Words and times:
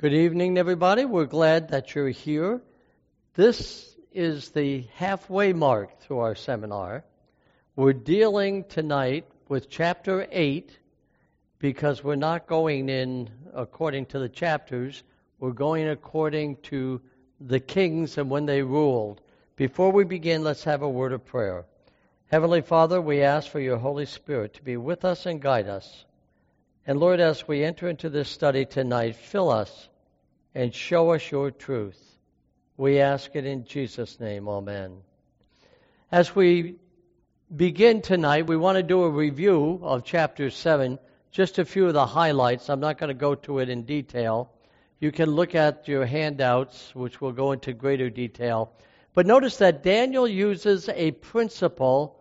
Good 0.00 0.12
evening, 0.12 0.58
everybody. 0.58 1.04
We're 1.04 1.24
glad 1.24 1.68
that 1.68 1.94
you're 1.94 2.08
here. 2.08 2.60
This 3.34 3.94
is 4.12 4.50
the 4.50 4.88
halfway 4.96 5.52
mark 5.52 6.00
through 6.00 6.18
our 6.18 6.34
seminar. 6.34 7.04
We're 7.76 7.92
dealing 7.92 8.64
tonight 8.64 9.24
with 9.48 9.70
chapter 9.70 10.26
8 10.32 10.76
because 11.60 12.02
we're 12.02 12.16
not 12.16 12.48
going 12.48 12.88
in 12.88 13.30
according 13.54 14.06
to 14.06 14.18
the 14.18 14.28
chapters, 14.28 15.04
we're 15.38 15.52
going 15.52 15.88
according 15.88 16.56
to 16.62 17.00
the 17.40 17.60
kings 17.60 18.18
and 18.18 18.28
when 18.28 18.46
they 18.46 18.62
ruled. 18.62 19.20
Before 19.54 19.92
we 19.92 20.02
begin, 20.02 20.42
let's 20.42 20.64
have 20.64 20.82
a 20.82 20.90
word 20.90 21.12
of 21.12 21.24
prayer. 21.24 21.66
Heavenly 22.26 22.62
Father, 22.62 23.00
we 23.00 23.22
ask 23.22 23.48
for 23.48 23.60
your 23.60 23.78
Holy 23.78 24.06
Spirit 24.06 24.54
to 24.54 24.62
be 24.64 24.76
with 24.76 25.04
us 25.04 25.24
and 25.24 25.40
guide 25.40 25.68
us. 25.68 26.04
And 26.86 27.00
Lord, 27.00 27.18
as 27.18 27.48
we 27.48 27.64
enter 27.64 27.88
into 27.88 28.10
this 28.10 28.28
study 28.28 28.66
tonight, 28.66 29.16
fill 29.16 29.48
us 29.48 29.88
and 30.54 30.74
show 30.74 31.12
us 31.12 31.30
your 31.30 31.50
truth. 31.50 31.98
We 32.76 33.00
ask 33.00 33.34
it 33.34 33.46
in 33.46 33.64
Jesus' 33.64 34.20
name. 34.20 34.48
Amen. 34.48 34.98
As 36.12 36.36
we 36.36 36.76
begin 37.54 38.02
tonight, 38.02 38.46
we 38.46 38.58
want 38.58 38.76
to 38.76 38.82
do 38.82 39.02
a 39.02 39.08
review 39.08 39.80
of 39.82 40.04
chapter 40.04 40.50
7, 40.50 40.98
just 41.30 41.58
a 41.58 41.64
few 41.64 41.86
of 41.86 41.94
the 41.94 42.06
highlights. 42.06 42.68
I'm 42.68 42.80
not 42.80 42.98
going 42.98 43.08
to 43.08 43.14
go 43.14 43.34
to 43.34 43.60
it 43.60 43.70
in 43.70 43.84
detail. 43.84 44.50
You 45.00 45.10
can 45.10 45.30
look 45.30 45.54
at 45.54 45.88
your 45.88 46.04
handouts, 46.04 46.94
which 46.94 47.18
will 47.18 47.32
go 47.32 47.52
into 47.52 47.72
greater 47.72 48.10
detail. 48.10 48.72
But 49.14 49.24
notice 49.24 49.56
that 49.56 49.82
Daniel 49.82 50.28
uses 50.28 50.90
a 50.90 51.12
principle. 51.12 52.20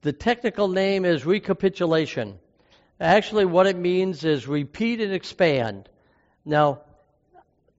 The 0.00 0.12
technical 0.14 0.68
name 0.68 1.04
is 1.04 1.26
recapitulation. 1.26 2.38
Actually, 3.00 3.46
what 3.46 3.66
it 3.66 3.76
means 3.76 4.24
is 4.24 4.46
repeat 4.46 5.00
and 5.00 5.12
expand. 5.12 5.88
Now, 6.44 6.82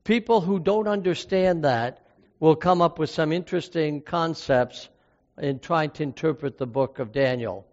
people 0.04 0.42
who 0.42 0.60
don't 0.60 0.88
understand 0.88 1.64
that 1.64 2.04
will 2.40 2.56
come 2.56 2.82
up 2.82 2.98
with 2.98 3.12
some 3.12 3.32
interesting 3.32 4.02
concepts 4.02 4.90
in 5.38 5.60
trying 5.60 5.92
to 5.92 6.04
interpret 6.04 6.58
the 6.58 6.66
book 6.66 6.98
of 6.98 7.12
Daniel. 7.12 7.68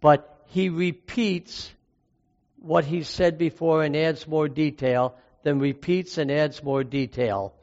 But 0.00 0.42
he 0.46 0.70
repeats 0.70 1.70
what 2.58 2.86
he 2.86 3.02
said 3.02 3.36
before 3.36 3.84
and 3.84 3.94
adds 3.94 4.26
more 4.26 4.48
detail, 4.48 5.14
then 5.42 5.58
repeats 5.58 6.16
and 6.16 6.30
adds 6.30 6.62
more 6.62 6.84
detail. 6.84 7.54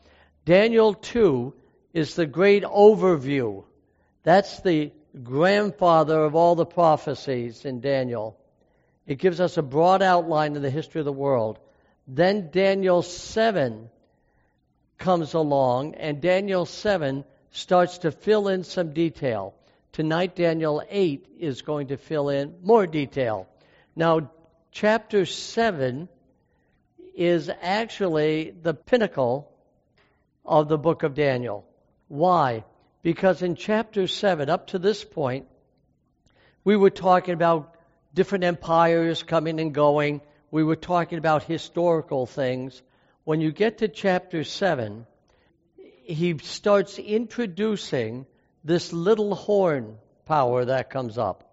Daniel 0.45 0.93
2 0.93 1.53
is 1.93 2.13
the 2.13 2.27
great 2.27 2.63
overview. 2.63 3.63
That's 4.21 4.59
the 4.61 4.91
grandfather 5.23 6.23
of 6.23 6.35
all 6.35 6.53
the 6.53 6.65
prophecies 6.65 7.65
in 7.65 7.81
Daniel. 7.81 8.37
It 9.07 9.19
gives 9.19 9.39
us 9.39 9.57
a 9.57 9.61
broad 9.61 10.01
outline 10.01 10.55
of 10.55 10.61
the 10.61 10.69
history 10.69 10.99
of 10.99 11.05
the 11.05 11.11
world. 11.11 11.59
Then 12.07 12.49
Daniel 12.51 13.01
7 13.01 13.89
comes 14.97 15.33
along, 15.33 15.95
and 15.95 16.21
Daniel 16.21 16.65
7 16.65 17.23
starts 17.51 17.99
to 17.99 18.11
fill 18.11 18.47
in 18.47 18.63
some 18.63 18.93
detail. 18.93 19.53
Tonight, 19.91 20.35
Daniel 20.35 20.83
8 20.89 21.27
is 21.39 21.61
going 21.61 21.87
to 21.87 21.97
fill 21.97 22.29
in 22.29 22.55
more 22.63 22.87
detail. 22.87 23.47
Now, 23.95 24.31
chapter 24.71 25.25
7 25.25 26.09
is 27.15 27.49
actually 27.61 28.51
the 28.61 28.73
pinnacle 28.73 29.51
of 30.43 30.67
the 30.67 30.77
book 30.77 31.03
of 31.03 31.13
Daniel. 31.13 31.65
Why? 32.07 32.65
Because 33.01 33.41
in 33.41 33.55
chapter 33.55 34.07
7, 34.07 34.49
up 34.49 34.67
to 34.67 34.79
this 34.79 35.03
point, 35.03 35.47
we 36.63 36.75
were 36.75 36.89
talking 36.89 37.33
about 37.33 37.74
different 38.15 38.45
empires 38.45 39.21
coming 39.21 39.59
and 39.59 39.73
going. 39.73 40.21
We 40.49 40.63
were 40.63 40.77
talking 40.77 41.17
about 41.17 41.43
historical 41.43 42.25
things. 42.25 42.81
When 43.25 43.41
you 43.41 43.51
get 43.51 43.79
to 43.79 43.89
chapter 43.89 44.43
7, 44.43 45.05
he 46.03 46.37
starts 46.37 46.97
introducing 46.97 48.25
this 48.63 48.93
little 48.93 49.35
horn 49.35 49.97
power 50.25 50.65
that 50.65 50.89
comes 50.89 51.17
up. 51.17 51.43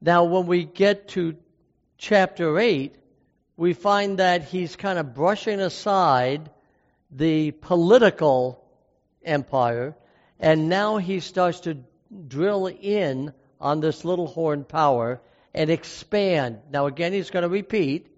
Now, 0.00 0.24
when 0.24 0.46
we 0.46 0.64
get 0.64 1.08
to 1.08 1.36
chapter 1.98 2.58
8, 2.58 2.96
we 3.56 3.74
find 3.74 4.18
that 4.18 4.44
he's 4.44 4.76
kind 4.76 4.98
of 4.98 5.14
brushing 5.14 5.60
aside 5.60 6.50
the 7.10 7.50
political 7.50 8.64
empire, 9.22 9.94
and 10.40 10.68
now 10.68 10.96
he 10.96 11.20
starts 11.20 11.60
to 11.60 11.78
drill 12.26 12.66
in 12.66 13.32
on 13.60 13.80
this 13.80 14.04
little 14.04 14.26
horn 14.26 14.64
power 14.64 15.20
and 15.54 15.70
expand. 15.70 16.58
Now, 16.70 16.86
again, 16.86 17.12
he's 17.12 17.30
going 17.30 17.44
to 17.44 17.48
repeat, 17.48 18.08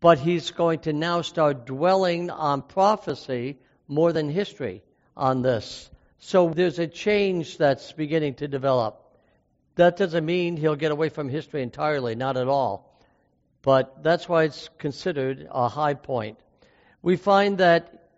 but 0.00 0.18
he's 0.18 0.50
going 0.50 0.80
to 0.80 0.92
now 0.92 1.22
start 1.22 1.66
dwelling 1.66 2.30
on 2.30 2.62
prophecy 2.62 3.58
more 3.88 4.12
than 4.12 4.28
history 4.28 4.82
on 5.16 5.42
this. 5.42 5.90
So 6.18 6.50
there's 6.50 6.78
a 6.78 6.86
change 6.86 7.58
that's 7.58 7.92
beginning 7.92 8.34
to 8.34 8.48
develop. 8.48 9.00
That 9.76 9.96
doesn't 9.96 10.24
mean 10.24 10.56
he'll 10.56 10.76
get 10.76 10.92
away 10.92 11.08
from 11.08 11.28
history 11.28 11.62
entirely, 11.62 12.14
not 12.14 12.36
at 12.36 12.48
all. 12.48 12.98
But 13.62 14.02
that's 14.02 14.28
why 14.28 14.44
it's 14.44 14.68
considered 14.78 15.48
a 15.50 15.68
high 15.68 15.94
point. 15.94 16.38
We 17.02 17.16
find 17.16 17.58
that 17.58 18.10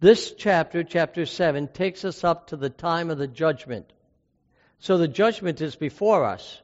this 0.00 0.32
chapter, 0.32 0.84
chapter 0.84 1.26
7, 1.26 1.68
takes 1.68 2.04
us 2.04 2.22
up 2.22 2.48
to 2.48 2.56
the 2.56 2.70
time 2.70 3.10
of 3.10 3.18
the 3.18 3.26
judgment. 3.26 3.92
So 4.78 4.98
the 4.98 5.08
judgment 5.08 5.60
is 5.60 5.74
before 5.74 6.24
us 6.24 6.62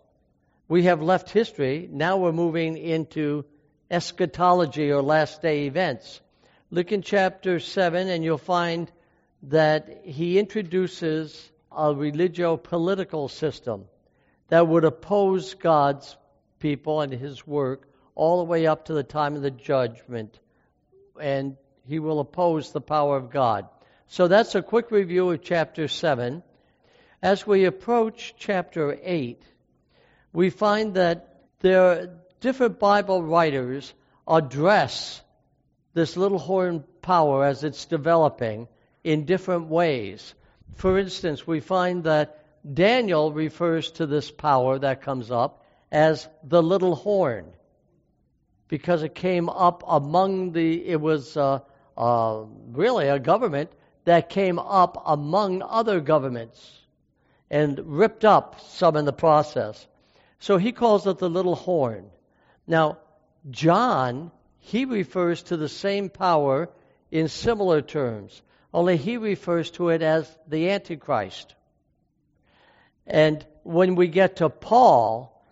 we 0.69 0.85
have 0.85 1.03
left 1.03 1.31
history. 1.31 1.89
Now 1.91 2.17
we're 2.17 2.33
moving 2.33 2.77
into 2.77 3.45
eschatology 3.91 4.91
or 4.91 5.03
last 5.03 5.43
day 5.43 5.67
events. 5.67 6.21
Look 6.71 6.93
in 6.93 7.03
chapter 7.03 7.61
7 7.61 8.09
and 8.09 8.25
you'll 8.25 8.39
find 8.39 8.91
that 9.45 10.01
he 10.05 10.39
introduces 10.39 11.51
a 11.71 11.95
religio 11.95 12.57
political 12.57 13.29
system 13.29 13.85
that 14.49 14.67
would 14.67 14.85
oppose 14.85 15.55
God's 15.55 16.17
people 16.59 17.01
and 17.01 17.13
his 17.13 17.47
work 17.47 17.89
all 18.15 18.39
the 18.39 18.45
way 18.45 18.67
up 18.67 18.87
to 18.87 18.95
the 18.95 19.03
time 19.03 19.37
of 19.37 19.43
the 19.43 19.51
judgment. 19.51 20.39
And 21.21 21.57
he 21.87 21.99
will 21.99 22.21
oppose 22.21 22.73
the 22.73 22.81
power 22.81 23.17
of 23.17 23.31
God. 23.31 23.69
So 24.07 24.29
that's 24.29 24.55
a 24.55 24.63
quick 24.63 24.91
review 24.91 25.31
of 25.31 25.43
chapter 25.43 25.89
7. 25.89 26.43
As 27.23 27.47
we 27.47 27.65
approach 27.65 28.35
chapter 28.39 28.99
8, 29.03 29.43
we 30.35 30.51
find 30.51 30.95
that 30.95 31.29
there 31.61 32.11
different 32.41 32.79
Bible 32.79 33.23
writers 33.23 33.95
address 34.29 35.23
this 35.95 36.17
little 36.17 36.39
horn 36.39 36.85
power 37.01 37.45
as 37.45 37.65
it's 37.65 37.87
developing 37.87 38.69
in 39.05 39.25
different 39.25 39.69
ways. 39.69 40.35
For 40.75 40.99
instance, 40.99 41.47
we 41.47 41.61
find 41.61 42.05
that 42.05 42.45
Daniel 42.75 43.33
refers 43.33 43.93
to 43.93 44.07
this 44.07 44.31
power 44.31 44.79
that 44.79 45.03
comes 45.03 45.31
up 45.31 45.65
as 45.93 46.29
the 46.43 46.63
little 46.63 46.97
horn 46.97 47.47
because 48.67 49.03
it 49.05 49.15
came 49.15 49.49
up 49.49 49.85
among 49.87 50.53
the, 50.53 50.87
it 50.89 51.01
was 51.01 51.37
uh, 51.37 51.61
uh, 51.97 52.43
really 52.73 53.07
a 53.09 53.21
government 53.21 53.71
that 54.05 54.31
came 54.31 54.59
up 54.59 55.03
among 55.07 55.63
other 55.63 56.01
governments 56.01 56.81
and 57.51 57.79
ripped 57.85 58.25
up 58.25 58.61
some 58.61 58.97
in 58.97 59.05
the 59.05 59.13
process. 59.13 59.87
So 60.45 60.59
he 60.59 60.73
calls 60.73 61.07
it 61.07 61.17
the 61.17 61.31
little 61.31 61.55
horn. 61.55 62.11
Now, 62.67 62.99
John, 63.51 64.31
he 64.59 64.85
refers 64.85 65.43
to 65.45 65.57
the 65.57 65.71
same 65.71 66.11
power 66.11 66.69
in 67.11 67.29
similar 67.29 67.81
terms, 67.81 68.43
only 68.71 68.99
he 68.99 69.17
refers 69.17 69.71
to 69.71 69.89
it 69.89 70.03
as 70.03 70.31
the 70.47 70.69
Antichrist. 70.69 71.55
And 73.07 73.47
when 73.63 73.95
we 73.95 74.09
get 74.09 74.37
to 74.37 74.51
Paul, 74.51 75.43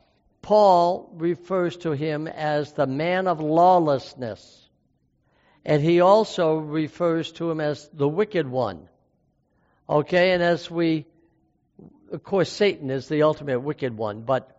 Paul 0.42 1.08
refers 1.14 1.78
to 1.78 1.92
him 1.92 2.26
as 2.26 2.72
the 2.72 2.86
man 2.86 3.28
of 3.28 3.40
lawlessness. 3.40 4.68
And 5.64 5.82
he 5.82 6.02
also 6.02 6.58
refers 6.58 7.32
to 7.32 7.50
him 7.50 7.62
as 7.62 7.88
the 7.94 8.08
wicked 8.08 8.46
one. 8.46 8.90
Okay, 9.88 10.32
and 10.32 10.42
as 10.42 10.70
we, 10.70 11.06
of 12.12 12.22
course, 12.22 12.52
Satan 12.52 12.90
is 12.90 13.08
the 13.08 13.22
ultimate 13.22 13.60
wicked 13.60 13.96
one, 13.96 14.20
but 14.20 14.51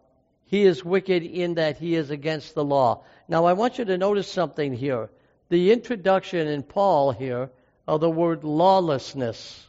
he 0.53 0.65
is 0.65 0.85
wicked 0.85 1.23
in 1.23 1.55
that 1.55 1.79
he 1.79 1.95
is 1.95 2.11
against 2.11 2.53
the 2.53 2.63
law. 2.63 3.03
Now, 3.27 3.45
I 3.45 3.53
want 3.53 3.79
you 3.79 3.85
to 3.85 3.97
notice 3.97 4.31
something 4.31 4.71
here. 4.71 5.09
The 5.49 5.71
introduction 5.71 6.47
in 6.47 6.61
Paul 6.61 7.11
here 7.11 7.49
of 7.87 8.01
the 8.01 8.09
word 8.11 8.43
lawlessness. 8.43 9.67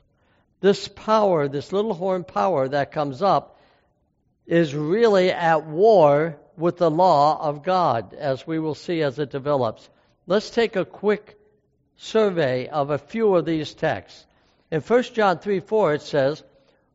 This 0.61 0.87
power, 0.87 1.49
this 1.49 1.73
little 1.73 1.95
horn 1.95 2.23
power 2.23 2.69
that 2.69 2.93
comes 2.93 3.23
up, 3.23 3.59
is 4.47 4.75
really 4.75 5.31
at 5.31 5.65
war 5.65 6.37
with 6.59 6.77
the 6.77 6.91
law 6.91 7.41
of 7.41 7.63
God, 7.63 8.13
as 8.13 8.47
we 8.47 8.59
will 8.59 8.75
see 8.75 9.01
as 9.01 9.19
it 9.19 9.31
develops. 9.31 9.89
Let's 10.27 10.51
take 10.51 10.77
a 10.77 10.85
quick 10.85 11.39
survey 11.97 12.69
of 12.69 12.91
a 12.91 12.99
few 12.99 13.35
of 13.37 13.47
these 13.47 13.73
texts. 13.73 14.27
In 14.71 14.83
1 14.83 15.03
John 15.15 15.39
3 15.39 15.61
4, 15.61 15.95
it 15.95 16.03
says, 16.03 16.43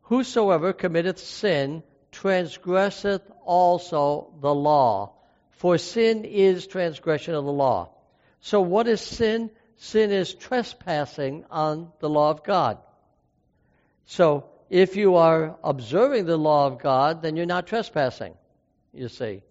Whosoever 0.04 0.74
committeth 0.74 1.18
sin 1.18 1.82
transgresseth 2.12 3.24
also 3.50 4.34
the 4.42 4.54
law. 4.54 5.14
For 5.52 5.78
sin 5.78 6.24
is 6.26 6.68
transgression 6.68 7.34
of 7.34 7.46
the 7.46 7.52
law. 7.52 7.90
So 8.42 8.62
what 8.62 8.88
is 8.88 9.02
sin? 9.02 9.50
sin 9.80 10.12
is 10.12 10.34
trespassing 10.34 11.46
on 11.50 11.92
the 12.00 12.10
law 12.10 12.30
of 12.30 12.44
God. 12.44 12.78
So, 14.06 14.46
if 14.70 14.96
you 14.96 15.16
are 15.16 15.58
observing 15.64 16.26
the 16.26 16.38
law 16.38 16.68
of 16.68 16.80
God, 16.80 17.22
then 17.22 17.36
you're 17.36 17.46
not 17.46 17.66
trespassing, 17.66 18.36
you 18.94 19.08
see. 19.08 19.42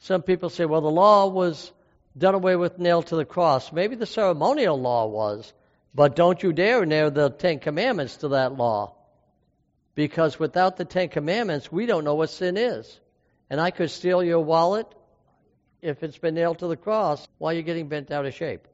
Some 0.00 0.22
people 0.22 0.48
say, 0.48 0.64
well, 0.64 0.80
the 0.80 0.90
law 0.90 1.26
was 1.26 1.70
done 2.16 2.34
away 2.34 2.56
with, 2.56 2.78
nailed 2.78 3.08
to 3.08 3.16
the 3.16 3.24
cross. 3.24 3.72
Maybe 3.72 3.94
the 3.94 4.06
ceremonial 4.06 4.80
law 4.80 5.06
was, 5.06 5.52
but 5.94 6.16
don't 6.16 6.42
you 6.42 6.52
dare 6.52 6.84
nail 6.86 7.10
the 7.10 7.30
Ten 7.30 7.60
Commandments 7.60 8.16
to 8.18 8.28
that 8.28 8.56
law. 8.56 8.94
Because 9.94 10.38
without 10.38 10.76
the 10.76 10.84
Ten 10.84 11.08
Commandments, 11.08 11.70
we 11.70 11.86
don't 11.86 12.04
know 12.04 12.14
what 12.14 12.30
sin 12.30 12.56
is. 12.56 12.98
And 13.50 13.60
I 13.60 13.70
could 13.70 13.90
steal 13.90 14.22
your 14.22 14.40
wallet 14.40 14.86
if 15.80 16.02
it's 16.02 16.18
been 16.18 16.34
nailed 16.34 16.58
to 16.58 16.66
the 16.66 16.76
cross 16.76 17.26
while 17.38 17.52
you're 17.52 17.62
getting 17.62 17.88
bent 17.88 18.10
out 18.10 18.26
of 18.26 18.34
shape. 18.34 18.66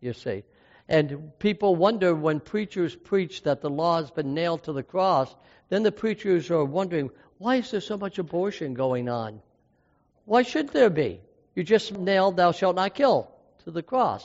You 0.00 0.12
see. 0.12 0.44
And 0.88 1.38
people 1.38 1.76
wonder 1.76 2.14
when 2.14 2.40
preachers 2.40 2.94
preach 2.94 3.42
that 3.44 3.62
the 3.62 3.70
law 3.70 4.00
has 4.00 4.10
been 4.10 4.34
nailed 4.34 4.64
to 4.64 4.72
the 4.72 4.82
cross, 4.82 5.34
then 5.70 5.82
the 5.82 5.92
preachers 5.92 6.50
are 6.50 6.64
wondering, 6.64 7.10
why 7.38 7.56
is 7.56 7.70
there 7.70 7.80
so 7.80 7.96
much 7.96 8.18
abortion 8.18 8.74
going 8.74 9.08
on? 9.08 9.40
Why 10.26 10.42
should 10.42 10.68
there 10.68 10.90
be? 10.90 11.20
You 11.54 11.64
just 11.64 11.96
nailed 11.96 12.36
thou 12.36 12.52
shalt 12.52 12.76
not 12.76 12.94
kill 12.94 13.30
to 13.64 13.70
the 13.70 13.82
cross, 13.82 14.24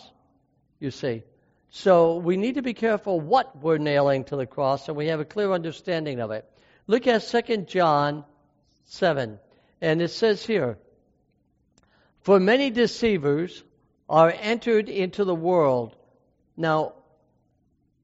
you 0.80 0.92
see. 0.92 1.24
So 1.72 2.18
we 2.18 2.36
need 2.36 2.56
to 2.56 2.62
be 2.62 2.74
careful 2.74 3.20
what 3.20 3.62
we're 3.62 3.78
nailing 3.78 4.24
to 4.26 4.36
the 4.36 4.48
cross 4.48 4.88
and 4.88 4.98
we 4.98 5.08
have 5.08 5.20
a 5.20 5.26
clear 5.26 5.52
understanding 5.52 6.20
of 6.20 6.32
it. 6.32 6.46
Look 6.88 7.08
at 7.08 7.22
2 7.22 7.58
John 7.68 8.26
7. 8.86 9.40
And 9.82 10.02
it 10.02 10.10
says 10.10 10.46
here, 10.46 10.78
For 12.22 12.40
many 12.40 12.70
deceivers 12.70 13.64
are 14.10 14.34
entered 14.40 14.90
into 14.90 15.24
the 15.24 15.36
world. 15.36 15.96
Now, 16.58 16.94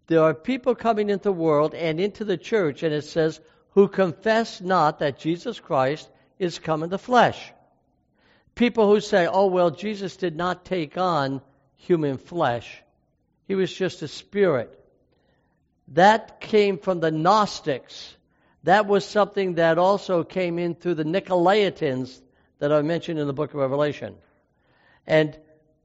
there 0.08 0.22
are 0.22 0.34
people 0.34 0.76
coming 0.76 1.10
into 1.10 1.24
the 1.24 1.34
world 1.34 1.74
and 1.74 2.00
into 2.00 2.24
the 2.24 2.38
church, 2.38 2.84
and 2.84 2.94
it 2.94 3.04
says, 3.04 3.42
who 3.76 3.90
confess 3.90 4.62
not 4.62 5.00
that 5.00 5.20
Jesus 5.20 5.60
Christ 5.60 6.10
is 6.40 6.60
come 6.60 6.82
in 6.82 6.90
the 6.90 6.98
flesh. 6.98 7.52
People 8.56 8.88
who 8.88 9.02
say, 9.02 9.28
oh, 9.28 9.48
well, 9.48 9.70
Jesus 9.70 10.16
did 10.16 10.36
not 10.36 10.64
take 10.64 10.98
on 10.98 11.42
human 11.76 12.18
flesh, 12.18 12.82
he 13.48 13.54
was 13.54 13.72
just 13.72 14.02
a 14.02 14.08
spirit. 14.08 14.80
That 15.90 16.40
came 16.40 16.80
from 16.80 17.00
the 17.00 17.12
Gnostics. 17.12 18.15
That 18.66 18.88
was 18.88 19.06
something 19.06 19.56
that 19.56 19.78
also 19.78 20.24
came 20.24 20.58
in 20.58 20.74
through 20.74 20.96
the 20.96 21.04
Nicolaitans 21.04 22.20
that 22.58 22.72
are 22.72 22.82
mentioned 22.82 23.20
in 23.20 23.28
the 23.28 23.34
book 23.34 23.52
of 23.52 23.60
Revelation. 23.60 24.16
And 25.06 25.38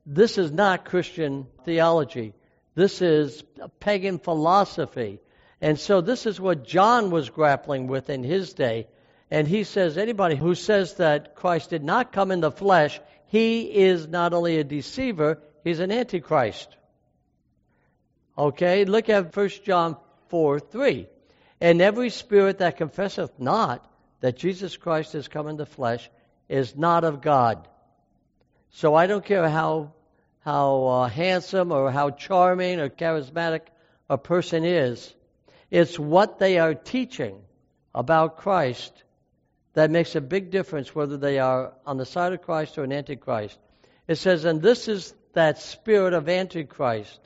this 0.06 0.38
is 0.38 0.50
not 0.50 0.87
Christian 0.87 1.47
theology. 1.67 2.32
This 2.75 3.03
is 3.03 3.44
pagan 3.81 4.19
philosophy. 4.19 5.21
And 5.61 5.79
so 5.79 6.00
this 6.00 6.25
is 6.25 6.41
what 6.41 6.65
John 6.65 7.11
was 7.11 7.29
grappling 7.29 7.87
with 7.87 8.09
in 8.09 8.23
his 8.23 8.55
day. 8.55 8.87
And 9.31 9.47
he 9.47 9.65
says 9.65 9.99
anybody 9.99 10.37
who 10.37 10.55
says 10.55 10.94
that 10.94 11.35
Christ 11.35 11.69
did 11.69 11.85
not 11.85 12.12
come 12.12 12.31
in 12.31 12.41
the 12.41 12.50
flesh, 12.50 12.99
he 13.27 13.65
is 13.65 14.09
not 14.09 14.32
only 14.32 14.56
a 14.56 14.65
deceiver, 14.65 15.38
he's 15.65 15.81
an 15.81 15.93
antichrist. 15.93 16.75
Okay, 18.38 18.87
look 18.87 19.11
at 19.11 19.37
1 19.37 19.49
John 19.67 19.99
4 20.31 20.61
3. 20.61 21.09
And 21.60 21.82
every 21.82 22.10
spirit 22.10 22.58
that 22.58 22.76
confesseth 22.76 23.38
not 23.38 23.86
that 24.20 24.36
Jesus 24.36 24.76
Christ 24.76 25.14
is 25.14 25.28
come 25.28 25.48
in 25.48 25.56
the 25.56 25.66
flesh 25.66 26.08
is 26.48 26.76
not 26.76 27.04
of 27.04 27.20
God. 27.20 27.68
So 28.70 28.94
I 28.94 29.06
don't 29.06 29.24
care 29.24 29.48
how 29.48 29.92
how 30.40 30.84
uh, 30.86 31.08
handsome 31.08 31.70
or 31.70 31.90
how 31.90 32.10
charming 32.10 32.80
or 32.80 32.88
charismatic 32.88 33.60
a 34.08 34.16
person 34.16 34.64
is. 34.64 35.14
It's 35.70 35.98
what 35.98 36.38
they 36.38 36.58
are 36.58 36.74
teaching 36.74 37.40
about 37.94 38.38
Christ 38.38 38.92
that 39.74 39.90
makes 39.90 40.16
a 40.16 40.20
big 40.20 40.50
difference 40.50 40.94
whether 40.94 41.16
they 41.16 41.38
are 41.38 41.72
on 41.86 41.96
the 41.96 42.06
side 42.06 42.32
of 42.32 42.42
Christ 42.42 42.78
or 42.78 42.84
an 42.84 42.92
antichrist. 42.92 43.58
It 44.08 44.16
says, 44.16 44.44
And 44.44 44.60
this 44.60 44.88
is 44.88 45.14
that 45.34 45.60
spirit 45.60 46.14
of 46.14 46.28
antichrist, 46.28 47.20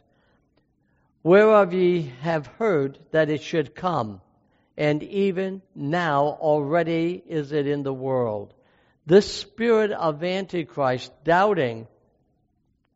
whereof 1.25 1.73
ye 1.73 2.13
have 2.21 2.47
heard 2.47 2.99
that 3.11 3.31
it 3.31 3.43
should 3.43 3.75
come, 3.75 4.21
and 4.77 5.03
even 5.03 5.63
now 5.75 6.27
already 6.27 7.21
is 7.27 7.51
it 7.51 7.67
in 7.67 7.83
the 7.83 7.93
world. 7.93 8.55
This 9.07 9.33
spirit 9.33 9.91
of 9.91 10.23
antichrist, 10.23 11.13
doubting 11.25 11.89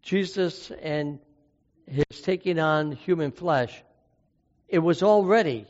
Jesus 0.03 0.71
and 0.71 1.19
his 1.87 2.21
taking 2.23 2.59
on 2.59 2.93
human 2.93 3.33
flesh, 3.33 3.83
it 4.69 4.79
was 4.79 5.03
already 5.03 5.67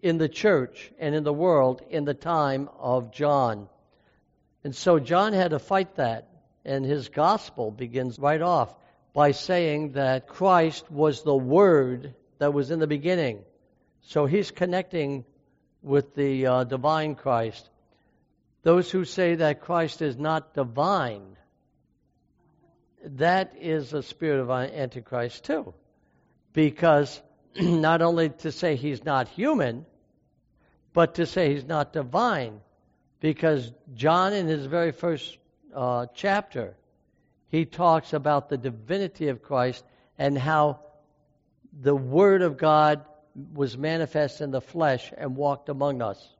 in 0.00 0.18
the 0.18 0.28
church 0.28 0.92
and 0.98 1.14
in 1.14 1.24
the 1.24 1.32
world 1.32 1.82
in 1.90 2.04
the 2.04 2.14
time 2.14 2.68
of 2.78 3.12
John. 3.12 3.68
And 4.62 4.74
so 4.74 4.98
John 4.98 5.32
had 5.32 5.50
to 5.50 5.58
fight 5.58 5.96
that. 5.96 6.28
And 6.64 6.84
his 6.84 7.08
gospel 7.08 7.70
begins 7.70 8.18
right 8.18 8.42
off 8.42 8.74
by 9.18 9.32
saying 9.32 9.92
that 9.92 10.28
Christ 10.28 10.88
was 10.90 11.22
the 11.24 11.34
Word 11.36 12.14
that 12.38 12.54
was 12.54 12.70
in 12.70 12.78
the 12.78 12.86
beginning. 12.86 13.40
So 14.02 14.26
he's 14.26 14.52
connecting 14.52 15.24
with 15.82 16.14
the 16.14 16.46
uh, 16.46 16.64
divine 16.64 17.16
Christ. 17.16 17.68
Those 18.62 18.88
who 18.88 19.04
say 19.04 19.34
that 19.34 19.60
Christ 19.60 20.02
is 20.02 20.16
not 20.16 20.54
divine 20.54 21.36
that 23.16 23.54
is 23.60 23.92
a 23.92 24.02
spirit 24.02 24.40
of 24.40 24.50
Antichrist 24.50 25.44
too. 25.44 25.74
Because 26.52 27.20
not 27.60 28.02
only 28.02 28.30
to 28.30 28.52
say 28.52 28.76
he's 28.76 29.04
not 29.04 29.28
human, 29.28 29.86
but 30.92 31.14
to 31.16 31.26
say 31.26 31.54
he's 31.54 31.64
not 31.64 31.92
divine. 31.92 32.60
Because 33.20 33.72
John, 33.94 34.32
in 34.32 34.46
his 34.46 34.66
very 34.66 34.92
first 34.92 35.38
uh, 35.74 36.06
chapter, 36.14 36.76
he 37.48 37.64
talks 37.64 38.12
about 38.12 38.48
the 38.48 38.58
divinity 38.58 39.28
of 39.28 39.42
Christ 39.42 39.84
and 40.18 40.36
how 40.36 40.80
the 41.80 41.94
Word 41.94 42.42
of 42.42 42.58
God 42.58 43.04
was 43.54 43.76
manifest 43.76 44.40
in 44.40 44.50
the 44.50 44.60
flesh 44.60 45.12
and 45.16 45.36
walked 45.36 45.68
among 45.68 46.02
us. 46.02 46.34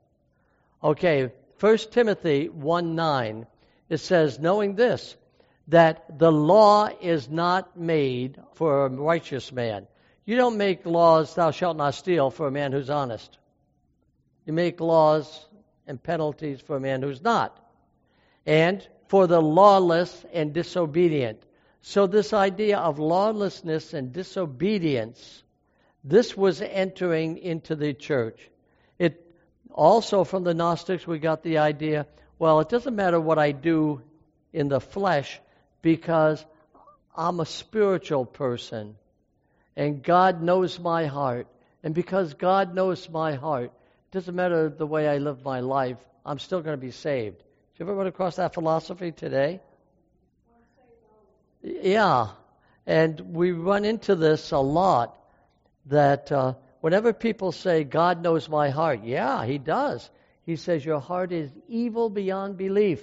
Okay, 0.83 1.31
1 1.59 1.77
Timothy 1.91 2.49
1 2.49 2.95
9, 2.95 3.47
it 3.89 3.97
says, 3.97 4.39
Knowing 4.39 4.75
this, 4.75 5.15
that 5.67 6.17
the 6.19 6.31
law 6.31 6.89
is 7.01 7.29
not 7.29 7.77
made 7.77 8.39
for 8.53 8.85
a 8.85 8.89
righteous 8.89 9.51
man. 9.51 9.87
You 10.25 10.35
don't 10.35 10.57
make 10.57 10.85
laws, 10.85 11.35
thou 11.35 11.51
shalt 11.51 11.77
not 11.77 11.95
steal, 11.95 12.29
for 12.29 12.47
a 12.47 12.51
man 12.51 12.71
who's 12.71 12.89
honest. 12.89 13.37
You 14.45 14.53
make 14.53 14.79
laws 14.79 15.45
and 15.87 16.01
penalties 16.01 16.61
for 16.61 16.75
a 16.75 16.79
man 16.79 17.01
who's 17.01 17.21
not. 17.21 17.57
And 18.45 18.87
for 19.09 19.27
the 19.27 19.41
lawless 19.41 20.25
and 20.33 20.53
disobedient. 20.53 21.43
So, 21.81 22.07
this 22.07 22.33
idea 22.33 22.77
of 22.77 22.97
lawlessness 22.99 23.93
and 23.93 24.13
disobedience, 24.13 25.43
this 26.03 26.35
was 26.37 26.61
entering 26.61 27.37
into 27.37 27.75
the 27.75 27.93
church. 27.93 28.39
It 28.97 29.35
also, 29.71 30.23
from 30.23 30.43
the 30.45 30.53
Gnostics, 30.53 31.05
we 31.05 31.19
got 31.19 31.43
the 31.43 31.57
idea 31.57 32.07
well, 32.39 32.61
it 32.61 32.69
doesn't 32.69 32.95
matter 32.95 33.19
what 33.19 33.37
I 33.37 33.51
do 33.51 34.01
in 34.53 34.69
the 34.69 34.79
flesh, 34.79 35.41
because 35.81 36.43
I'm 37.15 37.41
a 37.41 37.45
spiritual 37.45 38.25
person 38.25 38.95
and 39.75 40.01
God 40.01 40.41
knows 40.41 40.79
my 40.79 41.05
heart. 41.05 41.47
And 41.83 41.93
because 41.93 42.33
God 42.33 42.73
knows 42.73 43.09
my 43.09 43.35
heart, 43.35 43.71
it 43.71 44.11
doesn't 44.11 44.35
matter 44.35 44.69
the 44.69 44.87
way 44.87 45.07
I 45.07 45.17
live 45.17 45.43
my 45.43 45.59
life, 45.61 45.97
I'm 46.25 46.39
still 46.39 46.61
going 46.61 46.77
to 46.77 46.85
be 46.85 46.91
saved. 46.91 47.41
You 47.79 47.85
ever 47.85 47.95
run 47.95 48.07
across 48.07 48.35
that 48.35 48.53
philosophy 48.53 49.13
today? 49.13 49.61
Yeah. 51.63 52.27
And 52.85 53.17
we 53.33 53.53
run 53.53 53.85
into 53.85 54.15
this 54.15 54.51
a 54.51 54.57
lot 54.57 55.17
that 55.85 56.29
uh, 56.29 56.55
whenever 56.81 57.13
people 57.13 57.53
say, 57.53 57.85
God 57.85 58.21
knows 58.21 58.49
my 58.49 58.69
heart, 58.69 59.05
yeah, 59.05 59.45
He 59.45 59.59
does. 59.59 60.09
He 60.45 60.57
says, 60.57 60.83
Your 60.83 60.99
heart 60.99 61.31
is 61.31 61.49
evil 61.69 62.09
beyond 62.09 62.57
belief. 62.57 63.01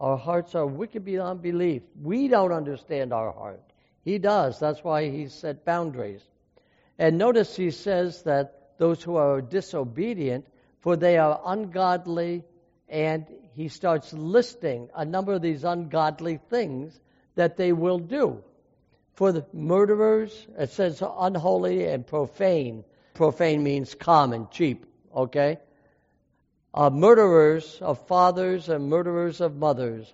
Our 0.00 0.16
hearts 0.18 0.56
are 0.56 0.66
wicked 0.66 1.04
beyond 1.04 1.40
belief. 1.40 1.82
We 2.02 2.26
don't 2.26 2.52
understand 2.52 3.12
our 3.12 3.30
heart. 3.30 3.62
He 4.04 4.18
does. 4.18 4.58
That's 4.58 4.82
why 4.82 5.08
he 5.08 5.28
set 5.28 5.64
boundaries. 5.64 6.22
And 6.98 7.16
notice 7.16 7.54
he 7.54 7.70
says 7.70 8.22
that 8.22 8.72
those 8.78 9.02
who 9.04 9.16
are 9.16 9.40
disobedient, 9.40 10.46
for 10.80 10.96
they 10.96 11.16
are 11.16 11.40
ungodly, 11.46 12.44
and 12.88 13.26
he 13.52 13.68
starts 13.68 14.12
listing 14.12 14.88
a 14.94 15.04
number 15.04 15.32
of 15.32 15.42
these 15.42 15.64
ungodly 15.64 16.38
things 16.50 16.98
that 17.34 17.56
they 17.56 17.72
will 17.72 17.98
do. 17.98 18.42
For 19.14 19.32
the 19.32 19.46
murderers, 19.52 20.46
it 20.58 20.70
says 20.70 21.02
unholy 21.02 21.86
and 21.86 22.06
profane. 22.06 22.84
Profane 23.14 23.62
means 23.62 23.94
common, 23.94 24.48
cheap, 24.50 24.86
okay? 25.14 25.58
uh, 26.76 26.90
murderers 26.90 27.78
of 27.80 28.06
fathers 28.06 28.68
and 28.68 28.88
murderers 28.88 29.40
of 29.40 29.56
mothers, 29.56 30.12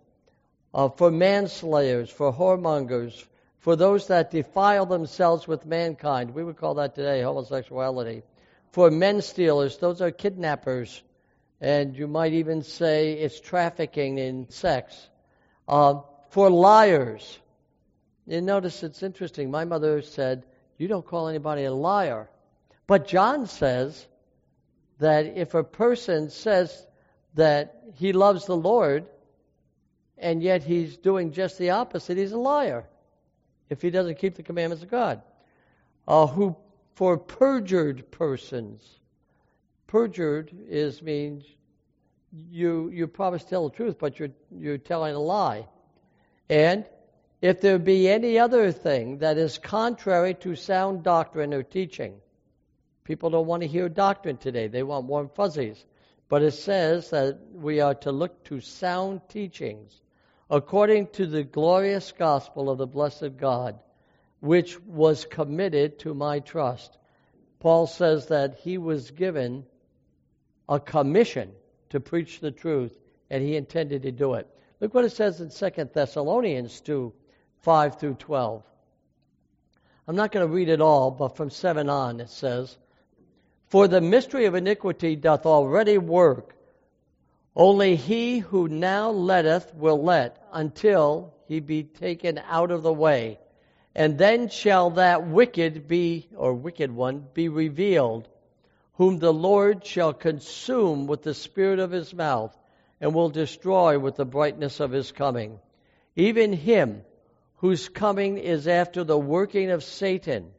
uh, 0.72 0.88
for 0.88 1.10
manslayers, 1.10 2.08
for 2.08 2.32
whoremongers, 2.32 3.26
for 3.58 3.74
those 3.74 4.06
that 4.06 4.30
defile 4.30 4.86
themselves 4.86 5.46
with 5.48 5.66
mankind. 5.66 6.32
We 6.32 6.44
would 6.44 6.56
call 6.56 6.74
that 6.74 6.94
today 6.94 7.20
homosexuality. 7.20 8.22
For 8.70 8.90
men 8.90 9.22
stealers, 9.22 9.76
those 9.78 10.00
are 10.00 10.10
kidnappers. 10.10 11.02
And 11.62 11.96
you 11.96 12.08
might 12.08 12.32
even 12.32 12.62
say 12.62 13.12
it's 13.12 13.40
trafficking 13.40 14.18
in 14.18 14.50
sex. 14.50 15.08
Uh, 15.68 16.00
for 16.30 16.50
liars. 16.50 17.38
You 18.26 18.40
notice 18.40 18.82
it's 18.82 19.02
interesting. 19.02 19.50
My 19.50 19.64
mother 19.64 20.02
said, 20.02 20.44
You 20.76 20.88
don't 20.88 21.06
call 21.06 21.28
anybody 21.28 21.64
a 21.64 21.72
liar. 21.72 22.28
But 22.88 23.06
John 23.06 23.46
says 23.46 24.06
that 24.98 25.26
if 25.36 25.54
a 25.54 25.62
person 25.62 26.30
says 26.30 26.86
that 27.34 27.80
he 27.94 28.12
loves 28.12 28.46
the 28.46 28.56
Lord 28.56 29.06
and 30.18 30.42
yet 30.42 30.64
he's 30.64 30.96
doing 30.96 31.32
just 31.32 31.58
the 31.58 31.70
opposite, 31.70 32.16
he's 32.16 32.32
a 32.32 32.38
liar 32.38 32.88
if 33.70 33.80
he 33.80 33.90
doesn't 33.90 34.18
keep 34.18 34.34
the 34.34 34.42
commandments 34.42 34.82
of 34.82 34.90
God. 34.90 35.22
Uh, 36.08 36.26
who 36.26 36.56
for 36.96 37.18
perjured 37.18 38.10
persons. 38.10 38.82
Perjured 39.92 40.50
is 40.70 41.02
means 41.02 41.44
you 42.32 42.88
you 42.88 43.06
promise 43.06 43.44
to 43.44 43.50
tell 43.50 43.68
the 43.68 43.76
truth, 43.76 43.98
but 43.98 44.18
you're 44.18 44.30
you're 44.50 44.78
telling 44.78 45.14
a 45.14 45.18
lie. 45.18 45.68
And 46.48 46.86
if 47.42 47.60
there 47.60 47.78
be 47.78 48.08
any 48.08 48.38
other 48.38 48.72
thing 48.72 49.18
that 49.18 49.36
is 49.36 49.58
contrary 49.58 50.32
to 50.36 50.56
sound 50.56 51.02
doctrine 51.02 51.52
or 51.52 51.62
teaching, 51.62 52.14
people 53.04 53.28
don't 53.28 53.46
want 53.46 53.60
to 53.64 53.68
hear 53.68 53.90
doctrine 53.90 54.38
today. 54.38 54.66
They 54.66 54.82
want 54.82 55.04
warm 55.04 55.28
fuzzies. 55.28 55.84
But 56.30 56.40
it 56.40 56.52
says 56.52 57.10
that 57.10 57.38
we 57.52 57.80
are 57.80 57.96
to 57.96 58.12
look 58.12 58.44
to 58.44 58.60
sound 58.60 59.20
teachings 59.28 60.00
according 60.48 61.08
to 61.08 61.26
the 61.26 61.44
glorious 61.44 62.12
gospel 62.12 62.70
of 62.70 62.78
the 62.78 62.86
blessed 62.86 63.36
God, 63.36 63.78
which 64.40 64.80
was 64.80 65.26
committed 65.26 65.98
to 65.98 66.14
my 66.14 66.38
trust. 66.38 66.96
Paul 67.60 67.86
says 67.86 68.28
that 68.28 68.54
he 68.60 68.78
was 68.78 69.10
given 69.10 69.66
a 70.68 70.80
commission 70.80 71.52
to 71.90 72.00
preach 72.00 72.40
the 72.40 72.50
truth, 72.50 72.98
and 73.30 73.42
he 73.42 73.56
intended 73.56 74.02
to 74.02 74.12
do 74.12 74.34
it. 74.34 74.46
Look 74.80 74.94
what 74.94 75.04
it 75.04 75.12
says 75.12 75.40
in 75.40 75.50
2 75.50 75.90
Thessalonians 75.92 76.80
2 76.80 77.12
5 77.60 78.00
through 78.00 78.14
12. 78.14 78.62
I'm 80.08 80.16
not 80.16 80.32
going 80.32 80.46
to 80.46 80.52
read 80.52 80.68
it 80.68 80.80
all, 80.80 81.10
but 81.10 81.36
from 81.36 81.50
7 81.50 81.88
on 81.88 82.20
it 82.20 82.28
says, 82.28 82.76
For 83.66 83.86
the 83.86 84.00
mystery 84.00 84.46
of 84.46 84.54
iniquity 84.54 85.14
doth 85.14 85.46
already 85.46 85.98
work. 85.98 86.56
Only 87.54 87.96
he 87.96 88.38
who 88.38 88.66
now 88.66 89.10
letteth 89.10 89.74
will 89.74 90.02
let 90.02 90.44
until 90.52 91.34
he 91.46 91.60
be 91.60 91.84
taken 91.84 92.40
out 92.48 92.70
of 92.70 92.82
the 92.82 92.92
way. 92.92 93.38
And 93.94 94.18
then 94.18 94.48
shall 94.48 94.90
that 94.90 95.26
wicked 95.28 95.86
be, 95.86 96.28
or 96.34 96.54
wicked 96.54 96.90
one, 96.90 97.26
be 97.34 97.48
revealed, 97.48 98.28
whom 99.02 99.18
the 99.18 99.32
Lord 99.32 99.84
shall 99.84 100.12
consume 100.12 101.08
with 101.08 101.22
the 101.22 101.34
spirit 101.34 101.80
of 101.80 101.90
his 101.90 102.14
mouth, 102.14 102.56
and 103.00 103.12
will 103.12 103.30
destroy 103.30 103.98
with 103.98 104.14
the 104.14 104.24
brightness 104.24 104.78
of 104.78 104.92
his 104.92 105.10
coming. 105.10 105.58
Even 106.14 106.52
him 106.52 107.02
whose 107.56 107.88
coming 107.88 108.38
is 108.38 108.68
after 108.68 109.02
the 109.02 109.18
working 109.18 109.72
of 109.72 109.82
Satan, 109.82 110.52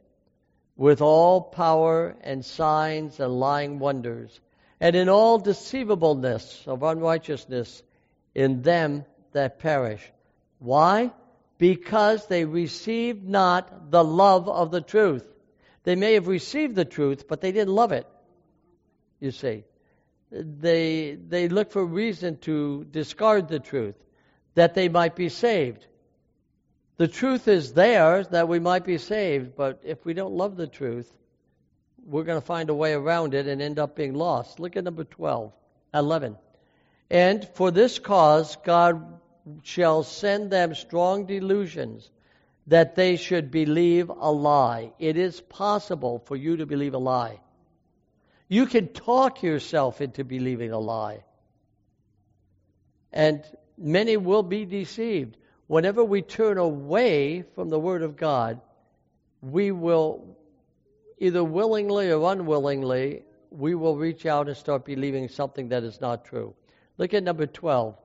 with 0.76 1.00
all 1.00 1.40
power 1.40 2.14
and 2.20 2.44
signs 2.44 3.18
and 3.18 3.40
lying 3.40 3.78
wonders 3.78 4.38
and 4.78 4.94
in 4.94 5.08
all 5.08 5.38
deceivableness 5.38 6.64
of 6.66 6.82
unrighteousness 6.82 7.82
in 8.34 8.60
them 8.60 9.06
that 9.32 9.58
perish. 9.58 10.02
Why? 10.58 11.12
Because 11.56 12.26
they 12.26 12.44
received 12.44 13.26
not 13.26 13.90
the 13.90 14.04
love 14.04 14.50
of 14.50 14.70
the 14.70 14.82
truth. 14.82 15.24
They 15.84 15.96
may 15.96 16.12
have 16.12 16.26
received 16.26 16.74
the 16.74 16.84
truth, 16.84 17.26
but 17.26 17.40
they 17.40 17.50
didn't 17.50 17.74
love 17.74 17.92
it. 17.92 18.06
You 19.24 19.30
see, 19.30 19.64
they 20.30 21.14
they 21.14 21.48
look 21.48 21.70
for 21.70 21.82
reason 21.82 22.36
to 22.40 22.84
discard 22.84 23.48
the 23.48 23.58
truth, 23.58 23.94
that 24.54 24.74
they 24.74 24.90
might 24.90 25.16
be 25.16 25.30
saved. 25.30 25.86
The 26.98 27.08
truth 27.08 27.48
is 27.48 27.72
there 27.72 28.22
that 28.24 28.48
we 28.48 28.58
might 28.58 28.84
be 28.84 28.98
saved, 28.98 29.56
but 29.56 29.80
if 29.82 30.04
we 30.04 30.12
don't 30.12 30.34
love 30.34 30.56
the 30.56 30.66
truth, 30.66 31.10
we're 32.04 32.24
going 32.24 32.38
to 32.38 32.46
find 32.46 32.68
a 32.68 32.74
way 32.74 32.92
around 32.92 33.32
it 33.32 33.46
and 33.46 33.62
end 33.62 33.78
up 33.78 33.96
being 33.96 34.12
lost. 34.12 34.60
Look 34.60 34.76
at 34.76 34.84
number 34.84 35.04
12, 35.04 35.54
11. 35.94 36.36
And 37.08 37.48
for 37.54 37.70
this 37.70 37.98
cause, 37.98 38.56
God 38.56 39.20
shall 39.62 40.02
send 40.02 40.50
them 40.50 40.74
strong 40.74 41.24
delusions 41.24 42.10
that 42.66 42.94
they 42.94 43.16
should 43.16 43.50
believe 43.50 44.10
a 44.10 44.30
lie. 44.30 44.92
It 44.98 45.16
is 45.16 45.40
possible 45.40 46.18
for 46.26 46.36
you 46.36 46.58
to 46.58 46.66
believe 46.66 46.92
a 46.92 46.98
lie. 46.98 47.40
You 48.48 48.66
can 48.66 48.88
talk 48.88 49.42
yourself 49.42 50.00
into 50.00 50.24
believing 50.24 50.72
a 50.72 50.78
lie. 50.78 51.24
And 53.12 53.44
many 53.78 54.16
will 54.16 54.42
be 54.42 54.64
deceived. 54.64 55.36
Whenever 55.66 56.04
we 56.04 56.22
turn 56.22 56.58
away 56.58 57.42
from 57.54 57.70
the 57.70 57.78
Word 57.78 58.02
of 58.02 58.16
God, 58.16 58.60
we 59.40 59.70
will 59.70 60.36
either 61.18 61.42
willingly 61.42 62.10
or 62.10 62.32
unwillingly, 62.32 63.22
we 63.50 63.74
will 63.74 63.96
reach 63.96 64.26
out 64.26 64.48
and 64.48 64.56
start 64.56 64.84
believing 64.84 65.28
something 65.28 65.68
that 65.68 65.84
is 65.84 66.00
not 66.00 66.24
true. 66.24 66.54
Look 66.98 67.14
at 67.14 67.22
number 67.22 67.46
12. 67.46 67.96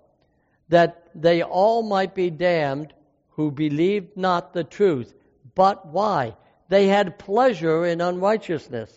That 0.69 1.09
they 1.15 1.41
all 1.41 1.81
might 1.83 2.13
be 2.13 2.29
damned 2.29 2.93
who 3.31 3.51
believed 3.51 4.15
not 4.15 4.53
the 4.53 4.63
truth. 4.63 5.13
But 5.55 5.87
why? 5.87 6.35
They 6.69 6.87
had 6.87 7.17
pleasure 7.17 7.85
in 7.85 7.99
unrighteousness. 7.99 8.93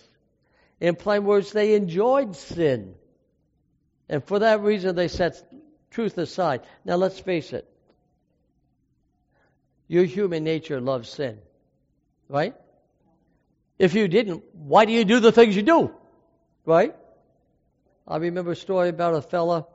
In 0.82 0.96
plain 0.96 1.22
words, 1.22 1.52
they 1.52 1.74
enjoyed 1.74 2.34
sin. 2.34 2.96
And 4.08 4.24
for 4.24 4.40
that 4.40 4.62
reason, 4.62 4.96
they 4.96 5.06
set 5.06 5.40
truth 5.92 6.18
aside. 6.18 6.62
Now, 6.84 6.96
let's 6.96 7.20
face 7.20 7.52
it. 7.52 7.68
Your 9.86 10.02
human 10.02 10.42
nature 10.42 10.80
loves 10.80 11.08
sin. 11.08 11.38
Right? 12.28 12.56
If 13.78 13.94
you 13.94 14.08
didn't, 14.08 14.42
why 14.54 14.84
do 14.84 14.90
you 14.90 15.04
do 15.04 15.20
the 15.20 15.30
things 15.30 15.54
you 15.54 15.62
do? 15.62 15.92
Right? 16.66 16.96
I 18.08 18.16
remember 18.16 18.50
a 18.50 18.56
story 18.56 18.88
about 18.88 19.14
a 19.14 19.22
fella 19.22 19.68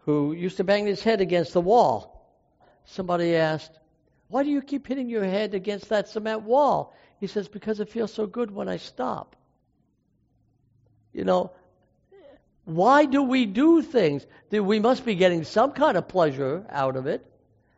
who 0.00 0.34
used 0.34 0.58
to 0.58 0.64
bang 0.64 0.84
his 0.84 1.02
head 1.02 1.22
against 1.22 1.54
the 1.54 1.62
wall. 1.62 2.30
Somebody 2.84 3.36
asked, 3.36 3.72
Why 4.28 4.42
do 4.42 4.50
you 4.50 4.60
keep 4.60 4.86
hitting 4.86 5.08
your 5.08 5.24
head 5.24 5.54
against 5.54 5.88
that 5.88 6.08
cement 6.08 6.42
wall? 6.42 6.94
He 7.20 7.26
says, 7.26 7.48
Because 7.48 7.80
it 7.80 7.88
feels 7.88 8.12
so 8.12 8.26
good 8.26 8.50
when 8.50 8.68
I 8.68 8.76
stop. 8.76 9.36
You 11.12 11.24
know, 11.24 11.52
why 12.64 13.04
do 13.04 13.22
we 13.22 13.46
do 13.46 13.82
things? 13.82 14.26
We 14.50 14.80
must 14.80 15.04
be 15.04 15.14
getting 15.14 15.44
some 15.44 15.72
kind 15.72 15.96
of 15.96 16.08
pleasure 16.08 16.64
out 16.68 16.96
of 16.96 17.06
it. 17.06 17.26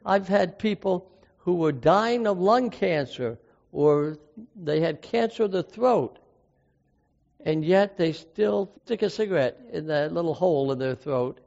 I've 0.05 0.29
had 0.29 0.59
people 0.59 1.11
who 1.39 1.55
were 1.55 1.73
dying 1.73 2.27
of 2.27 2.39
lung 2.39 2.71
cancer 2.71 3.39
or 3.73 4.19
they 4.55 4.81
had 4.81 5.01
cancer 5.01 5.45
of 5.45 5.51
the 5.51 5.63
throat, 5.63 6.19
and 7.45 7.65
yet 7.65 7.97
they 7.97 8.13
still 8.13 8.71
stick 8.85 9.03
a 9.03 9.11
cigarette 9.11 9.59
in 9.73 9.87
that 9.87 10.13
little 10.13 10.35
hole 10.35 10.71
in 10.73 10.79
their 10.79 10.95
throat 10.95 11.41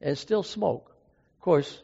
and 0.00 0.16
still 0.16 0.42
smoke. 0.42 0.94
Of 1.36 1.40
course, 1.40 1.82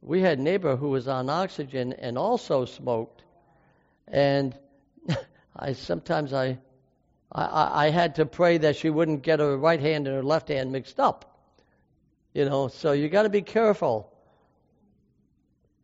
we 0.00 0.20
had 0.20 0.38
a 0.38 0.42
neighbor 0.42 0.76
who 0.76 0.90
was 0.90 1.08
on 1.08 1.28
oxygen 1.28 1.92
and 1.94 2.16
also 2.16 2.64
smoked, 2.64 3.24
and 4.06 4.56
I 5.56 5.72
sometimes 5.72 6.32
I, 6.32 6.58
I 7.32 7.86
I 7.86 7.90
had 7.90 8.16
to 8.16 8.26
pray 8.26 8.58
that 8.58 8.76
she 8.76 8.90
wouldn't 8.90 9.22
get 9.22 9.40
her 9.40 9.56
right 9.56 9.80
hand 9.80 10.06
and 10.06 10.16
her 10.16 10.22
left 10.22 10.48
hand 10.48 10.72
mixed 10.72 11.00
up. 11.00 11.38
You 12.34 12.44
know, 12.44 12.68
so 12.68 12.92
you 12.92 13.08
got 13.08 13.22
to 13.22 13.30
be 13.30 13.42
careful. 13.42 14.12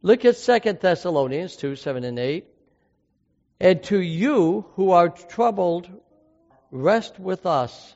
Look 0.03 0.25
at 0.25 0.37
Second 0.37 0.81
Thessalonians 0.81 1.57
two 1.57 1.77
seven 1.77 2.05
and 2.05 2.19
eight. 2.19 2.47
And 3.61 3.83
to 3.85 4.01
you 4.01 4.67
who 4.75 4.91
are 4.91 5.09
troubled, 5.09 5.89
rest 6.71 7.19
with 7.21 7.47
us. 7.47 7.95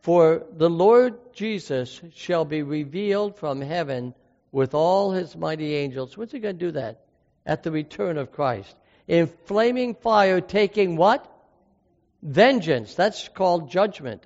For 0.00 0.44
the 0.52 0.70
Lord 0.70 1.32
Jesus 1.32 2.00
shall 2.14 2.44
be 2.44 2.62
revealed 2.62 3.36
from 3.36 3.60
heaven 3.60 4.14
with 4.52 4.74
all 4.74 5.12
his 5.12 5.36
mighty 5.36 5.74
angels. 5.74 6.16
What's 6.16 6.32
he 6.32 6.38
going 6.38 6.58
to 6.58 6.66
do 6.66 6.70
that? 6.72 7.04
At 7.44 7.62
the 7.62 7.70
return 7.70 8.18
of 8.18 8.32
Christ. 8.32 8.74
In 9.06 9.26
flaming 9.46 9.94
fire, 9.94 10.40
taking 10.40 10.96
what? 10.96 11.32
Vengeance. 12.22 12.94
That's 12.94 13.28
called 13.28 13.70
judgment. 13.70 14.24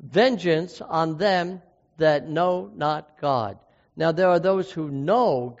Vengeance 0.00 0.80
on 0.80 1.18
them 1.18 1.62
that 1.96 2.28
know 2.28 2.70
not 2.74 3.20
God. 3.20 3.58
Now, 3.96 4.12
there 4.12 4.28
are 4.28 4.40
those 4.40 4.70
who 4.70 4.90
know 4.90 5.56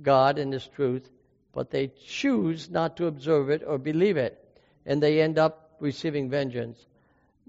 God 0.00 0.38
and 0.38 0.52
His 0.52 0.66
truth, 0.66 1.08
but 1.52 1.70
they 1.70 1.90
choose 2.06 2.70
not 2.70 2.96
to 2.96 3.06
observe 3.06 3.50
it 3.50 3.62
or 3.66 3.78
believe 3.78 4.16
it, 4.16 4.38
and 4.86 5.02
they 5.02 5.20
end 5.20 5.38
up 5.38 5.76
receiving 5.80 6.30
vengeance. 6.30 6.84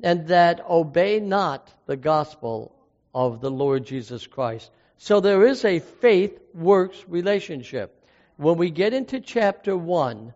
And 0.03 0.27
that 0.27 0.67
obey 0.69 1.19
not 1.19 1.71
the 1.85 1.95
gospel 1.95 2.75
of 3.13 3.39
the 3.39 3.51
Lord 3.51 3.85
Jesus 3.85 4.27
Christ. 4.27 4.69
So 4.97 5.19
there 5.19 5.45
is 5.45 5.63
a 5.63 5.79
faith 5.79 6.39
works 6.53 7.03
relationship. 7.07 7.91
when 8.37 8.57
we 8.57 8.69
get 8.69 8.93
into 8.93 9.21
chapter 9.21 9.77
1, 9.77 10.33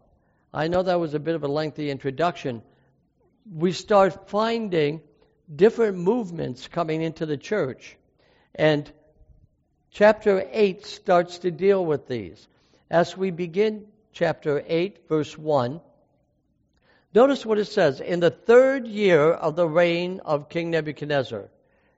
I 0.53 0.67
know 0.69 0.83
that 0.83 0.99
was 0.99 1.13
a 1.13 1.19
bit 1.19 1.35
of 1.35 1.43
a 1.43 1.49
lengthy 1.49 1.89
introduction, 1.89 2.61
we 3.53 3.71
start 3.71 4.29
finding 4.29 5.01
different 5.53 5.97
movements 5.97 6.67
coming 6.67 7.01
into 7.01 7.25
the 7.25 7.37
church. 7.37 7.97
And 8.53 8.91
chapter 9.91 10.45
8 10.51 10.85
starts 10.85 11.39
to 11.39 11.51
deal 11.51 11.83
with 11.83 12.07
these. 12.07 12.47
As 12.89 13.17
we 13.17 13.31
begin 13.31 13.85
chapter 14.13 14.63
8, 14.65 15.07
verse 15.07 15.37
1, 15.37 15.81
notice 17.13 17.45
what 17.45 17.59
it 17.59 17.65
says 17.65 17.99
In 17.99 18.19
the 18.19 18.31
third 18.31 18.87
year 18.87 19.31
of 19.31 19.55
the 19.55 19.67
reign 19.67 20.21
of 20.25 20.49
King 20.49 20.71
Nebuchadnezzar. 20.71 21.49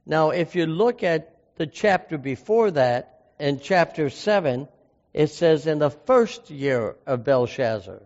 Now, 0.06 0.32
if 0.32 0.56
you 0.56 0.66
look 0.66 1.04
at 1.04 1.36
the 1.58 1.68
chapter 1.68 2.18
before 2.18 2.72
that, 2.72 3.34
in 3.40 3.60
chapter 3.60 4.10
7, 4.10 4.68
it 5.14 5.28
says, 5.28 5.68
In 5.68 5.80
the 5.80 5.90
first 5.90 6.50
year 6.50 6.96
of 7.06 7.24
Belshazzar. 7.24 8.02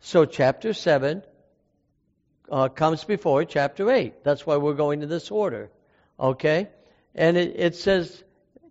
So, 0.00 0.24
chapter 0.24 0.72
7 0.72 1.22
uh, 2.50 2.68
comes 2.68 3.04
before 3.04 3.44
chapter 3.44 3.90
8. 3.90 4.24
That's 4.24 4.46
why 4.46 4.56
we're 4.56 4.74
going 4.74 5.00
to 5.00 5.06
this 5.06 5.30
order. 5.30 5.70
Okay? 6.18 6.68
And 7.14 7.36
it, 7.36 7.54
it 7.56 7.74
says, 7.76 8.22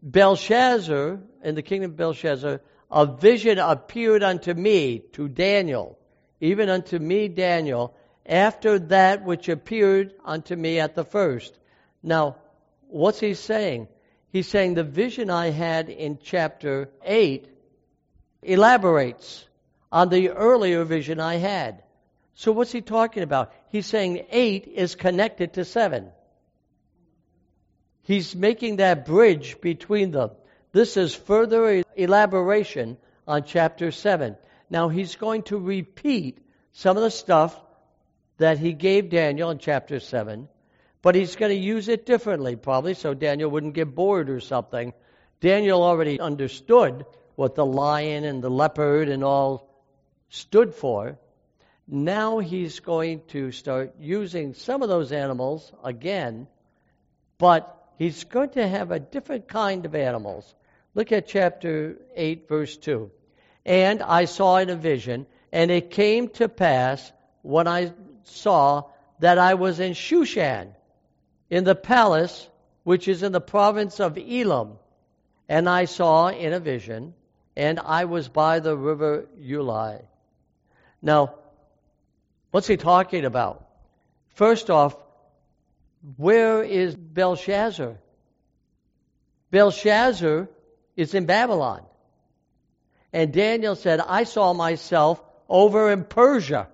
Belshazzar, 0.02 1.20
in 1.44 1.56
the 1.56 1.62
kingdom 1.62 1.92
of 1.92 1.98
Belshazzar, 1.98 2.62
a 2.92 3.06
vision 3.06 3.58
appeared 3.58 4.24
unto 4.24 4.54
me, 4.54 5.00
to 5.14 5.28
Daniel, 5.28 5.98
even 6.40 6.70
unto 6.70 7.00
me, 7.00 7.28
Daniel, 7.28 7.96
after 8.26 8.80
that 8.80 9.24
which 9.24 9.50
appeared 9.50 10.14
unto 10.24 10.56
me 10.56 10.80
at 10.80 10.96
the 10.96 11.04
first. 11.04 11.58
Now, 12.02 12.38
what's 12.88 13.20
he 13.20 13.34
saying? 13.34 13.88
He's 14.32 14.48
saying 14.48 14.74
the 14.74 14.84
vision 14.84 15.30
I 15.30 15.50
had 15.50 15.90
in 15.90 16.20
chapter 16.22 16.90
8 17.04 17.48
elaborates 18.42 19.46
on 19.92 20.10
the 20.10 20.30
earlier 20.30 20.84
vision 20.84 21.20
I 21.20 21.36
had. 21.36 21.83
So 22.36 22.52
what's 22.52 22.72
he 22.72 22.82
talking 22.82 23.24
about? 23.24 23.54
He's 23.70 23.86
saying 23.86 24.26
8 24.30 24.68
is 24.68 24.96
connected 24.96 25.54
to 25.54 25.66
7. 25.66 26.10
He's 28.04 28.36
making 28.36 28.78
that 28.78 29.06
bridge 29.06 29.62
between 29.62 30.12
them. 30.12 30.32
This 30.72 30.98
is 30.98 31.16
further 31.16 31.84
elaboration 31.96 32.98
on 33.28 33.44
chapter 33.44 33.92
7. 33.92 34.36
Now 34.70 34.90
he's 34.90 35.16
going 35.16 35.44
to 35.44 35.58
repeat 35.58 36.40
some 36.74 36.98
of 36.98 37.04
the 37.04 37.12
stuff 37.12 37.60
that 38.38 38.58
he 38.58 38.74
gave 38.74 39.10
Daniel 39.10 39.52
in 39.52 39.60
chapter 39.60 40.00
7, 40.00 40.50
but 41.02 41.16
he's 41.16 41.36
going 41.36 41.52
to 41.52 41.58
use 41.58 41.88
it 41.88 42.06
differently, 42.06 42.56
probably, 42.56 42.96
so 42.96 43.14
Daniel 43.14 43.52
wouldn't 43.52 43.76
get 43.76 43.94
bored 43.94 44.30
or 44.30 44.40
something. 44.40 44.94
Daniel 45.40 45.84
already 45.84 46.20
understood 46.20 47.06
what 47.36 47.56
the 47.56 47.66
lion 47.66 48.24
and 48.24 48.44
the 48.44 48.50
leopard 48.50 49.10
and 49.10 49.24
all 49.24 49.70
stood 50.30 50.74
for. 50.74 51.20
Now 51.88 52.40
he's 52.40 52.80
going 52.80 53.22
to 53.30 53.52
start 53.52 53.96
using 54.00 54.54
some 54.54 54.82
of 54.82 54.90
those 54.90 55.12
animals 55.12 55.72
again, 55.84 56.48
but 57.38 57.78
he's 57.98 58.24
going 58.24 58.52
to 58.52 58.68
have 58.68 58.92
a 58.92 59.00
different 59.00 59.48
kind 59.48 59.86
of 59.86 59.94
animals. 59.94 60.56
Look 60.96 61.12
at 61.12 61.28
chapter 61.28 61.98
8, 62.16 62.48
verse 62.48 62.78
2. 62.78 63.12
And 63.66 64.02
I 64.02 64.26
saw 64.26 64.58
in 64.58 64.70
a 64.70 64.76
vision, 64.76 65.26
and 65.52 65.72
it 65.72 65.92
came 65.92 66.30
to 66.30 66.48
pass 66.48 67.12
when 67.42 67.68
I 67.68 67.94
saw 68.24 68.84
that 69.20 69.38
I 69.38 69.56
was 69.56 69.80
in 69.80 69.94
Shushan, 69.94 70.70
in 71.50 71.64
the 71.64 71.76
palace 71.76 72.50
which 72.84 73.08
is 73.08 73.24
in 73.24 73.32
the 73.32 73.42
province 73.42 74.00
of 74.00 74.18
Elam. 74.18 74.78
And 75.50 75.70
I 75.70 75.86
saw 75.86 76.28
in 76.30 76.54
a 76.54 76.60
vision, 76.60 77.14
and 77.56 77.80
I 77.80 78.06
was 78.06 78.30
by 78.30 78.60
the 78.60 78.76
river 78.76 79.28
Ulai. 79.40 80.02
Now, 81.02 81.36
What's 82.54 82.68
he 82.68 82.78
talking 82.78 83.26
about? 83.26 83.66
First 84.36 84.70
off, 84.70 84.96
where 86.18 86.62
is 86.62 86.96
Belshazzar? 86.96 87.98
Belshazzar 89.50 90.48
is 90.96 91.16
in 91.16 91.26
Babylon. 91.26 91.82
And 93.12 93.34
Daniel 93.34 93.76
said, 93.76 94.00
I 94.00 94.26
saw 94.26 94.54
myself 94.54 95.20
over 95.50 95.92
in 95.92 96.04
Persia. 96.04 96.68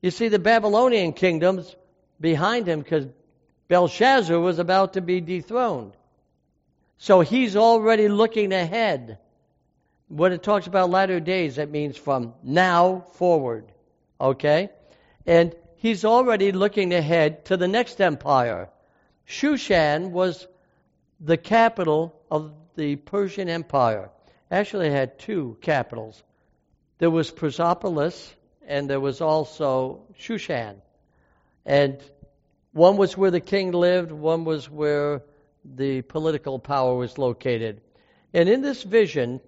You 0.00 0.12
see, 0.12 0.28
the 0.28 0.38
Babylonian 0.38 1.12
kingdom's 1.12 1.74
behind 2.20 2.68
him 2.68 2.82
because 2.82 3.08
Belshazzar 3.66 4.38
was 4.38 4.60
about 4.60 4.92
to 4.92 5.00
be 5.00 5.20
dethroned. 5.20 5.96
So 6.98 7.22
he's 7.22 7.56
already 7.56 8.06
looking 8.06 8.52
ahead. 8.52 9.18
When 10.06 10.30
it 10.30 10.44
talks 10.44 10.68
about 10.68 10.90
latter 10.90 11.18
days, 11.18 11.56
that 11.56 11.72
means 11.72 11.96
from 11.96 12.34
now 12.44 13.00
forward. 13.14 13.72
Okay? 14.20 14.70
And 15.26 15.54
he's 15.76 16.04
already 16.04 16.52
looking 16.52 16.94
ahead 16.94 17.46
to 17.46 17.56
the 17.56 17.68
next 17.68 18.00
empire. 18.00 18.68
Shushan 19.28 20.10
was 20.10 20.46
the 21.20 21.36
capital 21.36 22.14
of 22.30 22.52
the 22.76 22.96
Persian 22.96 23.48
Empire. 23.48 24.10
Actually, 24.50 24.88
it 24.88 24.92
had 24.92 25.18
two 25.18 25.56
capitals. 25.60 26.22
There 26.98 27.10
was 27.10 27.30
Persepolis, 27.30 28.34
and 28.66 28.88
there 28.88 29.00
was 29.00 29.20
also 29.20 30.02
Shushan. 30.18 30.76
And 31.64 31.98
one 32.72 32.96
was 32.96 33.16
where 33.16 33.30
the 33.30 33.40
king 33.40 33.72
lived, 33.72 34.12
one 34.12 34.44
was 34.44 34.70
where 34.70 35.22
the 35.64 36.02
political 36.02 36.58
power 36.58 36.94
was 36.94 37.18
located. 37.18 37.80
And 38.32 38.48
in 38.48 38.62
this 38.62 38.82
vision, 38.82 39.40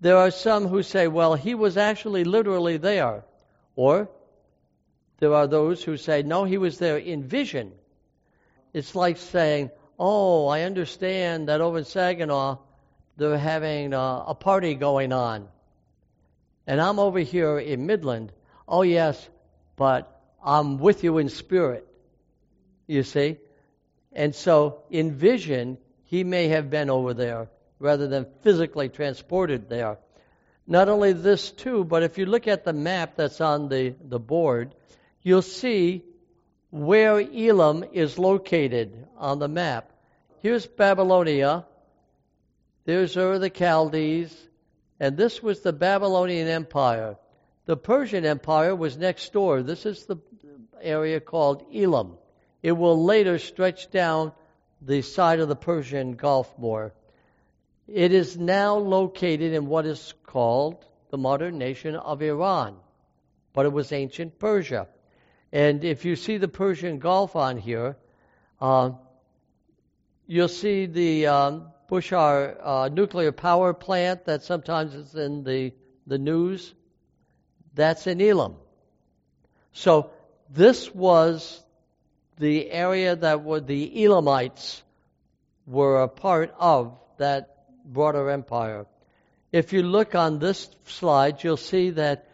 there 0.00 0.16
are 0.16 0.30
some 0.30 0.66
who 0.66 0.82
say, 0.82 1.06
well, 1.06 1.34
he 1.34 1.54
was 1.54 1.76
actually 1.76 2.24
literally 2.24 2.78
there. 2.78 3.24
Or 3.78 4.10
there 5.20 5.32
are 5.34 5.46
those 5.46 5.84
who 5.84 5.96
say, 5.96 6.24
no, 6.24 6.42
he 6.42 6.58
was 6.58 6.78
there 6.78 6.98
in 6.98 7.22
vision. 7.22 7.70
It's 8.72 8.96
like 8.96 9.18
saying, 9.18 9.70
oh, 9.96 10.48
I 10.48 10.62
understand 10.62 11.46
that 11.46 11.60
over 11.60 11.78
in 11.78 11.84
Saginaw 11.84 12.58
they're 13.16 13.38
having 13.38 13.94
a, 13.94 14.24
a 14.26 14.34
party 14.34 14.74
going 14.74 15.12
on. 15.12 15.46
And 16.66 16.80
I'm 16.80 16.98
over 16.98 17.20
here 17.20 17.56
in 17.56 17.86
Midland. 17.86 18.32
Oh, 18.66 18.82
yes, 18.82 19.28
but 19.76 20.10
I'm 20.42 20.78
with 20.78 21.04
you 21.04 21.18
in 21.18 21.28
spirit. 21.28 21.86
You 22.88 23.04
see? 23.04 23.36
And 24.12 24.34
so 24.34 24.82
in 24.90 25.12
vision, 25.12 25.78
he 26.02 26.24
may 26.24 26.48
have 26.48 26.68
been 26.68 26.90
over 26.90 27.14
there 27.14 27.48
rather 27.78 28.08
than 28.08 28.26
physically 28.42 28.88
transported 28.88 29.68
there. 29.68 29.98
Not 30.70 30.90
only 30.90 31.14
this, 31.14 31.50
too, 31.50 31.82
but 31.82 32.02
if 32.02 32.18
you 32.18 32.26
look 32.26 32.46
at 32.46 32.64
the 32.64 32.74
map 32.74 33.16
that's 33.16 33.40
on 33.40 33.70
the, 33.70 33.94
the 34.04 34.20
board, 34.20 34.74
you'll 35.22 35.40
see 35.40 36.04
where 36.68 37.18
Elam 37.18 37.86
is 37.94 38.18
located 38.18 39.06
on 39.16 39.38
the 39.38 39.48
map. 39.48 39.90
Here's 40.42 40.66
Babylonia. 40.66 41.64
There's 42.84 43.16
Ur 43.16 43.38
the 43.38 43.48
Chaldees. 43.48 44.36
And 45.00 45.16
this 45.16 45.42
was 45.42 45.60
the 45.60 45.72
Babylonian 45.72 46.48
Empire. 46.48 47.16
The 47.64 47.76
Persian 47.78 48.26
Empire 48.26 48.76
was 48.76 48.98
next 48.98 49.32
door. 49.32 49.62
This 49.62 49.86
is 49.86 50.04
the 50.04 50.18
area 50.82 51.18
called 51.18 51.64
Elam. 51.74 52.18
It 52.62 52.72
will 52.72 53.04
later 53.04 53.38
stretch 53.38 53.90
down 53.90 54.32
the 54.82 55.00
side 55.00 55.40
of 55.40 55.48
the 55.48 55.56
Persian 55.56 56.16
Gulf 56.16 56.58
more. 56.58 56.92
It 57.86 58.12
is 58.12 58.36
now 58.36 58.76
located 58.76 59.54
in 59.54 59.66
what 59.66 59.86
is 59.86 59.98
called 60.28 60.84
the 61.10 61.18
modern 61.18 61.58
nation 61.58 61.96
of 61.96 62.22
Iran, 62.22 62.76
but 63.54 63.66
it 63.66 63.72
was 63.72 63.92
ancient 63.92 64.38
Persia. 64.38 64.86
And 65.52 65.84
if 65.84 66.04
you 66.04 66.16
see 66.16 66.36
the 66.36 66.48
Persian 66.48 66.98
Gulf 66.98 67.34
on 67.34 67.56
here, 67.56 67.96
uh, 68.60 68.90
you'll 70.26 70.48
see 70.48 70.84
the 70.84 71.26
um, 71.26 71.68
Bushehr 71.90 72.56
uh, 72.62 72.88
nuclear 72.92 73.32
power 73.32 73.72
plant 73.72 74.26
that 74.26 74.42
sometimes 74.42 74.94
is 74.94 75.14
in 75.14 75.44
the, 75.44 75.72
the 76.06 76.18
news. 76.18 76.74
That's 77.74 78.06
in 78.06 78.20
Elam. 78.20 78.56
So 79.72 80.10
this 80.50 80.94
was 80.94 81.64
the 82.36 82.70
area 82.70 83.16
that 83.16 83.44
were 83.44 83.60
the 83.60 84.04
Elamites 84.04 84.82
were 85.66 86.02
a 86.02 86.08
part 86.08 86.54
of 86.58 86.98
that 87.16 87.64
broader 87.84 88.28
empire. 88.28 88.86
If 89.52 89.72
you 89.72 89.82
look 89.82 90.14
on 90.14 90.38
this 90.38 90.68
slide, 90.86 91.42
you'll 91.42 91.56
see 91.56 91.90
that 91.90 92.28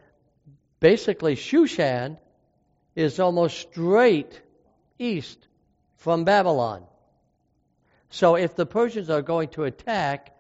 basically 0.81 1.37
Shushan 1.37 2.19
is 2.97 3.21
almost 3.21 3.59
straight 3.59 4.41
east 4.99 5.39
from 5.97 6.25
Babylon. 6.25 6.85
So 8.11 8.37
if 8.37 8.57
the 8.57 8.67
Persians 8.67 9.11
are 9.11 9.23
going 9.23 9.49
to 9.51 9.65
attack 9.65 10.35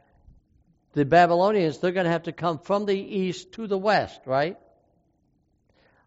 the 0.92 1.04
Babylonians, 1.04 1.78
they're 1.78 1.92
going 1.92 2.06
to 2.06 2.12
have 2.12 2.24
to 2.24 2.32
come 2.32 2.58
from 2.58 2.86
the 2.86 2.96
east 2.96 3.52
to 3.52 3.66
the 3.66 3.78
west, 3.78 4.20
right? 4.26 4.56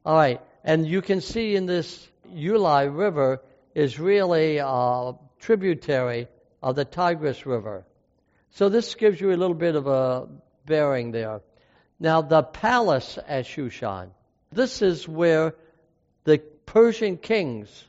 All 0.06 0.16
right. 0.16 0.42
And 0.64 0.88
you 0.88 1.02
can 1.02 1.22
see 1.22 1.56
in 1.56 1.66
this 1.66 2.08
Ulai 2.34 2.94
River 2.94 3.42
is 3.74 4.00
really 4.00 4.58
a 4.58 5.14
tributary 5.40 6.28
of 6.62 6.76
the 6.76 6.86
Tigris 6.86 7.46
River. 7.46 7.86
So 8.52 8.70
this 8.70 8.96
gives 8.96 9.20
you 9.20 9.32
a 9.32 9.36
little 9.36 9.56
bit 9.56 9.76
of 9.76 9.88
a 9.88 10.28
bearing 10.68 11.12
there. 11.12 11.42
Now, 12.00 12.22
the 12.22 12.44
palace 12.44 13.18
at 13.28 13.46
Shushan, 13.46 14.10
this 14.52 14.84
is 14.84 15.08
where 15.08 15.56
the 16.26 16.38
Persian 16.38 17.18
kings 17.18 17.86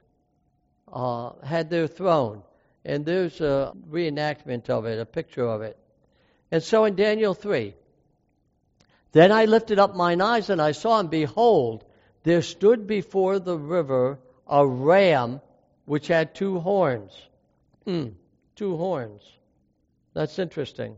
uh, 0.91 1.33
had 1.45 1.69
their 1.69 1.87
throne. 1.87 2.43
And 2.85 3.05
there's 3.05 3.39
a 3.43 3.75
reenactment 3.91 4.71
of 4.71 4.87
it, 4.87 4.99
a 4.99 5.05
picture 5.05 5.47
of 5.47 5.61
it. 5.61 5.77
And 6.51 6.63
so 6.63 6.87
in 6.87 6.95
Daniel 6.95 7.35
3, 7.35 7.75
then 9.13 9.33
I 9.33 9.45
lifted 9.45 9.79
up 9.79 9.95
mine 9.95 10.23
eyes 10.23 10.49
and 10.49 10.63
I 10.63 10.73
saw, 10.73 11.01
and 11.01 11.11
behold, 11.11 11.85
there 12.23 12.41
stood 12.41 12.87
before 12.87 13.39
the 13.39 13.59
river 13.59 14.19
a 14.47 14.67
ram 14.67 15.41
which 15.85 16.09
had 16.09 16.35
two 16.35 16.61
horns. 16.61 17.13
Hmm, 17.85 18.09
two 18.57 18.77
horns. 18.77 19.23
That's 20.15 20.39
interesting. 20.39 20.97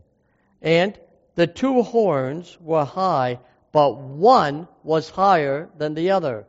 And 0.61 0.97
the 1.35 1.47
two 1.47 1.81
horns 1.81 2.57
were 2.59 2.85
high, 2.85 3.39
but 3.71 3.97
one 3.97 4.67
was 4.83 5.09
higher 5.09 5.69
than 5.77 5.93
the 5.93 6.11
other. 6.11 6.45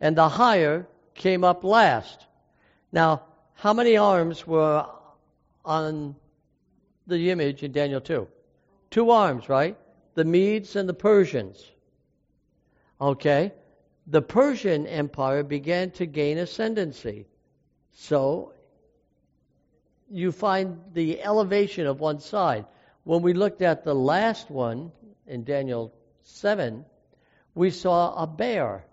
And 0.00 0.16
the 0.16 0.28
higher 0.28 0.86
came 1.14 1.44
up 1.44 1.64
last. 1.64 2.26
Now, 2.90 3.22
how 3.54 3.72
many 3.72 3.96
arms 3.96 4.46
were 4.46 4.86
on 5.64 6.16
the 7.06 7.30
image 7.30 7.62
in 7.62 7.72
Daniel 7.72 8.00
2? 8.00 8.26
Two 8.90 9.10
arms, 9.10 9.48
right? 9.48 9.76
The 10.14 10.24
Medes 10.24 10.76
and 10.76 10.88
the 10.88 10.94
Persians. 10.94 11.70
Okay? 13.00 13.52
The 14.06 14.22
Persian 14.22 14.86
Empire 14.86 15.42
began 15.42 15.90
to 15.92 16.06
gain 16.06 16.38
ascendancy. 16.38 17.26
So, 17.92 18.52
you 20.10 20.32
find 20.32 20.80
the 20.92 21.22
elevation 21.22 21.86
of 21.86 22.00
one 22.00 22.20
side. 22.20 22.66
When 23.04 23.22
we 23.22 23.32
looked 23.32 23.62
at 23.62 23.84
the 23.84 23.94
last 23.94 24.50
one 24.50 24.92
in 25.26 25.44
Daniel 25.44 25.94
7, 26.22 26.84
we 27.54 27.70
saw 27.70 28.22
a 28.22 28.26
bear. 28.26 28.84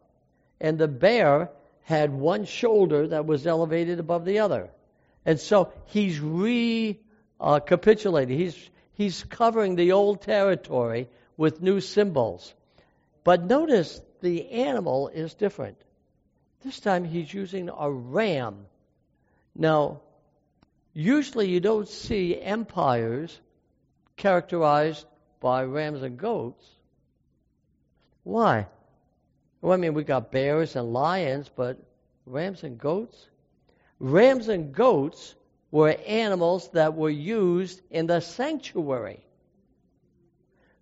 And 0.59 0.77
the 0.77 0.87
bear 0.87 1.49
had 1.83 2.13
one 2.13 2.45
shoulder 2.45 3.07
that 3.07 3.25
was 3.25 3.47
elevated 3.47 3.99
above 3.99 4.25
the 4.25 4.39
other. 4.39 4.69
And 5.25 5.39
so 5.39 5.71
he's 5.85 6.19
recapitulating. 6.19 8.35
Uh, 8.35 8.39
he's, 8.39 8.69
he's 8.93 9.23
covering 9.23 9.75
the 9.75 9.91
old 9.91 10.21
territory 10.21 11.09
with 11.37 11.61
new 11.61 11.79
symbols. 11.79 12.53
But 13.23 13.43
notice 13.43 14.01
the 14.21 14.51
animal 14.51 15.09
is 15.09 15.35
different. 15.35 15.77
This 16.63 16.79
time 16.79 17.05
he's 17.05 17.33
using 17.33 17.69
a 17.69 17.89
ram. 17.89 18.65
Now, 19.55 20.01
usually 20.93 21.49
you 21.49 21.59
don't 21.59 21.87
see 21.87 22.39
empires 22.39 23.39
characterized 24.19 25.05
by 25.39 25.63
rams 25.63 26.03
and 26.03 26.17
goats. 26.17 26.65
Why? 28.23 28.67
Well, 29.61 29.73
I 29.73 29.77
mean, 29.77 29.95
we 29.95 30.03
got 30.03 30.31
bears 30.31 30.75
and 30.75 30.93
lions, 30.93 31.49
but 31.55 31.79
rams 32.25 32.63
and 32.63 32.77
goats? 32.77 33.27
Rams 33.99 34.47
and 34.47 34.73
goats 34.73 35.33
were 35.71 35.95
animals 36.05 36.69
that 36.73 36.95
were 36.95 37.09
used 37.09 37.81
in 37.89 38.05
the 38.05 38.19
sanctuary. 38.19 39.19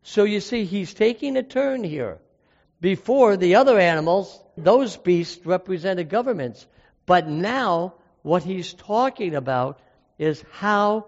So 0.03 0.23
you 0.23 0.39
see, 0.39 0.65
he's 0.65 0.93
taking 0.93 1.37
a 1.37 1.43
turn 1.43 1.83
here. 1.83 2.19
Before, 2.79 3.37
the 3.37 3.55
other 3.55 3.79
animals, 3.79 4.39
those 4.55 4.97
beasts 4.97 5.45
represented 5.45 6.09
governments. 6.09 6.65
But 7.05 7.27
now, 7.27 7.95
what 8.21 8.43
he's 8.43 8.73
talking 8.73 9.35
about 9.35 9.79
is 10.19 10.43
how 10.51 11.07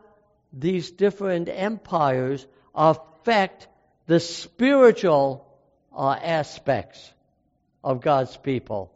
these 0.53 0.91
different 0.91 1.49
empires 1.49 2.45
affect 2.73 3.67
the 4.07 4.19
spiritual 4.19 5.45
uh, 5.95 6.11
aspects 6.11 7.11
of 7.83 8.01
God's 8.01 8.35
people. 8.37 8.91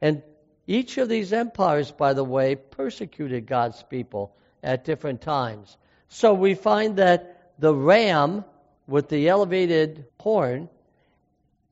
And 0.00 0.22
each 0.66 0.98
of 0.98 1.08
these 1.08 1.32
empires, 1.32 1.90
by 1.90 2.12
the 2.12 2.24
way, 2.24 2.56
persecuted 2.56 3.46
God's 3.46 3.82
people 3.84 4.34
at 4.62 4.84
different 4.84 5.20
times. 5.20 5.76
So 6.08 6.34
we 6.34 6.54
find 6.54 6.96
that 6.96 7.52
the 7.58 7.74
ram 7.74 8.44
with 8.86 9.08
the 9.08 9.28
elevated 9.28 10.06
horn 10.20 10.68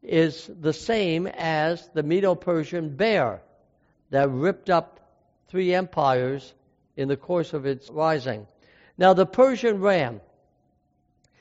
is 0.03 0.49
the 0.61 0.73
same 0.73 1.27
as 1.27 1.89
the 1.95 2.03
Medo 2.03 2.35
Persian 2.35 2.95
bear 2.97 3.43
that 4.11 4.31
ripped 4.31 4.71
up 4.71 5.01
three 5.49 5.75
empires 5.75 6.55
in 6.97 7.09
the 7.09 7.17
course 7.17 7.53
of 7.53 7.67
its 7.67 7.91
rising. 7.91 8.47
Now, 8.97 9.13
the 9.13 9.27
Persian 9.27 9.81
ram, 9.81 10.21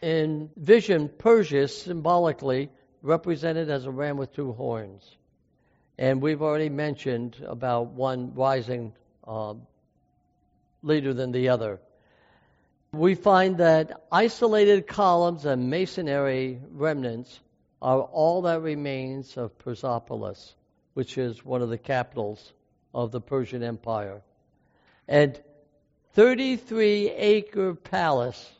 in 0.02 0.50
vision, 0.58 1.10
Persia 1.10 1.68
symbolically 1.68 2.70
represented 3.02 3.70
as 3.70 3.86
a 3.86 3.92
ram 3.92 4.18
with 4.18 4.34
two 4.34 4.54
horns. 4.54 5.18
And 5.98 6.22
we've 6.22 6.42
already 6.42 6.70
mentioned 6.70 7.38
about 7.46 7.88
one 7.88 8.34
rising 8.34 8.94
uh, 9.28 9.54
later 10.82 11.14
than 11.14 11.32
the 11.32 11.50
other. 11.50 11.80
We 12.92 13.16
find 13.16 13.58
that 13.58 14.04
isolated 14.12 14.88
columns 14.88 15.46
and 15.46 15.70
masonry 15.70 16.60
remnants 16.72 17.40
are 17.82 18.02
all 18.02 18.44
that 18.44 18.62
remains 18.62 19.38
of 19.38 19.58
Persepolis, 19.60 20.56
which 20.94 21.18
is 21.18 21.46
one 21.46 21.62
of 21.62 21.70
the 21.70 21.78
capitals 21.78 22.54
of 22.94 23.12
the 23.12 23.22
Persian 23.22 23.62
Empire. 23.64 24.22
And 25.08 25.40
33 26.14 27.10
acre 27.10 27.74
palace, 27.74 28.52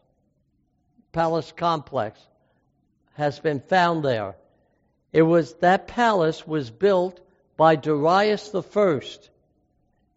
palace 1.12 1.54
complex, 1.56 2.20
has 3.14 3.40
been 3.40 3.60
found 3.60 4.04
there. 4.04 4.36
It 5.12 5.22
was 5.22 5.54
that 5.56 5.88
palace 5.88 6.48
was 6.48 6.72
built 6.72 7.20
by 7.56 7.76
Darius 7.76 8.54
I 8.56 9.00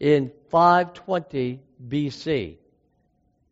in 0.00 0.32
520 0.50 1.60
BC. 1.86 2.56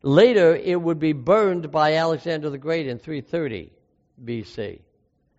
Later, 0.03 0.55
it 0.55 0.81
would 0.81 0.99
be 0.99 1.13
burned 1.13 1.71
by 1.71 1.95
Alexander 1.95 2.49
the 2.49 2.59
Great 2.59 2.87
in 2.87 2.99
330 2.99 3.71
BC. 4.23 4.81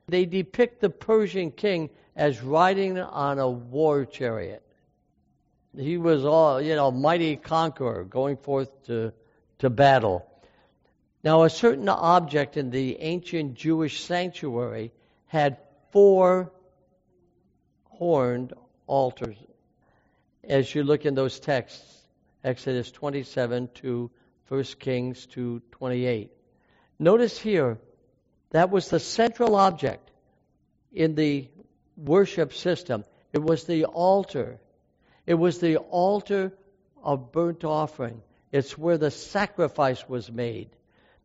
They 0.08 0.25
depict 0.25 0.81
the 0.81 0.89
Persian 0.89 1.49
king 1.51 1.89
as 2.15 2.41
riding 2.41 2.99
on 2.99 3.39
a 3.39 3.49
war 3.49 4.05
chariot. 4.05 4.64
He 5.77 5.97
was 5.97 6.25
all, 6.25 6.61
you 6.61 6.75
know, 6.75 6.91
mighty 6.91 7.35
conqueror 7.35 8.03
going 8.03 8.38
forth 8.38 8.85
to, 8.85 9.13
to 9.59 9.69
battle. 9.69 10.25
Now, 11.23 11.43
a 11.43 11.49
certain 11.49 11.89
object 11.89 12.55
in 12.55 12.69
the 12.69 12.99
ancient 13.01 13.55
Jewish 13.55 14.03
sanctuary 14.03 14.91
had 15.27 15.57
four 15.91 16.51
horned 17.89 18.53
altars. 18.88 19.38
As 20.43 20.73
you 20.73 20.83
look 20.83 21.05
in 21.05 21.15
those 21.15 21.39
texts, 21.39 22.03
Exodus 22.43 22.91
27 22.91 23.69
to 23.75 24.11
1 24.47 24.63
Kings 24.79 25.27
2:28. 25.27 26.29
Notice 26.99 27.39
here 27.39 27.79
that 28.51 28.69
was 28.69 28.89
the 28.89 28.99
central 28.99 29.55
object 29.55 30.11
in 30.93 31.15
the 31.15 31.49
worship 31.97 32.53
system. 32.53 33.03
It 33.33 33.41
was 33.41 33.63
the 33.63 33.85
altar. 33.85 34.59
It 35.25 35.33
was 35.33 35.59
the 35.59 35.77
altar 35.77 36.53
of 37.03 37.31
burnt 37.31 37.63
offering. 37.63 38.21
It's 38.51 38.77
where 38.77 38.97
the 38.97 39.11
sacrifice 39.11 40.07
was 40.07 40.31
made. 40.31 40.69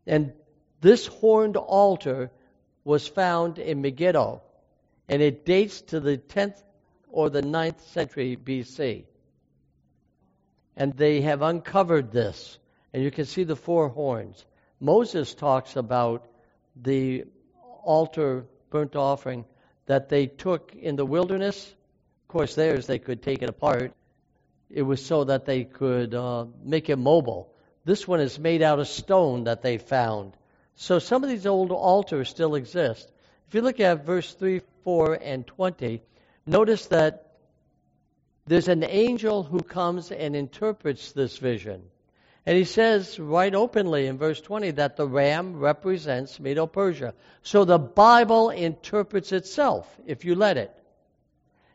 And 0.06 0.32
this 0.80 1.06
horned 1.06 1.56
altar 1.56 2.30
was 2.84 3.06
found 3.06 3.58
in 3.58 3.82
Megiddo, 3.82 4.42
and 5.08 5.20
it 5.20 5.44
dates 5.44 5.82
to 5.82 6.00
the 6.00 6.16
10th 6.16 6.62
or 7.10 7.28
the 7.30 7.42
9th 7.42 7.80
century 7.92 8.36
BC. 8.36 9.04
And 10.76 10.96
they 10.96 11.20
have 11.20 11.42
uncovered 11.42 12.10
this, 12.10 12.58
and 12.92 13.02
you 13.02 13.10
can 13.10 13.26
see 13.26 13.44
the 13.44 13.56
four 13.56 13.88
horns. 13.88 14.44
Moses 14.80 15.34
talks 15.34 15.76
about 15.76 16.26
the 16.74 17.24
altar 17.84 18.46
burnt 18.70 18.96
offering 18.96 19.44
that 19.86 20.08
they 20.08 20.26
took 20.26 20.74
in 20.74 20.96
the 20.96 21.04
wilderness. 21.04 21.74
Course, 22.30 22.54
theirs 22.54 22.86
they 22.86 23.00
could 23.00 23.22
take 23.22 23.42
it 23.42 23.48
apart. 23.48 23.92
It 24.70 24.82
was 24.82 25.04
so 25.04 25.24
that 25.24 25.46
they 25.46 25.64
could 25.64 26.14
uh, 26.14 26.46
make 26.62 26.88
it 26.88 26.94
mobile. 26.94 27.52
This 27.84 28.06
one 28.06 28.20
is 28.20 28.38
made 28.38 28.62
out 28.62 28.78
of 28.78 28.86
stone 28.86 29.44
that 29.44 29.62
they 29.62 29.78
found. 29.78 30.36
So 30.76 31.00
some 31.00 31.24
of 31.24 31.28
these 31.28 31.44
old 31.44 31.72
altars 31.72 32.28
still 32.28 32.54
exist. 32.54 33.10
If 33.48 33.56
you 33.56 33.62
look 33.62 33.80
at 33.80 34.06
verse 34.06 34.32
3, 34.32 34.60
4, 34.84 35.14
and 35.20 35.44
20, 35.44 36.02
notice 36.46 36.86
that 36.86 37.34
there's 38.46 38.68
an 38.68 38.84
angel 38.84 39.42
who 39.42 39.58
comes 39.58 40.12
and 40.12 40.36
interprets 40.36 41.10
this 41.10 41.36
vision. 41.36 41.82
And 42.46 42.56
he 42.56 42.62
says 42.62 43.18
right 43.18 43.52
openly 43.52 44.06
in 44.06 44.18
verse 44.18 44.40
20 44.40 44.70
that 44.72 44.96
the 44.96 45.08
ram 45.08 45.58
represents 45.58 46.38
Medo 46.38 46.68
Persia. 46.68 47.12
So 47.42 47.64
the 47.64 47.80
Bible 47.80 48.50
interprets 48.50 49.32
itself 49.32 49.92
if 50.06 50.24
you 50.24 50.36
let 50.36 50.56
it. 50.56 50.76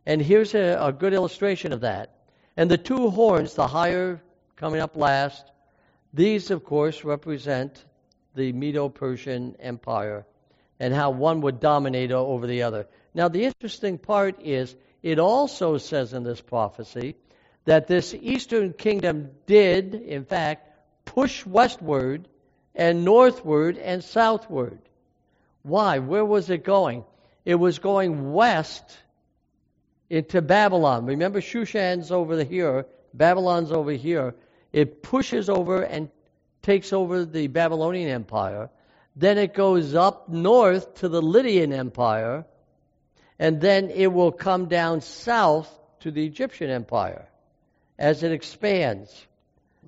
And 0.05 0.21
here's 0.21 0.53
a, 0.53 0.77
a 0.79 0.91
good 0.91 1.13
illustration 1.13 1.73
of 1.73 1.81
that. 1.81 2.11
And 2.57 2.69
the 2.69 2.77
two 2.77 3.09
horns, 3.09 3.53
the 3.53 3.67
higher 3.67 4.21
coming 4.55 4.79
up 4.79 4.95
last, 4.95 5.43
these, 6.13 6.51
of 6.51 6.63
course, 6.63 7.03
represent 7.03 7.83
the 8.35 8.53
Medo 8.53 8.89
Persian 8.89 9.55
Empire 9.59 10.25
and 10.79 10.93
how 10.93 11.09
one 11.09 11.41
would 11.41 11.59
dominate 11.59 12.11
over 12.11 12.47
the 12.47 12.63
other. 12.63 12.87
Now, 13.13 13.27
the 13.27 13.45
interesting 13.45 13.97
part 13.97 14.41
is 14.41 14.75
it 15.01 15.19
also 15.19 15.77
says 15.77 16.13
in 16.13 16.23
this 16.23 16.41
prophecy 16.41 17.15
that 17.65 17.87
this 17.87 18.13
eastern 18.13 18.73
kingdom 18.73 19.31
did, 19.45 19.95
in 19.95 20.25
fact, 20.25 20.69
push 21.05 21.45
westward 21.45 22.27
and 22.73 23.05
northward 23.05 23.77
and 23.77 24.03
southward. 24.03 24.79
Why? 25.63 25.99
Where 25.99 26.25
was 26.25 26.49
it 26.49 26.63
going? 26.63 27.05
It 27.45 27.55
was 27.55 27.79
going 27.79 28.33
west 28.33 28.97
into 30.09 30.41
Babylon. 30.41 31.05
Remember, 31.05 31.41
Shushan's 31.41 32.11
over 32.11 32.43
here, 32.43 32.85
Babylon's 33.13 33.71
over 33.71 33.91
here. 33.91 34.35
It 34.73 35.01
pushes 35.01 35.49
over 35.49 35.81
and 35.81 36.09
takes 36.61 36.91
over 36.93 37.25
the 37.25 37.47
Babylonian 37.47 38.09
Empire. 38.09 38.69
Then 39.15 39.37
it 39.37 39.53
goes 39.53 39.95
up 39.95 40.27
north 40.29 40.95
to 40.95 41.09
the 41.09 41.21
Lydian 41.21 41.71
Empire. 41.71 42.45
And 43.39 43.61
then 43.61 43.89
it 43.89 44.11
will 44.11 44.31
come 44.31 44.67
down 44.67 45.01
south 45.01 45.69
to 46.01 46.11
the 46.11 46.25
Egyptian 46.25 46.69
Empire 46.69 47.27
as 47.97 48.23
it 48.23 48.31
expands. 48.31 49.25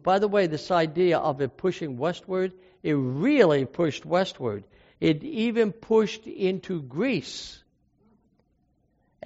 By 0.02 0.20
the 0.20 0.28
way, 0.28 0.48
this 0.48 0.72
idea 0.72 1.18
of 1.18 1.42
it 1.42 1.58
pushing 1.58 1.98
westward, 1.98 2.54
it 2.84 2.94
really 2.94 3.66
pushed 3.66 4.06
westward. 4.06 4.64
It 5.00 5.24
even 5.24 5.72
pushed 5.74 6.26
into 6.28 6.82
Greece. 6.82 7.62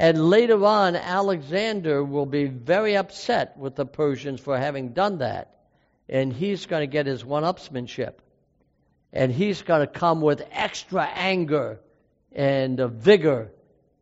And 0.01 0.31
later 0.31 0.65
on, 0.65 0.95
Alexander 0.95 2.03
will 2.03 2.25
be 2.25 2.45
very 2.45 2.97
upset 2.97 3.55
with 3.55 3.75
the 3.75 3.85
Persians 3.85 4.39
for 4.39 4.57
having 4.57 4.93
done 4.93 5.19
that. 5.19 5.59
And 6.09 6.33
he's 6.33 6.65
going 6.65 6.81
to 6.81 6.91
get 6.91 7.05
his 7.05 7.23
one 7.23 7.43
upsmanship. 7.43 8.13
And 9.13 9.31
he's 9.31 9.61
going 9.61 9.81
to 9.81 9.99
come 9.99 10.21
with 10.21 10.43
extra 10.49 11.03
anger 11.03 11.81
and 12.31 12.79
uh, 12.79 12.87
vigor 12.87 13.51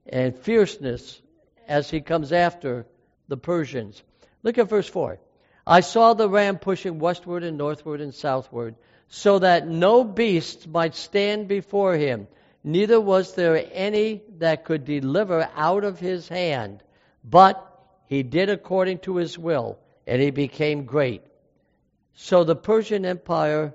and 0.08 0.38
fierceness 0.38 1.22
as 1.68 1.90
he 1.90 2.00
comes 2.00 2.32
after 2.32 2.86
the 3.28 3.36
Persians. 3.36 4.02
Look 4.42 4.58
at 4.58 4.70
verse 4.70 4.88
4. 4.88 5.20
I 5.68 5.82
saw 5.82 6.14
the 6.14 6.30
ram 6.30 6.60
pushing 6.60 7.00
westward 7.00 7.44
and 7.44 7.58
northward 7.58 8.00
and 8.00 8.16
southward, 8.16 8.76
so 9.10 9.40
that 9.40 9.68
no 9.68 10.06
beast 10.06 10.66
might 10.66 10.96
stand 10.96 11.50
before 11.50 11.96
him, 11.98 12.30
neither 12.64 13.00
was 13.00 13.36
there 13.36 13.66
any 13.72 14.22
that 14.38 14.66
could 14.66 14.86
deliver 14.86 15.50
out 15.56 15.84
of 15.84 16.00
his 16.00 16.28
hand. 16.28 16.84
But 17.24 17.66
he 18.06 18.24
did 18.24 18.50
according 18.50 19.00
to 19.00 19.18
his 19.18 19.38
will, 19.38 19.78
and 20.08 20.22
he 20.22 20.32
became 20.32 20.86
great. 20.86 21.22
So 22.14 22.44
the 22.44 22.56
Persian 22.56 23.06
Empire 23.06 23.74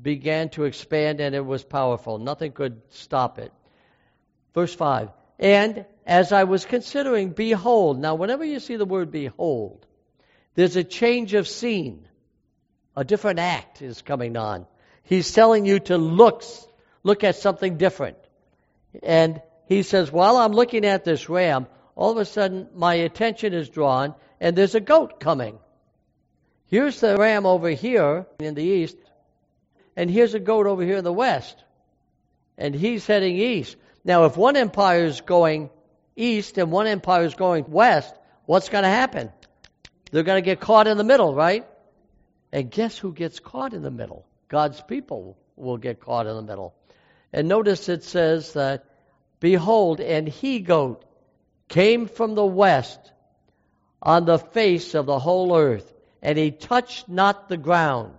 began 0.00 0.48
to 0.50 0.64
expand, 0.64 1.20
and 1.20 1.34
it 1.34 1.44
was 1.44 1.64
powerful. 1.64 2.18
Nothing 2.18 2.52
could 2.52 2.82
stop 2.90 3.38
it. 3.38 3.52
Verse 4.54 4.74
5 4.74 5.10
And 5.38 5.86
as 6.06 6.32
I 6.32 6.44
was 6.44 6.64
considering, 6.64 7.30
behold, 7.30 7.98
now 7.98 8.14
whenever 8.14 8.44
you 8.44 8.60
see 8.60 8.76
the 8.76 8.84
word 8.84 9.10
behold, 9.10 9.86
there's 10.54 10.76
a 10.76 10.84
change 10.84 11.34
of 11.34 11.48
scene. 11.48 12.06
A 12.96 13.04
different 13.04 13.40
act 13.40 13.82
is 13.82 14.02
coming 14.02 14.36
on. 14.36 14.66
He's 15.02 15.32
telling 15.32 15.66
you 15.66 15.80
to 15.80 15.98
look, 15.98 16.44
look 17.04 17.22
at 17.22 17.36
something 17.36 17.76
different. 17.76 18.16
And 19.02 19.40
he 19.66 19.84
says, 19.84 20.10
while 20.10 20.36
I'm 20.36 20.52
looking 20.52 20.84
at 20.84 21.04
this 21.04 21.28
ram, 21.28 21.68
all 21.94 22.10
of 22.10 22.18
a 22.18 22.24
sudden 22.24 22.68
my 22.74 22.94
attention 22.94 23.52
is 23.54 23.68
drawn 23.68 24.14
and 24.40 24.56
there's 24.56 24.74
a 24.74 24.80
goat 24.80 25.20
coming. 25.20 25.58
Here's 26.66 26.98
the 26.98 27.16
ram 27.16 27.46
over 27.46 27.68
here 27.68 28.26
in 28.40 28.54
the 28.54 28.64
east, 28.64 28.96
and 29.96 30.10
here's 30.10 30.34
a 30.34 30.40
goat 30.40 30.66
over 30.66 30.82
here 30.82 30.96
in 30.96 31.04
the 31.04 31.12
west. 31.12 31.62
And 32.58 32.74
he's 32.74 33.06
heading 33.06 33.36
east. 33.36 33.76
Now, 34.04 34.24
if 34.24 34.36
one 34.36 34.56
empire 34.56 35.04
is 35.04 35.20
going 35.20 35.70
east 36.16 36.58
and 36.58 36.72
one 36.72 36.86
empire 36.86 37.24
is 37.24 37.34
going 37.34 37.66
west, 37.68 38.14
what's 38.46 38.68
going 38.68 38.84
to 38.84 38.90
happen? 38.90 39.30
They're 40.10 40.22
going 40.22 40.42
to 40.42 40.44
get 40.44 40.60
caught 40.60 40.86
in 40.86 40.96
the 40.96 41.04
middle, 41.04 41.34
right? 41.34 41.66
And 42.52 42.70
guess 42.70 42.96
who 42.98 43.12
gets 43.12 43.40
caught 43.40 43.72
in 43.72 43.82
the 43.82 43.90
middle? 43.90 44.26
God's 44.48 44.80
people 44.80 45.36
will 45.56 45.76
get 45.76 46.00
caught 46.00 46.26
in 46.26 46.34
the 46.34 46.42
middle. 46.42 46.74
And 47.34 47.48
notice 47.48 47.88
it 47.88 48.04
says 48.04 48.52
that, 48.52 48.84
Behold, 49.40 49.98
an 49.98 50.28
he 50.28 50.60
goat 50.60 51.04
came 51.68 52.06
from 52.06 52.36
the 52.36 52.46
west 52.46 53.00
on 54.00 54.24
the 54.24 54.38
face 54.38 54.94
of 54.94 55.06
the 55.06 55.18
whole 55.18 55.56
earth, 55.56 55.92
and 56.22 56.38
he 56.38 56.52
touched 56.52 57.08
not 57.08 57.48
the 57.48 57.56
ground. 57.56 58.14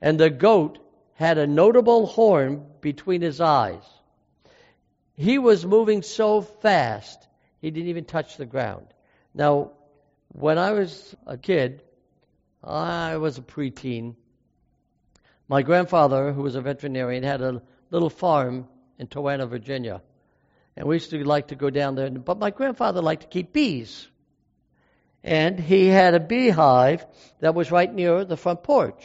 And 0.00 0.18
the 0.18 0.28
goat 0.28 0.80
had 1.14 1.38
a 1.38 1.46
notable 1.46 2.06
horn 2.06 2.66
between 2.80 3.22
his 3.22 3.40
eyes. 3.40 3.84
He 5.14 5.38
was 5.38 5.64
moving 5.64 6.02
so 6.02 6.40
fast, 6.40 7.28
he 7.60 7.70
didn't 7.70 7.90
even 7.90 8.06
touch 8.06 8.38
the 8.38 8.46
ground. 8.46 8.88
Now, 9.34 9.70
when 10.32 10.58
I 10.58 10.72
was 10.72 11.14
a 11.28 11.38
kid, 11.38 11.84
I 12.64 13.18
was 13.18 13.38
a 13.38 13.42
preteen. 13.42 14.16
My 15.46 15.62
grandfather, 15.62 16.32
who 16.32 16.42
was 16.42 16.56
a 16.56 16.60
veterinarian, 16.60 17.22
had 17.22 17.40
a 17.40 17.62
little 17.90 18.10
farm 18.10 18.68
in 18.98 19.06
Toano, 19.06 19.48
Virginia. 19.48 20.02
And 20.76 20.86
we 20.86 20.96
used 20.96 21.10
to 21.10 21.24
like 21.24 21.48
to 21.48 21.56
go 21.56 21.70
down 21.70 21.94
there. 21.94 22.10
But 22.10 22.38
my 22.38 22.50
grandfather 22.50 23.02
liked 23.02 23.22
to 23.22 23.28
keep 23.28 23.52
bees. 23.52 24.06
And 25.24 25.58
he 25.58 25.86
had 25.86 26.14
a 26.14 26.20
beehive 26.20 27.04
that 27.40 27.54
was 27.54 27.70
right 27.70 27.92
near 27.92 28.24
the 28.24 28.36
front 28.36 28.62
porch. 28.62 29.04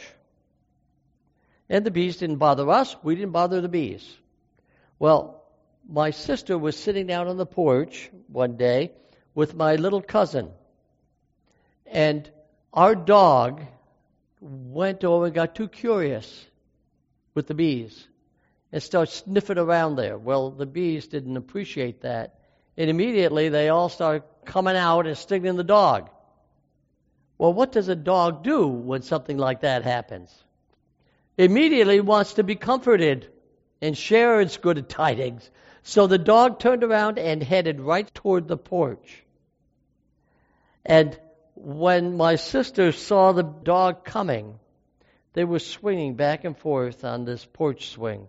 And 1.68 1.84
the 1.84 1.90
bees 1.90 2.18
didn't 2.18 2.36
bother 2.36 2.68
us. 2.70 2.94
We 3.02 3.16
didn't 3.16 3.32
bother 3.32 3.60
the 3.60 3.68
bees. 3.68 4.08
Well, 4.98 5.42
my 5.88 6.10
sister 6.10 6.56
was 6.56 6.76
sitting 6.76 7.06
down 7.06 7.28
on 7.28 7.36
the 7.36 7.46
porch 7.46 8.10
one 8.28 8.56
day 8.56 8.92
with 9.34 9.54
my 9.54 9.76
little 9.76 10.02
cousin. 10.02 10.50
And 11.86 12.30
our 12.72 12.94
dog 12.94 13.62
went 14.40 15.04
over 15.04 15.26
and 15.26 15.34
got 15.34 15.54
too 15.54 15.68
curious 15.68 16.46
with 17.34 17.46
the 17.46 17.54
bees 17.54 18.06
and 18.74 18.82
start 18.82 19.08
sniffing 19.08 19.56
around 19.56 19.94
there. 19.94 20.18
Well, 20.18 20.50
the 20.50 20.66
bees 20.66 21.06
didn't 21.06 21.36
appreciate 21.36 22.00
that. 22.00 22.40
And 22.76 22.90
immediately 22.90 23.48
they 23.48 23.68
all 23.68 23.88
started 23.88 24.24
coming 24.44 24.74
out 24.74 25.06
and 25.06 25.16
stinging 25.16 25.54
the 25.54 25.62
dog. 25.62 26.10
Well, 27.38 27.52
what 27.52 27.70
does 27.70 27.86
a 27.86 27.94
dog 27.94 28.42
do 28.42 28.66
when 28.66 29.02
something 29.02 29.38
like 29.38 29.60
that 29.60 29.84
happens? 29.84 30.28
Immediately 31.38 32.00
wants 32.00 32.34
to 32.34 32.42
be 32.42 32.56
comforted 32.56 33.30
and 33.80 33.96
share 33.96 34.40
its 34.40 34.56
good 34.56 34.88
tidings. 34.88 35.48
So 35.84 36.08
the 36.08 36.18
dog 36.18 36.58
turned 36.58 36.82
around 36.82 37.20
and 37.20 37.44
headed 37.44 37.80
right 37.80 38.12
toward 38.12 38.48
the 38.48 38.56
porch. 38.56 39.22
And 40.84 41.16
when 41.54 42.16
my 42.16 42.34
sisters 42.34 42.98
saw 42.98 43.30
the 43.30 43.44
dog 43.44 44.04
coming, 44.04 44.58
they 45.32 45.44
were 45.44 45.60
swinging 45.60 46.16
back 46.16 46.42
and 46.42 46.58
forth 46.58 47.04
on 47.04 47.24
this 47.24 47.46
porch 47.46 47.90
swing. 47.90 48.26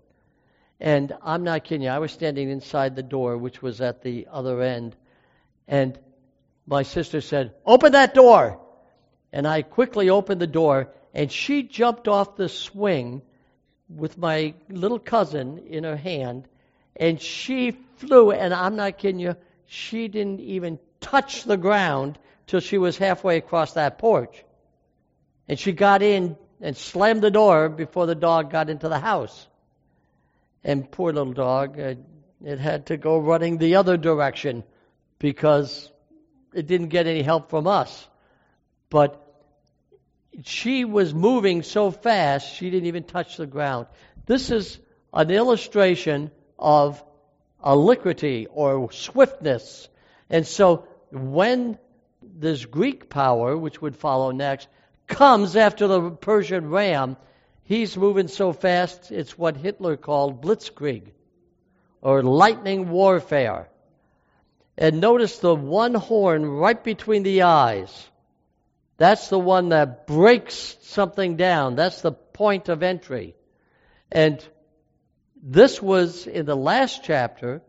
And 0.80 1.16
I'm 1.22 1.44
not 1.44 1.64
kidding 1.64 1.84
you, 1.84 1.90
I 1.90 2.00
was 2.00 2.12
standing 2.12 2.50
inside 2.50 2.96
the 2.96 3.04
door, 3.04 3.38
which 3.38 3.62
was 3.62 3.82
at 3.82 4.02
the 4.02 4.28
other 4.32 4.62
end. 4.62 4.96
And 5.68 5.98
my 6.68 6.84
sister 6.84 7.22
said, 7.22 7.54
Open 7.66 7.94
that 7.94 8.14
door! 8.14 8.60
And 9.32 9.48
I 9.48 9.62
quickly 9.62 10.10
opened 10.10 10.42
the 10.42 10.48
door, 10.48 10.90
and 11.14 11.32
she 11.32 11.64
jumped 11.64 12.08
off 12.08 12.36
the 12.36 12.50
swing 12.50 13.22
with 13.90 14.18
my 14.18 14.54
little 14.70 15.00
cousin 15.00 15.60
in 15.68 15.84
her 15.84 15.98
hand 15.98 16.48
and 16.96 17.22
she 17.22 17.72
flew, 17.98 18.32
and 18.32 18.54
I'm 18.54 18.76
not 18.76 18.98
kidding 18.98 19.20
you, 19.20 19.36
she 19.66 20.08
didn't 20.08 20.40
even 20.40 20.80
touch 21.02 21.44
the 21.44 21.58
ground 21.58 22.18
till 22.48 22.60
she 22.60 22.78
was 22.78 22.98
halfway 22.98 23.38
across 23.38 23.74
that 23.74 23.98
porch. 23.98 24.44
And 25.48 25.60
she 25.60 25.72
got 25.72 26.02
in 26.02 26.38
and 26.62 26.78
slammed 26.78 27.22
the 27.22 27.32
door 27.32 27.70
before 27.70 28.06
the 28.06 28.16
dog 28.16 28.52
got 28.52 28.70
into 28.70 28.88
the 28.88 29.00
house. 29.00 29.48
And 30.66 30.90
poor 30.90 31.14
little 31.14 31.32
dog, 31.32 31.80
uh, 31.80 31.94
it 32.44 32.58
had 32.58 32.88
to 32.88 32.98
go 32.98 33.20
running 33.20 33.60
the 33.60 33.76
other 33.76 33.98
direction 33.98 34.64
because 35.20 35.92
it 36.56 36.66
didn't 36.66 36.88
get 36.88 37.06
any 37.06 37.22
help 37.22 37.52
from 37.52 37.68
us. 37.68 38.08
But 38.90 39.22
she 40.44 40.84
was 40.84 41.14
moving 41.14 41.62
so 41.62 41.92
fast, 41.92 42.52
she 42.56 42.72
didn't 42.72 42.88
even 42.88 43.04
touch 43.04 43.38
the 43.38 43.46
ground. 43.46 43.86
This 44.26 44.50
is 44.50 44.80
an 45.14 45.30
illustration 45.30 46.32
of 46.58 47.02
alacrity 47.62 48.48
or 48.48 48.92
swiftness. 48.92 49.88
And 50.32 50.48
so 50.48 50.88
when 51.12 51.78
this 52.24 52.66
Greek 52.66 53.08
power, 53.08 53.56
which 53.56 53.84
would 53.84 53.96
follow 53.96 54.32
next, 54.32 54.68
comes 55.06 55.56
after 55.56 55.86
the 55.86 56.10
Persian 56.10 56.72
ram, 56.72 57.18
he's 57.66 57.98
moving 57.98 58.28
so 58.28 58.54
fast, 58.54 59.12
it's 59.12 59.38
what 59.38 59.58
Hitler 59.58 59.98
called 59.98 60.42
blitzkrieg, 60.42 61.12
or 62.02 62.24
lightning 62.24 62.90
warfare. 62.90 63.68
And 64.78 65.02
notice 65.02 65.40
the 65.40 65.56
one 65.56 65.94
horn 65.94 66.46
right 66.46 66.82
between 66.82 67.24
the 67.24 67.44
eyes. 67.44 68.10
That's 68.98 69.28
the 69.30 69.40
one 69.40 69.70
that 69.70 70.08
breaks 70.08 70.78
something 70.84 71.36
down. 71.36 71.76
That's 71.76 72.02
the 72.02 72.12
point 72.12 72.70
of 72.70 72.84
entry. 72.84 73.36
And 74.12 74.44
this 75.42 75.82
was 75.82 76.28
in 76.28 76.46
the 76.46 76.56
last 76.56 77.04
chapter 77.04 77.62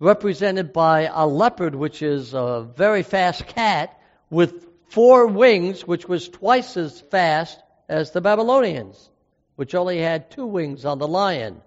represented 0.00 0.72
by 0.72 1.10
a 1.12 1.26
leopard, 1.26 1.74
which 1.74 2.02
is 2.02 2.34
a 2.34 2.66
very 2.76 3.02
fast 3.02 3.46
cat 3.46 3.98
with 4.30 4.66
four 4.90 5.26
wings, 5.26 5.86
which 5.86 6.08
was 6.08 6.28
twice 6.28 6.76
as 6.76 7.00
fast 7.00 7.58
as 7.88 8.10
the 8.10 8.20
Babylonians, 8.20 9.08
which 9.56 9.74
only 9.74 9.98
had 9.98 10.30
two 10.30 10.46
wings 10.46 10.84
on 10.84 10.98
the 10.98 11.08
lion. 11.08 11.62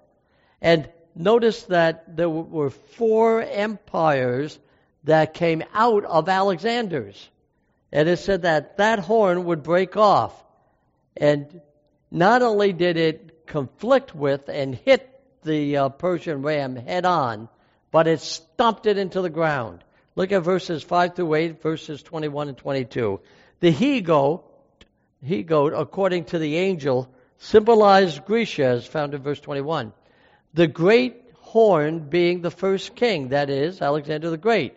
And 0.62 0.90
notice 1.16 1.64
that 1.64 2.16
there 2.16 2.30
were 2.30 2.70
four 2.70 3.42
empires 3.42 4.58
that 5.04 5.34
came 5.34 5.64
out 5.74 6.06
of 6.06 6.30
Alexander's. 6.30 7.30
And 7.92 8.08
it 8.08 8.18
said 8.18 8.44
that 8.44 8.78
that 8.78 9.00
horn 9.00 9.46
would 9.46 9.64
break 9.64 9.98
off. 9.98 10.34
And 11.18 11.62
not 12.10 12.42
only 12.42 12.72
did 12.72 12.98
it 12.98 13.48
conflict 13.48 14.16
with 14.16 14.48
and 14.48 14.76
hit 14.76 15.08
the 15.44 15.78
uh, 15.78 15.90
Persian 15.90 16.42
ram 16.42 16.76
head 16.76 17.06
on, 17.06 17.50
but 17.92 18.08
it 18.08 18.22
stomped 18.22 18.86
it 18.86 18.98
into 18.98 19.22
the 19.22 19.30
ground. 19.30 19.84
Look 20.16 20.32
at 20.32 20.44
verses 20.44 20.84
5 20.84 21.16
through 21.16 21.34
8, 21.34 21.62
verses 21.62 22.04
21 22.04 22.50
and 22.50 22.58
22. 22.58 23.20
The 23.60 23.72
he 23.72 24.02
goat, 24.02 24.51
he 25.24 25.44
goat, 25.44 25.74
according 25.76 26.26
to 26.26 26.40
the 26.40 26.58
angel, 26.58 27.08
symbolized 27.38 28.26
Grecia, 28.26 28.66
as 28.66 28.86
found 28.86 29.14
in 29.14 29.22
verse 29.22 29.40
21. 29.40 29.94
The 30.54 30.68
great 30.68 31.24
horn 31.36 32.00
being 32.00 32.42
the 32.42 32.52
first 32.52 32.96
king, 32.96 33.30
that 33.30 33.50
is, 33.50 33.82
Alexander 33.82 34.30
the 34.30 34.38
Great, 34.38 34.74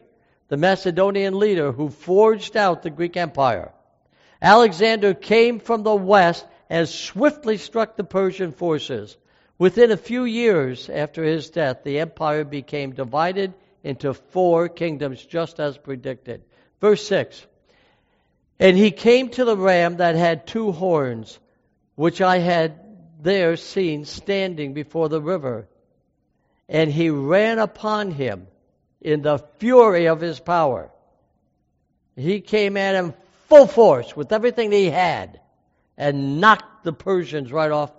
the 0.48 0.56
Macedonian 0.56 1.38
leader 1.38 1.72
who 1.72 1.88
forged 1.88 2.56
out 2.56 2.82
the 2.82 2.90
Greek 2.90 3.16
Empire. 3.16 3.72
Alexander 4.42 5.14
came 5.14 5.60
from 5.60 5.82
the 5.82 5.94
west 5.94 6.46
and 6.68 6.88
swiftly 6.88 7.56
struck 7.56 7.96
the 7.96 8.04
Persian 8.04 8.52
forces. 8.52 9.16
Within 9.58 9.90
a 9.90 9.96
few 9.96 10.24
years 10.24 10.90
after 10.90 11.22
his 11.22 11.50
death, 11.50 11.84
the 11.84 12.00
empire 12.00 12.44
became 12.44 12.92
divided 12.92 13.54
into 13.82 14.12
four 14.12 14.68
kingdoms, 14.68 15.24
just 15.24 15.60
as 15.60 15.78
predicted. 15.78 16.42
Verse 16.80 17.06
6 17.06 17.46
And 18.58 18.76
he 18.76 18.90
came 18.90 19.30
to 19.30 19.44
the 19.44 19.56
ram 19.56 19.96
that 19.96 20.14
had 20.14 20.46
two 20.46 20.72
horns, 20.72 21.38
which 21.96 22.20
I 22.20 22.38
had 22.38 22.80
there 23.20 23.56
seen 23.56 24.04
standing 24.04 24.74
before 24.74 25.08
the 25.08 25.20
river. 25.20 25.68
And 26.68 26.90
he 26.90 27.10
ran 27.10 27.58
upon 27.58 28.10
him 28.10 28.46
in 29.00 29.22
the 29.22 29.38
fury 29.58 30.06
of 30.06 30.20
his 30.20 30.40
power. 30.40 30.90
He 32.16 32.40
came 32.40 32.76
at 32.76 32.94
him 32.94 33.14
full 33.48 33.66
force 33.66 34.16
with 34.16 34.32
everything 34.32 34.72
he 34.72 34.90
had 34.90 35.40
and 35.96 36.40
knocked 36.40 36.84
the 36.84 36.92
Persians 36.92 37.52
right 37.52 37.70
off 37.70 37.92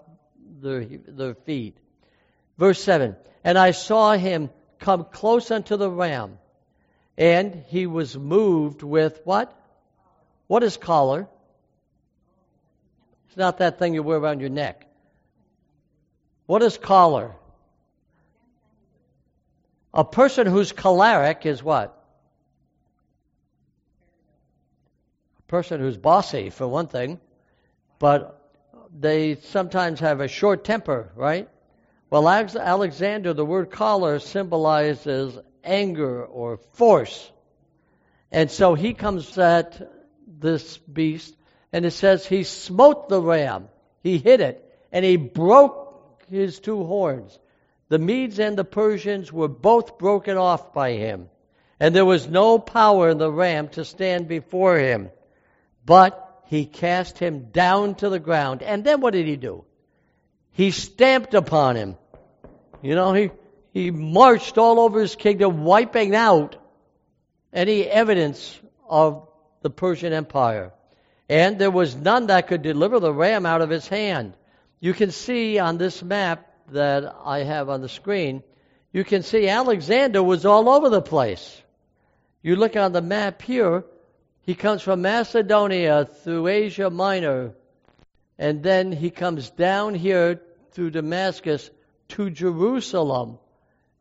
their, 0.61 0.85
their 0.85 1.35
feet. 1.35 1.77
Verse 2.57 2.81
7 2.81 3.15
And 3.43 3.57
I 3.57 3.71
saw 3.71 4.13
him 4.13 4.49
come 4.79 5.05
close 5.05 5.51
unto 5.51 5.77
the 5.77 5.89
ram, 5.89 6.37
and 7.17 7.63
he 7.67 7.87
was 7.87 8.17
moved 8.17 8.83
with 8.83 9.21
what? 9.23 9.53
What 10.47 10.63
is 10.63 10.77
choler? 10.77 11.27
It's 13.27 13.37
not 13.37 13.57
that 13.57 13.79
thing 13.79 13.93
you 13.93 14.03
wear 14.03 14.17
around 14.17 14.39
your 14.39 14.49
neck. 14.49 14.85
What 16.45 16.61
is 16.61 16.77
choler? 16.77 17.35
A 19.93 20.03
person 20.03 20.45
who's 20.45 20.71
choleric 20.71 21.45
is 21.45 21.63
what? 21.63 21.97
A 25.39 25.41
person 25.43 25.79
who's 25.79 25.97
bossy, 25.97 26.49
for 26.49 26.67
one 26.67 26.87
thing, 26.87 27.19
but 27.97 28.41
they 28.97 29.35
sometimes 29.35 29.99
have 30.01 30.21
a 30.21 30.27
short 30.27 30.63
temper, 30.63 31.11
right? 31.15 31.49
Well, 32.09 32.29
Alexander, 32.29 33.33
the 33.33 33.45
word 33.45 33.71
choler 33.71 34.19
symbolizes 34.19 35.39
anger 35.63 36.23
or 36.23 36.57
force. 36.73 37.31
And 38.31 38.51
so 38.51 38.75
he 38.75 38.93
comes 38.93 39.37
at 39.37 39.91
this 40.39 40.77
beast, 40.77 41.35
and 41.71 41.85
it 41.85 41.91
says 41.91 42.25
he 42.25 42.43
smote 42.43 43.09
the 43.09 43.21
ram. 43.21 43.69
He 44.03 44.17
hit 44.17 44.41
it, 44.41 44.63
and 44.91 45.03
he 45.03 45.17
broke 45.17 46.23
his 46.29 46.59
two 46.59 46.83
horns. 46.85 47.37
The 47.89 47.99
Medes 47.99 48.39
and 48.39 48.57
the 48.57 48.63
Persians 48.63 49.31
were 49.31 49.47
both 49.47 49.97
broken 49.97 50.37
off 50.37 50.73
by 50.73 50.93
him, 50.93 51.29
and 51.79 51.95
there 51.95 52.05
was 52.05 52.27
no 52.27 52.57
power 52.59 53.09
in 53.09 53.17
the 53.17 53.31
ram 53.31 53.69
to 53.69 53.85
stand 53.85 54.27
before 54.27 54.77
him. 54.77 55.11
But 55.85 56.21
he 56.45 56.65
cast 56.65 57.17
him 57.17 57.51
down 57.51 57.95
to 57.95 58.09
the 58.09 58.19
ground. 58.19 58.63
And 58.63 58.83
then 58.83 59.01
what 59.01 59.13
did 59.13 59.27
he 59.27 59.35
do? 59.35 59.65
He 60.51 60.71
stamped 60.71 61.33
upon 61.33 61.75
him. 61.75 61.97
You 62.81 62.95
know, 62.95 63.13
he, 63.13 63.31
he 63.73 63.91
marched 63.91 64.57
all 64.57 64.79
over 64.79 65.01
his 65.01 65.15
kingdom, 65.15 65.63
wiping 65.63 66.15
out 66.15 66.55
any 67.51 67.83
evidence 67.83 68.59
of 68.87 69.27
the 69.65 69.69
Persian 69.71 70.13
Empire. 70.13 70.71
And 71.27 71.57
there 71.57 71.71
was 71.71 71.95
none 71.95 72.27
that 72.27 72.47
could 72.47 72.61
deliver 72.61 72.99
the 72.99 73.11
ram 73.11 73.47
out 73.47 73.63
of 73.63 73.71
his 73.71 73.87
hand. 73.87 74.37
You 74.79 74.93
can 74.93 75.09
see 75.09 75.57
on 75.57 75.79
this 75.79 76.03
map 76.03 76.53
that 76.69 77.15
I 77.25 77.39
have 77.39 77.67
on 77.67 77.81
the 77.81 77.89
screen, 77.89 78.43
you 78.93 79.03
can 79.03 79.23
see 79.23 79.49
Alexander 79.49 80.21
was 80.21 80.45
all 80.45 80.69
over 80.69 80.91
the 80.91 81.01
place. 81.01 81.59
You 82.43 82.57
look 82.57 82.75
on 82.75 82.91
the 82.91 83.01
map 83.01 83.41
here, 83.41 83.83
he 84.43 84.53
comes 84.53 84.83
from 84.83 85.01
Macedonia 85.01 86.05
through 86.05 86.45
Asia 86.45 86.91
Minor, 86.91 87.55
and 88.37 88.61
then 88.61 88.91
he 88.91 89.09
comes 89.09 89.49
down 89.49 89.95
here 89.95 90.43
through 90.73 90.91
Damascus 90.91 91.71
to 92.09 92.29
Jerusalem, 92.29 93.39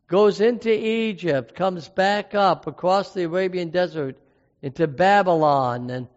goes 0.07 0.41
into 0.41 0.69
Egypt, 0.71 1.55
comes 1.55 1.89
back 1.89 2.35
up 2.35 2.67
across 2.67 3.15
the 3.15 3.23
Arabian 3.23 3.71
desert 3.71 4.19
into 4.65 4.87
Babylon, 4.87 5.91
and 5.91 6.07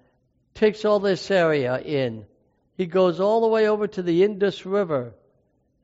takes 0.54 0.86
all 0.86 1.00
this 1.00 1.30
area 1.30 1.78
in. 1.78 2.24
He 2.78 2.86
goes 2.86 3.20
all 3.20 3.42
the 3.42 3.46
way 3.46 3.68
over 3.68 3.86
to 3.86 4.00
the 4.00 4.24
Indus 4.24 4.64
River 4.64 5.12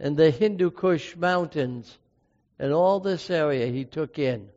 and 0.01 0.17
the 0.17 0.31
Hindu 0.31 0.71
Kush 0.71 1.15
Mountains, 1.15 1.99
and 2.59 2.73
all 2.73 3.01
this 3.01 3.29
area 3.29 3.67
he 3.67 3.85
took 3.85 4.19
in, 4.19 4.49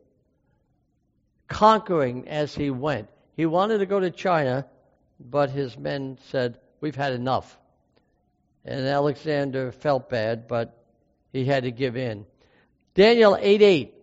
conquering 1.48 2.28
as 2.28 2.54
he 2.54 2.70
went. 2.70 3.10
He 3.36 3.44
wanted 3.44 3.78
to 3.78 3.86
go 3.86 4.00
to 4.00 4.10
China, 4.10 4.64
but 5.20 5.50
his 5.50 5.76
men 5.76 6.16
said, 6.30 6.58
We've 6.80 6.96
had 6.96 7.12
enough. 7.12 7.58
And 8.64 8.86
Alexander 8.86 9.70
felt 9.70 10.08
bad, 10.08 10.48
but 10.48 10.82
he 11.30 11.44
had 11.44 11.64
to 11.64 11.70
give 11.70 11.98
in. 11.98 12.24
Daniel 12.94 13.36
8 13.38 13.60
8. 13.60 13.97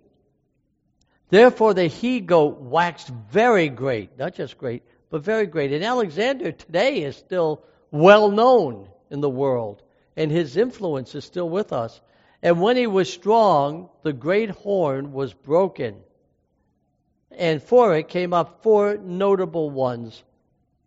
Therefore 1.35 1.73
the 1.73 1.87
he 1.87 2.21
goat 2.21 2.59
waxed 2.59 3.09
very 3.09 3.69
great, 3.69 4.17
not 4.17 4.35
just 4.35 4.57
great, 4.57 4.83
but 5.09 5.21
very 5.21 5.45
great. 5.45 5.73
And 5.73 5.83
Alexander 5.83 6.51
today 6.51 7.03
is 7.03 7.15
still 7.17 7.61
well 7.91 8.31
known 8.31 8.87
in 9.09 9.21
the 9.21 9.29
world, 9.29 9.83
and 10.15 10.31
his 10.31 10.55
influence 10.55 11.13
is 11.13 11.25
still 11.25 11.49
with 11.49 11.73
us. 11.73 11.99
And 12.41 12.61
when 12.61 12.77
he 12.77 12.87
was 12.87 13.11
strong, 13.11 13.89
the 14.03 14.13
great 14.13 14.49
horn 14.49 15.13
was 15.13 15.33
broken 15.33 15.95
and 17.37 17.61
for 17.61 17.95
it 17.95 18.07
came 18.07 18.33
up 18.33 18.63
four 18.63 18.97
notable 18.97 19.69
ones 19.69 20.23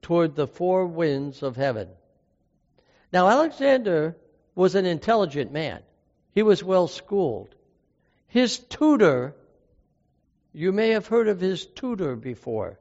toward 0.03 0.35
the 0.35 0.47
four 0.47 0.87
winds 0.87 1.43
of 1.43 1.57
heaven. 1.57 1.89
Now, 3.13 3.29
Alexander 3.29 4.17
was 4.55 4.75
an 4.75 4.87
intelligent 4.87 5.53
man, 5.53 5.83
he 6.33 6.43
was 6.43 6.65
well 6.65 6.89
schooled. 6.89 7.55
His 8.29 8.59
tutor, 8.59 9.35
you 10.59 10.73
may 10.73 10.89
have 10.91 11.07
heard 11.07 11.29
of 11.29 11.39
his 11.39 11.65
tutor 11.65 12.17
before. 12.17 12.81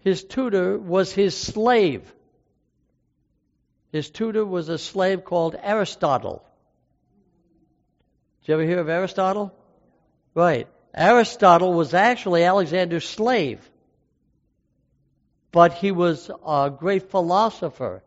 His 0.00 0.22
tutor 0.22 0.76
was 0.76 1.10
his 1.10 1.34
slave. 1.34 2.02
His 3.90 4.10
tutor 4.10 4.44
was 4.44 4.68
a 4.68 4.76
slave 4.76 5.24
called 5.24 5.56
Aristotle. 5.58 6.44
Did 8.42 8.48
you 8.48 8.54
ever 8.54 8.64
hear 8.64 8.80
of 8.80 8.90
Aristotle? 8.90 9.54
Right. 10.34 10.68
Aristotle 10.92 11.72
was 11.72 11.94
actually 11.94 12.44
Alexander's 12.44 13.08
slave, 13.08 13.66
but 15.52 15.72
he 15.72 15.90
was 15.90 16.30
a 16.46 16.70
great 16.70 17.10
philosopher 17.10 18.02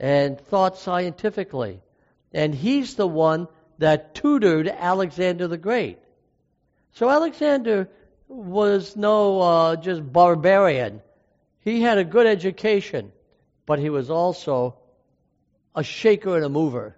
and 0.00 0.40
thought 0.40 0.76
scientifically. 0.76 1.80
And 2.32 2.52
he's 2.52 2.96
the 2.96 3.06
one 3.06 3.46
that 3.78 4.16
tutored 4.16 4.66
Alexander 4.66 5.46
the 5.46 5.56
Great. 5.56 6.00
So 6.98 7.08
Alexander 7.08 7.88
was 8.26 8.96
no 8.96 9.40
uh, 9.40 9.76
just 9.76 10.12
barbarian. 10.12 11.00
He 11.60 11.80
had 11.80 11.96
a 11.96 12.02
good 12.02 12.26
education, 12.26 13.12
but 13.66 13.78
he 13.78 13.88
was 13.88 14.10
also 14.10 14.74
a 15.76 15.84
shaker 15.84 16.34
and 16.34 16.44
a 16.44 16.48
mover. 16.48 16.96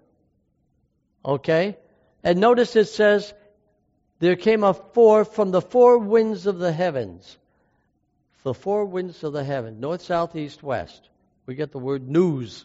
Okay? 1.22 1.76
And 2.24 2.40
notice 2.40 2.76
it 2.76 2.86
says 2.86 3.34
there 4.20 4.36
came 4.36 4.64
a 4.64 4.72
four 4.72 5.26
from 5.26 5.50
the 5.50 5.60
four 5.60 5.98
winds 5.98 6.46
of 6.46 6.58
the 6.58 6.72
heavens. 6.72 7.36
The 8.42 8.54
four 8.54 8.86
winds 8.86 9.22
of 9.22 9.34
the 9.34 9.44
heaven, 9.44 9.80
north, 9.80 10.00
south, 10.00 10.34
east, 10.34 10.62
west. 10.62 11.10
We 11.44 11.56
get 11.56 11.72
the 11.72 11.78
word 11.78 12.08
news 12.08 12.64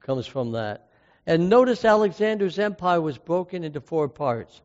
comes 0.00 0.26
from 0.26 0.50
that. 0.52 0.88
And 1.24 1.48
notice 1.48 1.84
Alexander's 1.84 2.58
empire 2.58 3.00
was 3.00 3.16
broken 3.16 3.62
into 3.62 3.80
four 3.80 4.08
parts. 4.08 4.60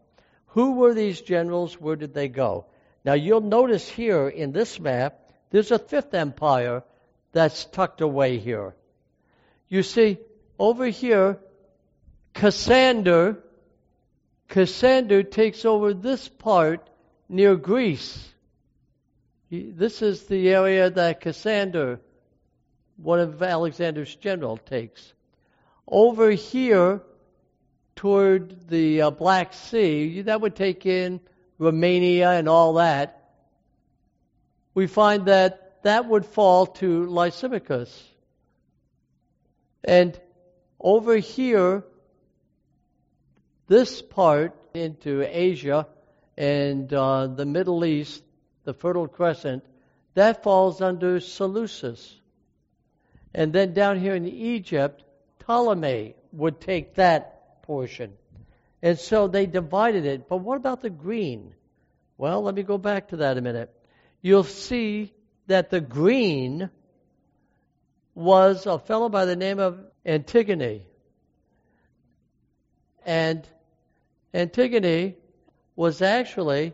Who 0.49 0.73
were 0.73 0.93
these 0.93 1.21
generals? 1.21 1.79
Where 1.79 1.95
did 1.95 2.13
they 2.13 2.27
go? 2.27 2.65
Now 3.05 3.13
you'll 3.13 3.41
notice 3.41 3.87
here 3.87 4.27
in 4.27 4.51
this 4.51 4.79
map, 4.79 5.31
there's 5.51 5.71
a 5.71 5.79
fifth 5.79 6.13
empire 6.13 6.83
that's 7.31 7.65
tucked 7.65 8.01
away 8.01 8.37
here. 8.37 8.75
You 9.67 9.83
see, 9.83 10.17
over 10.57 10.85
here, 10.85 11.39
Cassander, 12.33 13.37
Cassander 14.47 15.23
takes 15.23 15.65
over 15.65 15.93
this 15.93 16.27
part 16.27 16.89
near 17.27 17.55
Greece. 17.55 18.27
This 19.51 20.01
is 20.01 20.23
the 20.23 20.49
area 20.49 20.89
that 20.89 21.21
Cassander, 21.21 21.99
one 22.97 23.19
of 23.19 23.41
Alexander's 23.41 24.13
generals, 24.15 24.59
takes. 24.65 25.13
Over 25.87 26.31
here, 26.31 27.01
toward 27.99 28.69
the 28.69 29.01
uh, 29.01 29.09
Black 29.09 29.53
Sea, 29.53 30.21
that 30.21 30.39
would 30.39 30.55
take 30.55 30.85
in 30.85 31.19
Romania 31.57 32.31
and 32.31 32.47
all 32.47 32.75
that. 32.75 33.31
We 34.73 34.87
find 34.87 35.25
that 35.25 35.83
that 35.83 36.05
would 36.05 36.25
fall 36.25 36.67
to 36.67 37.07
Lysimachus. 37.07 37.91
And 39.83 40.17
over 40.79 41.17
here, 41.17 41.83
this 43.67 44.01
part 44.01 44.55
into 44.73 45.21
Asia 45.27 45.85
and 46.37 46.93
uh, 46.93 47.27
the 47.27 47.45
Middle 47.45 47.83
East, 47.83 48.23
the 48.63 48.73
Fertile 48.73 49.09
Crescent, 49.09 49.65
that 50.13 50.41
falls 50.41 50.79
under 50.79 51.19
Seleucus. 51.19 52.15
And 53.33 53.51
then 53.51 53.73
down 53.73 53.99
here 53.99 54.15
in 54.15 54.25
Egypt, 54.25 55.03
Ptolemy 55.39 56.15
would 56.31 56.61
take 56.61 56.95
that 56.95 57.38
portion. 57.69 58.11
And 58.81 58.97
so 58.97 59.27
they 59.27 59.45
divided 59.45 60.03
it. 60.03 60.27
But 60.27 60.37
what 60.37 60.57
about 60.57 60.81
the 60.81 60.89
green? 60.89 61.53
Well, 62.17 62.41
let 62.41 62.55
me 62.55 62.63
go 62.63 62.79
back 62.79 63.09
to 63.09 63.17
that 63.17 63.37
a 63.37 63.41
minute. 63.41 63.71
You'll 64.23 64.43
see 64.43 65.13
that 65.45 65.69
the 65.69 65.79
green 65.79 66.71
was 68.15 68.65
a 68.65 68.79
fellow 68.79 69.07
by 69.07 69.25
the 69.25 69.35
name 69.35 69.59
of 69.59 69.77
Antigone. 70.03 70.81
And 73.05 73.47
Antigone 74.33 75.15
was 75.75 76.01
actually 76.01 76.73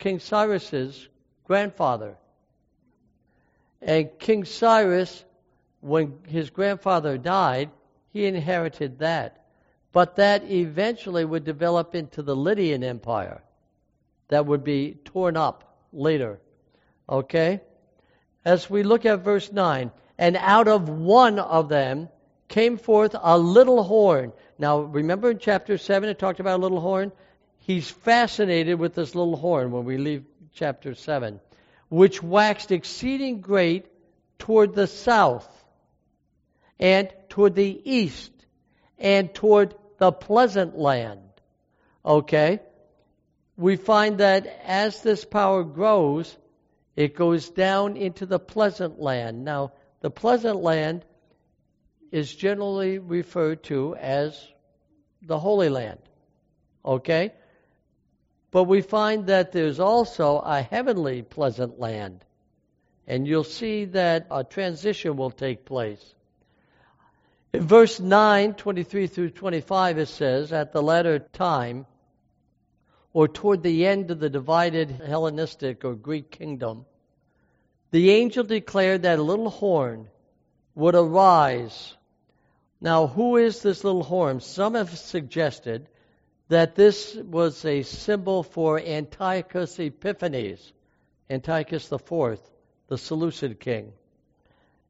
King 0.00 0.18
Cyrus's 0.18 1.08
grandfather. 1.44 2.16
And 3.80 4.10
King 4.18 4.44
Cyrus, 4.44 5.24
when 5.80 6.18
his 6.26 6.50
grandfather 6.50 7.16
died, 7.16 7.70
he 8.12 8.26
inherited 8.26 8.98
that. 8.98 9.41
But 9.92 10.16
that 10.16 10.50
eventually 10.50 11.24
would 11.24 11.44
develop 11.44 11.94
into 11.94 12.22
the 12.22 12.34
Lydian 12.34 12.82
Empire 12.82 13.42
that 14.28 14.46
would 14.46 14.64
be 14.64 14.96
torn 15.04 15.36
up 15.36 15.76
later. 15.92 16.40
Okay? 17.08 17.60
As 18.44 18.70
we 18.70 18.82
look 18.82 19.04
at 19.04 19.20
verse 19.20 19.52
9, 19.52 19.90
and 20.18 20.36
out 20.36 20.68
of 20.68 20.88
one 20.88 21.38
of 21.38 21.68
them 21.68 22.08
came 22.48 22.78
forth 22.78 23.14
a 23.20 23.38
little 23.38 23.82
horn. 23.82 24.32
Now, 24.58 24.80
remember 24.80 25.30
in 25.30 25.38
chapter 25.38 25.76
7 25.76 26.08
it 26.08 26.18
talked 26.18 26.40
about 26.40 26.58
a 26.58 26.62
little 26.62 26.80
horn? 26.80 27.12
He's 27.58 27.90
fascinated 27.90 28.78
with 28.78 28.94
this 28.94 29.14
little 29.14 29.36
horn 29.36 29.70
when 29.70 29.84
we 29.84 29.98
leave 29.98 30.24
chapter 30.54 30.94
7, 30.94 31.40
which 31.90 32.22
waxed 32.22 32.72
exceeding 32.72 33.40
great 33.40 33.86
toward 34.38 34.74
the 34.74 34.86
south 34.86 35.48
and 36.80 37.08
toward 37.28 37.54
the 37.54 37.80
east 37.84 38.32
and 38.98 39.32
toward 39.34 39.74
the 40.02 40.10
pleasant 40.10 40.76
land. 40.76 41.20
Okay? 42.04 42.58
We 43.56 43.76
find 43.76 44.18
that 44.18 44.48
as 44.64 45.00
this 45.00 45.24
power 45.24 45.62
grows, 45.62 46.36
it 46.96 47.14
goes 47.14 47.50
down 47.50 47.96
into 47.96 48.26
the 48.26 48.40
pleasant 48.40 49.00
land. 49.00 49.44
Now, 49.44 49.74
the 50.00 50.10
pleasant 50.10 50.56
land 50.56 51.04
is 52.10 52.34
generally 52.34 52.98
referred 52.98 53.62
to 53.70 53.94
as 53.94 54.36
the 55.22 55.38
Holy 55.38 55.68
Land. 55.68 56.00
Okay? 56.84 57.30
But 58.50 58.64
we 58.64 58.80
find 58.80 59.28
that 59.28 59.52
there's 59.52 59.78
also 59.78 60.38
a 60.38 60.62
heavenly 60.62 61.22
pleasant 61.22 61.78
land. 61.78 62.24
And 63.06 63.24
you'll 63.24 63.44
see 63.44 63.84
that 63.84 64.26
a 64.32 64.42
transition 64.42 65.16
will 65.16 65.30
take 65.30 65.64
place. 65.64 66.02
In 67.52 67.66
verse 67.66 68.00
9, 68.00 68.54
23 68.54 69.06
through 69.08 69.30
25, 69.30 69.98
it 69.98 70.06
says, 70.06 70.52
At 70.52 70.72
the 70.72 70.82
latter 70.82 71.18
time, 71.18 71.84
or 73.12 73.28
toward 73.28 73.62
the 73.62 73.86
end 73.86 74.10
of 74.10 74.20
the 74.20 74.30
divided 74.30 74.90
Hellenistic 74.90 75.84
or 75.84 75.94
Greek 75.94 76.30
kingdom, 76.30 76.86
the 77.90 78.10
angel 78.10 78.42
declared 78.42 79.02
that 79.02 79.18
a 79.18 79.22
little 79.22 79.50
horn 79.50 80.08
would 80.74 80.94
arise. 80.94 81.94
Now, 82.80 83.06
who 83.06 83.36
is 83.36 83.60
this 83.60 83.84
little 83.84 84.02
horn? 84.02 84.40
Some 84.40 84.74
have 84.74 84.96
suggested 84.96 85.88
that 86.48 86.74
this 86.74 87.14
was 87.14 87.66
a 87.66 87.82
symbol 87.82 88.44
for 88.44 88.80
Antiochus 88.80 89.78
Epiphanes, 89.78 90.72
Antiochus 91.28 91.92
IV, 91.92 92.40
the 92.88 92.96
Seleucid 92.96 93.60
king. 93.60 93.92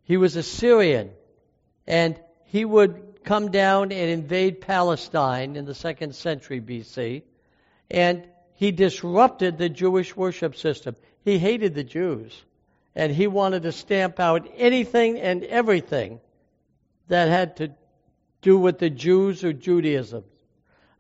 He 0.05 0.17
was 0.17 0.37
a 0.37 0.45
Syrian, 0.45 1.11
and 1.89 2.21
he 2.53 2.67
would 2.67 3.25
come 3.25 3.51
down 3.51 3.91
and 3.91 4.11
invade 4.11 4.61
Palestine 4.61 5.57
in 5.57 5.65
the 5.65 5.75
second 5.75 6.15
century 6.15 6.61
BC, 6.61 7.23
and 7.91 8.29
he 8.53 8.71
disrupted 8.71 9.57
the 9.57 9.71
Jewish 9.71 10.15
worship 10.15 10.55
system. 10.55 10.95
He 11.25 11.39
hated 11.39 11.75
the 11.75 11.83
Jews, 11.83 12.45
and 12.95 13.11
he 13.11 13.27
wanted 13.27 13.63
to 13.63 13.73
stamp 13.73 14.21
out 14.21 14.47
anything 14.55 15.19
and 15.19 15.45
everything 15.45 16.21
that 17.09 17.31
had 17.31 17.57
to 17.57 17.71
do 18.43 18.59
with 18.59 18.79
the 18.79 18.91
Jews 18.91 19.43
or 19.43 19.55
Judaism. 19.55 20.23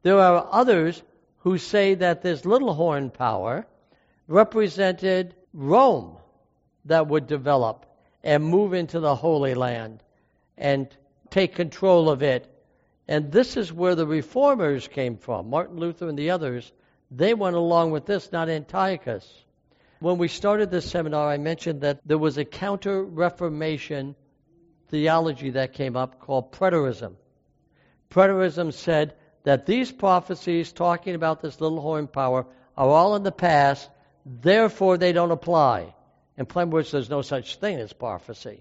There 0.00 0.18
are 0.20 0.48
others 0.50 1.03
who 1.40 1.59
say 1.59 1.92
that 1.96 2.22
this 2.22 2.46
little 2.46 2.72
horn 2.72 3.11
power 3.11 3.66
represented 4.26 5.34
Rome 5.53 6.16
that 6.86 7.09
would 7.09 7.26
develop 7.26 7.84
and 8.24 8.42
move 8.42 8.72
into 8.72 9.00
the 9.00 9.14
Holy 9.14 9.53
Land 9.53 10.03
and 10.57 10.88
take 11.32 11.56
control 11.56 12.08
of 12.08 12.22
it. 12.22 12.48
And 13.08 13.32
this 13.32 13.56
is 13.56 13.72
where 13.72 13.96
the 13.96 14.06
reformers 14.06 14.86
came 14.86 15.16
from. 15.16 15.50
Martin 15.50 15.78
Luther 15.78 16.08
and 16.08 16.16
the 16.16 16.30
others, 16.30 16.70
they 17.10 17.34
went 17.34 17.56
along 17.56 17.90
with 17.90 18.06
this, 18.06 18.30
not 18.30 18.48
Antiochus. 18.48 19.26
When 19.98 20.18
we 20.18 20.28
started 20.28 20.70
this 20.70 20.88
seminar, 20.88 21.28
I 21.28 21.38
mentioned 21.38 21.80
that 21.80 22.00
there 22.06 22.18
was 22.18 22.38
a 22.38 22.44
counter 22.44 23.02
Reformation 23.02 24.14
theology 24.88 25.50
that 25.50 25.72
came 25.72 25.96
up 25.96 26.20
called 26.20 26.52
preterism. 26.52 27.14
Preterism 28.10 28.72
said 28.72 29.14
that 29.44 29.66
these 29.66 29.90
prophecies 29.90 30.72
talking 30.72 31.14
about 31.14 31.40
this 31.40 31.60
little 31.60 31.80
horn 31.80 32.06
power 32.06 32.46
are 32.76 32.88
all 32.88 33.16
in 33.16 33.22
the 33.22 33.32
past, 33.32 33.88
therefore 34.26 34.98
they 34.98 35.12
don't 35.12 35.30
apply. 35.30 35.94
In 36.36 36.46
plain 36.46 36.70
words, 36.70 36.90
there's 36.90 37.10
no 37.10 37.22
such 37.22 37.56
thing 37.56 37.78
as 37.78 37.92
prophecy. 37.92 38.60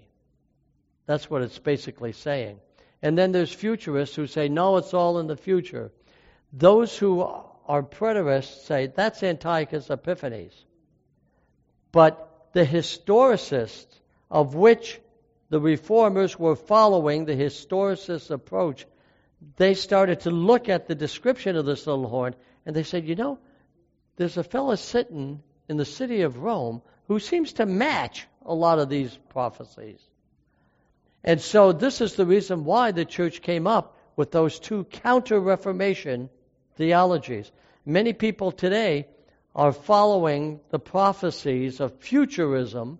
That's 1.06 1.28
what 1.28 1.42
it's 1.42 1.58
basically 1.58 2.12
saying. 2.12 2.60
And 3.02 3.18
then 3.18 3.32
there's 3.32 3.52
futurists 3.52 4.14
who 4.14 4.26
say, 4.26 4.48
no, 4.48 4.76
it's 4.76 4.94
all 4.94 5.18
in 5.18 5.26
the 5.26 5.36
future. 5.36 5.90
Those 6.52 6.96
who 6.96 7.20
are 7.20 7.82
preterists 7.82 8.64
say 8.64 8.86
that's 8.86 9.22
Antiochus 9.22 9.90
Epiphanes. 9.90 10.54
But 11.90 12.48
the 12.52 12.64
historicists, 12.64 14.00
of 14.30 14.54
which 14.54 15.00
the 15.50 15.60
reformers 15.60 16.38
were 16.38 16.56
following 16.56 17.24
the 17.24 17.36
historicist 17.36 18.30
approach, 18.30 18.86
they 19.56 19.74
started 19.74 20.20
to 20.20 20.30
look 20.30 20.68
at 20.68 20.86
the 20.86 20.94
description 20.94 21.56
of 21.56 21.66
this 21.66 21.86
little 21.86 22.08
horn 22.08 22.34
and 22.64 22.76
they 22.76 22.84
said, 22.84 23.06
you 23.06 23.16
know, 23.16 23.38
there's 24.16 24.36
a 24.36 24.44
fellow 24.44 24.76
sitting 24.76 25.42
in 25.68 25.76
the 25.76 25.84
city 25.84 26.22
of 26.22 26.38
Rome 26.38 26.82
who 27.08 27.18
seems 27.18 27.54
to 27.54 27.66
match 27.66 28.26
a 28.44 28.54
lot 28.54 28.78
of 28.78 28.88
these 28.88 29.16
prophecies. 29.30 30.00
And 31.24 31.40
so 31.40 31.72
this 31.72 32.00
is 32.00 32.14
the 32.14 32.26
reason 32.26 32.64
why 32.64 32.90
the 32.90 33.04
church 33.04 33.42
came 33.42 33.66
up 33.66 33.96
with 34.16 34.30
those 34.30 34.58
two 34.58 34.84
counter 34.84 35.40
Reformation 35.40 36.28
theologies. 36.76 37.50
Many 37.86 38.12
people 38.12 38.52
today 38.52 39.06
are 39.54 39.72
following 39.72 40.60
the 40.70 40.78
prophecies 40.78 41.80
of 41.80 41.98
futurism, 41.98 42.98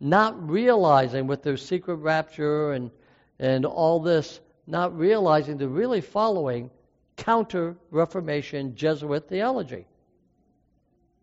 not 0.00 0.48
realizing 0.48 1.26
with 1.26 1.42
their 1.42 1.56
secret 1.56 1.96
rapture 1.96 2.72
and, 2.72 2.90
and 3.38 3.64
all 3.64 4.00
this, 4.00 4.40
not 4.66 4.96
realizing 4.98 5.56
they're 5.56 5.68
really 5.68 6.00
following 6.00 6.70
counter 7.16 7.76
Reformation 7.90 8.74
Jesuit 8.74 9.28
theology. 9.28 9.86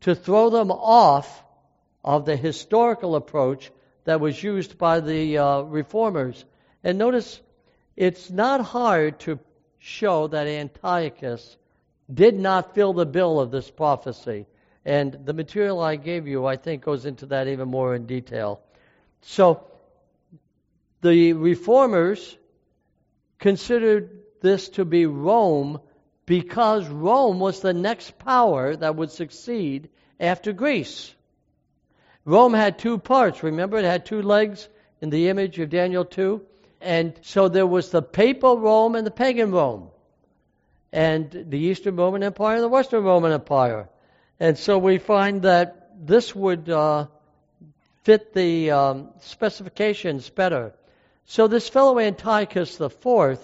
To 0.01 0.15
throw 0.15 0.49
them 0.49 0.71
off 0.71 1.43
of 2.03 2.25
the 2.25 2.37
historical 2.37 3.15
approach 3.15 3.71
that 4.09 4.19
was 4.19 4.41
used 4.43 4.79
by 4.79 5.01
the 5.01 5.37
uh, 5.37 5.61
reformers. 5.61 6.43
And 6.83 6.97
notice, 6.97 7.39
it's 7.95 8.31
not 8.31 8.59
hard 8.59 9.19
to 9.19 9.37
show 9.77 10.25
that 10.25 10.47
Antiochus 10.47 11.55
did 12.11 12.33
not 12.33 12.73
fill 12.73 12.93
the 12.93 13.05
bill 13.05 13.39
of 13.39 13.51
this 13.51 13.69
prophecy. 13.69 14.47
And 14.83 15.15
the 15.25 15.33
material 15.33 15.79
I 15.79 15.95
gave 15.95 16.27
you, 16.27 16.47
I 16.47 16.55
think, 16.55 16.83
goes 16.83 17.05
into 17.05 17.27
that 17.27 17.49
even 17.49 17.67
more 17.67 17.93
in 17.93 18.07
detail. 18.07 18.61
So, 19.21 19.67
the 21.01 21.33
reformers 21.33 22.35
considered 23.37 24.21
this 24.41 24.69
to 24.69 24.85
be 24.85 25.05
Rome 25.05 25.81
because 26.25 26.87
Rome 26.87 27.39
was 27.39 27.59
the 27.59 27.73
next 27.75 28.17
power 28.17 28.75
that 28.75 28.95
would 28.95 29.11
succeed 29.11 29.89
after 30.19 30.51
Greece. 30.51 31.13
Rome 32.29 32.53
had 32.53 32.77
two 32.77 32.99
parts. 32.99 33.41
Remember, 33.41 33.77
it 33.77 33.85
had 33.85 34.05
two 34.05 34.21
legs 34.21 34.69
in 35.01 35.09
the 35.09 35.29
image 35.29 35.57
of 35.57 35.71
Daniel 35.71 36.05
2. 36.05 36.45
And 36.79 37.19
so 37.23 37.49
there 37.49 37.65
was 37.65 37.89
the 37.89 38.03
papal 38.03 38.59
Rome 38.59 38.93
and 38.93 39.05
the 39.05 39.11
pagan 39.11 39.51
Rome, 39.51 39.89
and 40.93 41.45
the 41.49 41.57
Eastern 41.57 41.95
Roman 41.95 42.21
Empire 42.21 42.55
and 42.55 42.63
the 42.63 42.69
Western 42.69 43.03
Roman 43.03 43.31
Empire. 43.31 43.89
And 44.39 44.59
so 44.59 44.77
we 44.77 44.99
find 44.99 45.41
that 45.41 45.89
this 46.05 46.35
would 46.35 46.69
uh, 46.69 47.07
fit 48.03 48.31
the 48.33 48.71
um, 48.71 49.09
specifications 49.21 50.29
better. 50.29 50.73
So 51.25 51.47
this 51.47 51.67
fellow 51.67 51.97
Antiochus 51.97 52.79
IV, 52.79 53.39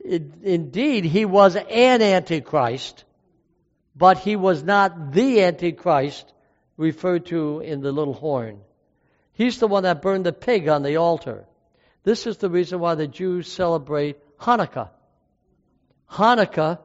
it, 0.00 0.22
indeed, 0.42 1.04
he 1.04 1.26
was 1.26 1.56
an 1.56 2.00
antichrist, 2.02 3.04
but 3.94 4.16
he 4.16 4.34
was 4.34 4.62
not 4.62 5.12
the 5.12 5.42
antichrist 5.42 6.32
referred 6.76 7.26
to 7.26 7.60
in 7.60 7.80
the 7.80 7.92
little 7.92 8.14
horn. 8.14 8.60
He's 9.32 9.58
the 9.58 9.68
one 9.68 9.82
that 9.82 10.02
burned 10.02 10.26
the 10.26 10.32
pig 10.32 10.68
on 10.68 10.82
the 10.82 10.96
altar. 10.96 11.44
This 12.04 12.26
is 12.26 12.38
the 12.38 12.50
reason 12.50 12.80
why 12.80 12.94
the 12.94 13.06
Jews 13.06 13.50
celebrate 13.50 14.16
Hanukkah. 14.38 14.90
Hanukkah 16.10 16.78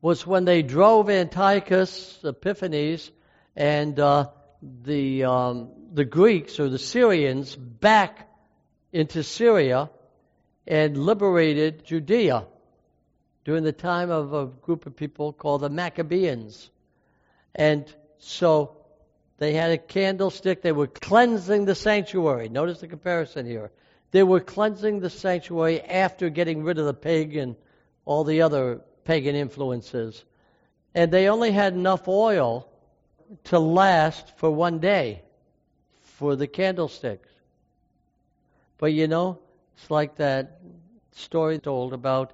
was 0.00 0.26
when 0.26 0.44
they 0.44 0.62
drove 0.62 1.10
Antiochus 1.10 2.20
Epiphanes 2.22 3.10
and 3.56 3.98
uh, 3.98 4.28
the 4.62 5.24
um, 5.24 5.70
the 5.92 6.04
Greeks 6.04 6.60
or 6.60 6.68
the 6.68 6.78
Syrians 6.78 7.56
back 7.56 8.28
into 8.92 9.22
Syria 9.22 9.90
and 10.66 10.96
liberated 10.96 11.84
Judea 11.84 12.46
during 13.44 13.64
the 13.64 13.72
time 13.72 14.10
of 14.10 14.32
a 14.34 14.46
group 14.46 14.86
of 14.86 14.96
people 14.96 15.32
called 15.32 15.62
the 15.62 15.70
Maccabees. 15.70 16.70
And 17.54 17.92
so 18.18 18.76
they 19.38 19.52
had 19.52 19.70
a 19.70 19.78
candlestick. 19.78 20.62
They 20.62 20.72
were 20.72 20.86
cleansing 20.86 21.64
the 21.64 21.74
sanctuary. 21.74 22.48
Notice 22.48 22.80
the 22.80 22.88
comparison 22.88 23.46
here. 23.46 23.70
They 24.10 24.22
were 24.22 24.40
cleansing 24.40 25.00
the 25.00 25.10
sanctuary 25.10 25.80
after 25.80 26.28
getting 26.28 26.62
rid 26.62 26.78
of 26.78 26.86
the 26.86 26.94
pig 26.94 27.36
and 27.36 27.56
all 28.04 28.24
the 28.24 28.42
other 28.42 28.80
pagan 29.04 29.34
influences. 29.34 30.24
And 30.94 31.12
they 31.12 31.28
only 31.28 31.52
had 31.52 31.74
enough 31.74 32.08
oil 32.08 32.68
to 33.44 33.58
last 33.58 34.36
for 34.38 34.50
one 34.50 34.78
day 34.78 35.22
for 36.02 36.34
the 36.34 36.46
candlesticks. 36.46 37.28
But 38.78 38.92
you 38.92 39.06
know, 39.08 39.38
it's 39.76 39.90
like 39.90 40.16
that 40.16 40.60
story 41.12 41.58
told 41.58 41.92
about 41.92 42.32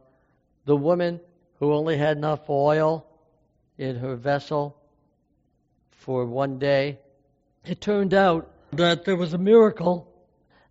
the 0.65 0.77
woman 0.77 1.21
who 1.59 1.73
only 1.73 1.97
had 1.97 2.17
enough 2.17 2.49
oil 2.49 3.07
in 3.77 3.97
her 3.97 4.15
vessel 4.15 4.77
for 6.05 6.27
one 6.27 6.59
day. 6.59 6.99
It 7.65 7.81
turned 7.81 8.13
out 8.13 8.51
that 8.73 9.07
there 9.07 9.17
was 9.17 9.33
a 9.33 9.39
miracle, 9.39 10.07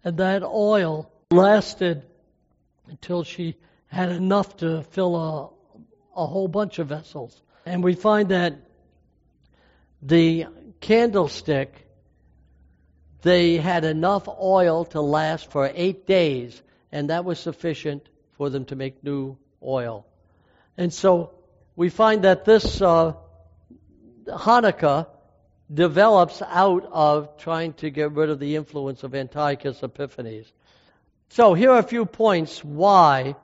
and 0.03 0.17
that 0.17 0.43
oil 0.43 1.11
lasted 1.31 2.03
until 2.87 3.23
she 3.23 3.55
had 3.87 4.11
enough 4.11 4.57
to 4.57 4.83
fill 4.91 5.15
a, 5.15 5.49
a 6.21 6.27
whole 6.27 6.47
bunch 6.47 6.77
of 6.77 6.87
vessels. 6.87 7.41
And 7.65 7.83
we 7.83 7.95
find 7.95 8.29
that 8.29 8.57
the 10.03 10.45
candlestick, 10.81 11.73
they 13.23 13.57
had 13.57 13.85
enough 13.85 14.27
oil 14.27 14.85
to 14.85 15.01
last 15.01 15.49
for 15.49 15.71
eight 15.73 16.05
days, 16.05 16.61
and 16.91 17.09
that 17.09 17.25
was 17.25 17.39
sufficient 17.39 18.07
for 18.33 18.51
them 18.51 18.65
to 18.65 18.75
make 18.75 19.03
new 19.03 19.37
oil. 19.63 20.05
And 20.77 20.93
so 20.93 21.31
we 21.75 21.89
find 21.89 22.23
that 22.23 22.45
this 22.45 22.81
uh, 22.81 23.13
Hanukkah 24.27 25.07
develops 25.73 26.41
out 26.41 26.87
of 26.91 27.37
trying 27.37 27.73
to 27.73 27.89
get 27.89 28.11
rid 28.11 28.29
of 28.29 28.39
the 28.39 28.55
influence 28.55 29.03
of 29.03 29.15
Antiochus 29.15 29.81
Epiphanes. 29.81 30.51
So 31.29 31.53
here 31.53 31.71
are 31.71 31.79
a 31.79 31.83
few 31.83 32.05
points 32.05 32.63
why 32.63 33.35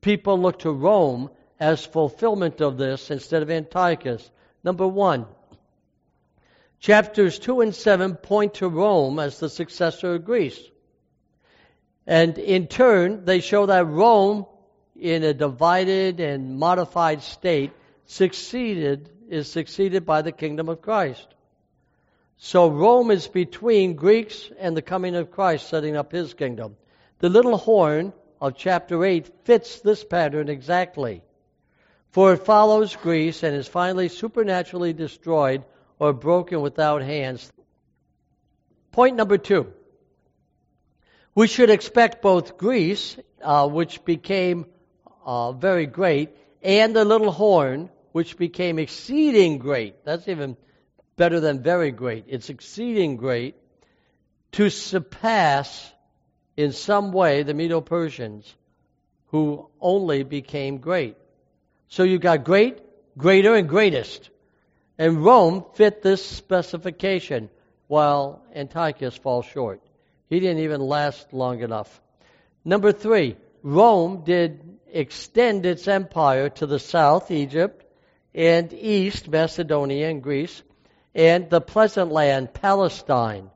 people 0.00 0.40
look 0.40 0.60
to 0.60 0.70
Rome 0.70 1.30
as 1.60 1.84
fulfillment 1.84 2.60
of 2.60 2.78
this 2.78 3.10
instead 3.10 3.42
of 3.42 3.50
Antiochus. 3.50 4.30
Number 4.64 4.86
one, 4.86 5.26
chapters 6.80 7.38
2 7.38 7.60
and 7.60 7.74
7 7.74 8.14
point 8.14 8.54
to 8.54 8.68
Rome 8.68 9.18
as 9.18 9.38
the 9.38 9.50
successor 9.50 10.14
of 10.14 10.24
Greece. 10.24 10.60
And 12.06 12.38
in 12.38 12.68
turn, 12.68 13.24
they 13.24 13.40
show 13.40 13.66
that 13.66 13.86
Rome, 13.86 14.46
in 14.94 15.24
a 15.24 15.34
divided 15.34 16.20
and 16.20 16.56
modified 16.58 17.22
state, 17.22 17.72
succeeded 18.06 19.10
is 19.28 19.50
succeeded 19.50 20.06
by 20.06 20.22
the 20.22 20.32
kingdom 20.32 20.68
of 20.68 20.82
Christ. 20.82 21.26
So 22.38 22.68
Rome 22.68 23.10
is 23.10 23.28
between 23.28 23.94
Greeks 23.94 24.50
and 24.58 24.76
the 24.76 24.82
coming 24.82 25.14
of 25.14 25.30
Christ, 25.30 25.68
setting 25.68 25.96
up 25.96 26.12
his 26.12 26.34
kingdom. 26.34 26.76
The 27.18 27.30
little 27.30 27.56
horn 27.56 28.12
of 28.40 28.56
chapter 28.56 29.04
8 29.04 29.44
fits 29.44 29.80
this 29.80 30.04
pattern 30.04 30.48
exactly. 30.48 31.22
For 32.10 32.34
it 32.34 32.44
follows 32.44 32.94
Greece 32.96 33.42
and 33.42 33.54
is 33.54 33.68
finally 33.68 34.08
supernaturally 34.08 34.92
destroyed 34.92 35.64
or 35.98 36.12
broken 36.12 36.60
without 36.60 37.02
hands. 37.02 37.50
Point 38.92 39.16
number 39.16 39.38
two. 39.38 39.72
We 41.34 41.46
should 41.46 41.68
expect 41.68 42.22
both 42.22 42.56
Greece, 42.56 43.16
uh, 43.42 43.68
which 43.68 44.04
became 44.04 44.66
uh, 45.24 45.52
very 45.52 45.86
great, 45.86 46.30
and 46.62 46.96
the 46.96 47.04
little 47.04 47.30
horn, 47.30 47.90
which 48.16 48.38
became 48.38 48.78
exceeding 48.78 49.58
great. 49.58 50.02
That's 50.02 50.26
even 50.26 50.56
better 51.18 51.38
than 51.38 51.62
very 51.62 51.90
great. 51.90 52.24
It's 52.28 52.48
exceeding 52.48 53.18
great 53.18 53.56
to 54.52 54.70
surpass 54.70 55.92
in 56.56 56.72
some 56.72 57.12
way 57.12 57.42
the 57.42 57.52
Medo 57.52 57.82
Persians 57.82 58.50
who 59.26 59.68
only 59.82 60.22
became 60.22 60.78
great. 60.78 61.14
So 61.88 62.04
you 62.04 62.18
got 62.18 62.42
great, 62.42 62.78
greater, 63.18 63.54
and 63.54 63.68
greatest. 63.68 64.30
And 64.96 65.22
Rome 65.22 65.66
fit 65.74 66.00
this 66.00 66.24
specification 66.24 67.50
while 67.86 68.40
Antiochus 68.54 69.14
falls 69.18 69.44
short. 69.44 69.82
He 70.30 70.40
didn't 70.40 70.60
even 70.60 70.80
last 70.80 71.34
long 71.34 71.60
enough. 71.60 72.00
Number 72.64 72.92
three, 72.92 73.36
Rome 73.62 74.22
did 74.24 74.78
extend 74.90 75.66
its 75.66 75.86
empire 75.86 76.48
to 76.48 76.64
the 76.64 76.78
south, 76.78 77.30
Egypt, 77.30 77.82
and 78.36 78.70
east, 78.74 79.28
Macedonia 79.28 80.10
and 80.10 80.22
Greece, 80.22 80.62
and 81.14 81.48
the 81.48 81.60
pleasant 81.60 82.12
land, 82.12 82.52
Palestine, 82.52 83.50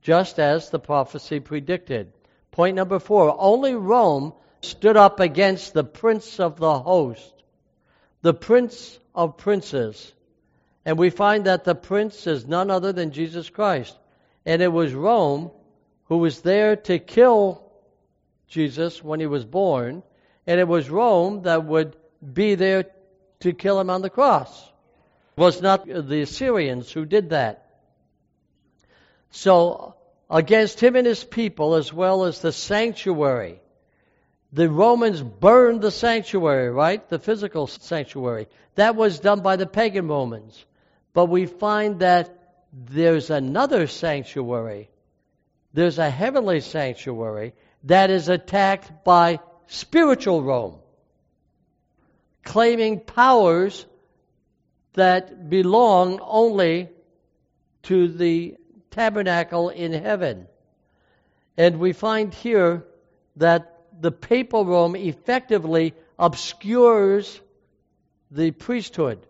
just 0.00 0.38
as 0.38 0.70
the 0.70 0.78
prophecy 0.78 1.38
predicted. 1.38 2.10
Point 2.50 2.74
number 2.74 2.98
four 2.98 3.36
only 3.38 3.74
Rome 3.74 4.32
stood 4.62 4.96
up 4.96 5.20
against 5.20 5.74
the 5.74 5.84
prince 5.84 6.40
of 6.40 6.58
the 6.58 6.78
host, 6.78 7.34
the 8.22 8.32
prince 8.32 8.98
of 9.14 9.36
princes. 9.36 10.12
And 10.86 10.98
we 10.98 11.10
find 11.10 11.44
that 11.44 11.64
the 11.64 11.74
prince 11.74 12.26
is 12.26 12.46
none 12.46 12.70
other 12.70 12.92
than 12.92 13.12
Jesus 13.12 13.50
Christ. 13.50 13.96
And 14.46 14.62
it 14.62 14.72
was 14.72 14.94
Rome 14.94 15.50
who 16.04 16.18
was 16.18 16.40
there 16.40 16.76
to 16.76 16.98
kill 16.98 17.62
Jesus 18.48 19.04
when 19.04 19.20
he 19.20 19.26
was 19.26 19.44
born, 19.44 20.02
and 20.46 20.58
it 20.58 20.66
was 20.66 20.90
Rome 20.90 21.42
that 21.42 21.64
would 21.64 21.96
be 22.32 22.54
there 22.54 22.86
to 23.42 23.52
kill 23.52 23.78
him 23.78 23.90
on 23.90 24.02
the 24.02 24.10
cross. 24.10 24.68
It 25.36 25.40
was 25.40 25.62
not 25.62 25.86
the 25.86 26.22
Assyrians 26.22 26.90
who 26.90 27.04
did 27.04 27.30
that. 27.30 27.66
So, 29.30 29.94
against 30.30 30.80
him 30.80 30.96
and 30.96 31.06
his 31.06 31.24
people, 31.24 31.74
as 31.74 31.92
well 31.92 32.24
as 32.24 32.40
the 32.40 32.52
sanctuary, 32.52 33.60
the 34.52 34.68
Romans 34.68 35.22
burned 35.22 35.80
the 35.80 35.90
sanctuary, 35.90 36.70
right? 36.70 37.08
The 37.08 37.18
physical 37.18 37.66
sanctuary. 37.66 38.48
That 38.74 38.96
was 38.96 39.20
done 39.20 39.40
by 39.40 39.56
the 39.56 39.66
pagan 39.66 40.08
Romans. 40.08 40.64
But 41.14 41.26
we 41.26 41.46
find 41.46 42.00
that 42.00 42.38
there's 42.72 43.30
another 43.30 43.86
sanctuary. 43.86 44.90
There's 45.72 45.98
a 45.98 46.10
heavenly 46.10 46.60
sanctuary 46.60 47.54
that 47.84 48.10
is 48.10 48.28
attacked 48.28 49.04
by 49.04 49.40
spiritual 49.66 50.42
Rome 50.42 50.81
claiming 52.52 53.00
powers 53.00 53.86
that 54.92 55.48
belong 55.48 56.20
only 56.20 56.86
to 57.82 58.08
the 58.08 58.54
tabernacle 58.90 59.70
in 59.70 59.90
heaven. 59.94 60.46
And 61.56 61.80
we 61.80 61.94
find 61.94 62.34
here 62.34 62.84
that 63.36 63.84
the 63.98 64.12
papal 64.12 64.66
Rome 64.66 64.96
effectively 64.96 65.94
obscures 66.18 67.40
the 68.30 68.50
priesthood 68.50 69.26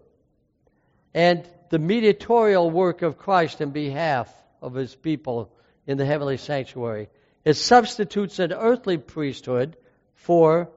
and 1.14 1.48
the 1.70 1.78
mediatorial 1.78 2.68
work 2.72 3.02
of 3.02 3.18
Christ 3.18 3.60
in 3.60 3.70
behalf 3.70 4.34
of 4.60 4.74
his 4.74 4.96
people 4.96 5.52
in 5.86 5.96
the 5.96 6.04
heavenly 6.04 6.38
sanctuary. 6.38 7.08
It 7.44 7.54
substitutes 7.54 8.40
an 8.40 8.52
earthly 8.52 8.98
priesthood 8.98 9.76
for 10.16 10.70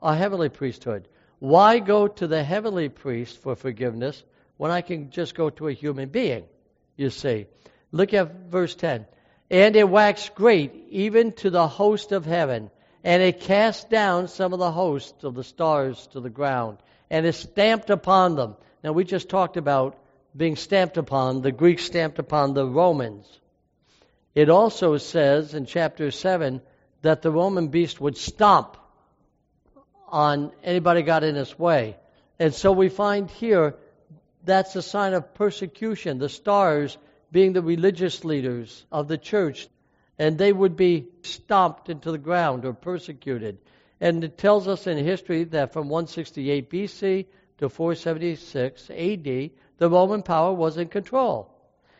a 0.00 0.14
heavenly 0.14 0.48
priesthood. 0.48 1.08
Why 1.40 1.78
go 1.78 2.06
to 2.06 2.26
the 2.26 2.44
heavenly 2.44 2.90
priest 2.90 3.38
for 3.38 3.56
forgiveness 3.56 4.22
when 4.58 4.70
I 4.70 4.82
can 4.82 5.10
just 5.10 5.34
go 5.34 5.50
to 5.50 5.68
a 5.68 5.72
human 5.72 6.10
being? 6.10 6.44
You 6.96 7.10
see. 7.10 7.46
Look 7.92 8.14
at 8.14 8.50
verse 8.50 8.74
10. 8.74 9.06
And 9.50 9.74
it 9.74 9.88
waxed 9.88 10.34
great, 10.34 10.72
even 10.90 11.32
to 11.32 11.50
the 11.50 11.66
host 11.66 12.12
of 12.12 12.24
heaven, 12.24 12.70
and 13.02 13.22
it 13.22 13.40
cast 13.40 13.90
down 13.90 14.28
some 14.28 14.52
of 14.52 14.58
the 14.58 14.70
hosts 14.70 15.24
of 15.24 15.34
the 15.34 15.42
stars 15.42 16.06
to 16.08 16.20
the 16.20 16.30
ground, 16.30 16.78
and 17.10 17.26
it 17.26 17.32
stamped 17.32 17.90
upon 17.90 18.36
them. 18.36 18.54
Now, 18.84 18.92
we 18.92 19.04
just 19.04 19.28
talked 19.28 19.56
about 19.56 19.98
being 20.36 20.56
stamped 20.56 20.98
upon, 20.98 21.42
the 21.42 21.50
Greeks 21.50 21.84
stamped 21.84 22.18
upon 22.18 22.54
the 22.54 22.66
Romans. 22.66 23.26
It 24.34 24.50
also 24.50 24.98
says 24.98 25.54
in 25.54 25.66
chapter 25.66 26.10
7 26.10 26.60
that 27.02 27.22
the 27.22 27.32
Roman 27.32 27.68
beast 27.68 28.00
would 28.00 28.16
stomp 28.16 28.76
on 30.10 30.52
anybody 30.62 31.02
got 31.02 31.24
in 31.24 31.34
his 31.34 31.58
way. 31.58 31.96
And 32.38 32.54
so 32.54 32.72
we 32.72 32.88
find 32.88 33.30
here 33.30 33.74
that's 34.44 34.76
a 34.76 34.82
sign 34.82 35.14
of 35.14 35.34
persecution. 35.34 36.18
The 36.18 36.28
stars 36.28 36.96
being 37.30 37.52
the 37.52 37.62
religious 37.62 38.24
leaders 38.24 38.84
of 38.90 39.08
the 39.08 39.18
church, 39.18 39.68
and 40.18 40.36
they 40.36 40.52
would 40.52 40.76
be 40.76 41.06
stomped 41.22 41.88
into 41.88 42.10
the 42.10 42.18
ground 42.18 42.64
or 42.64 42.72
persecuted. 42.72 43.58
And 44.00 44.24
it 44.24 44.38
tells 44.38 44.66
us 44.66 44.86
in 44.86 44.98
history 44.98 45.44
that 45.44 45.72
from 45.72 45.88
168 45.88 46.70
BC 46.70 47.26
to 47.58 47.68
476 47.68 48.90
AD, 48.90 49.50
the 49.76 49.90
Roman 49.90 50.22
power 50.22 50.52
was 50.52 50.78
in 50.78 50.88
control. 50.88 51.54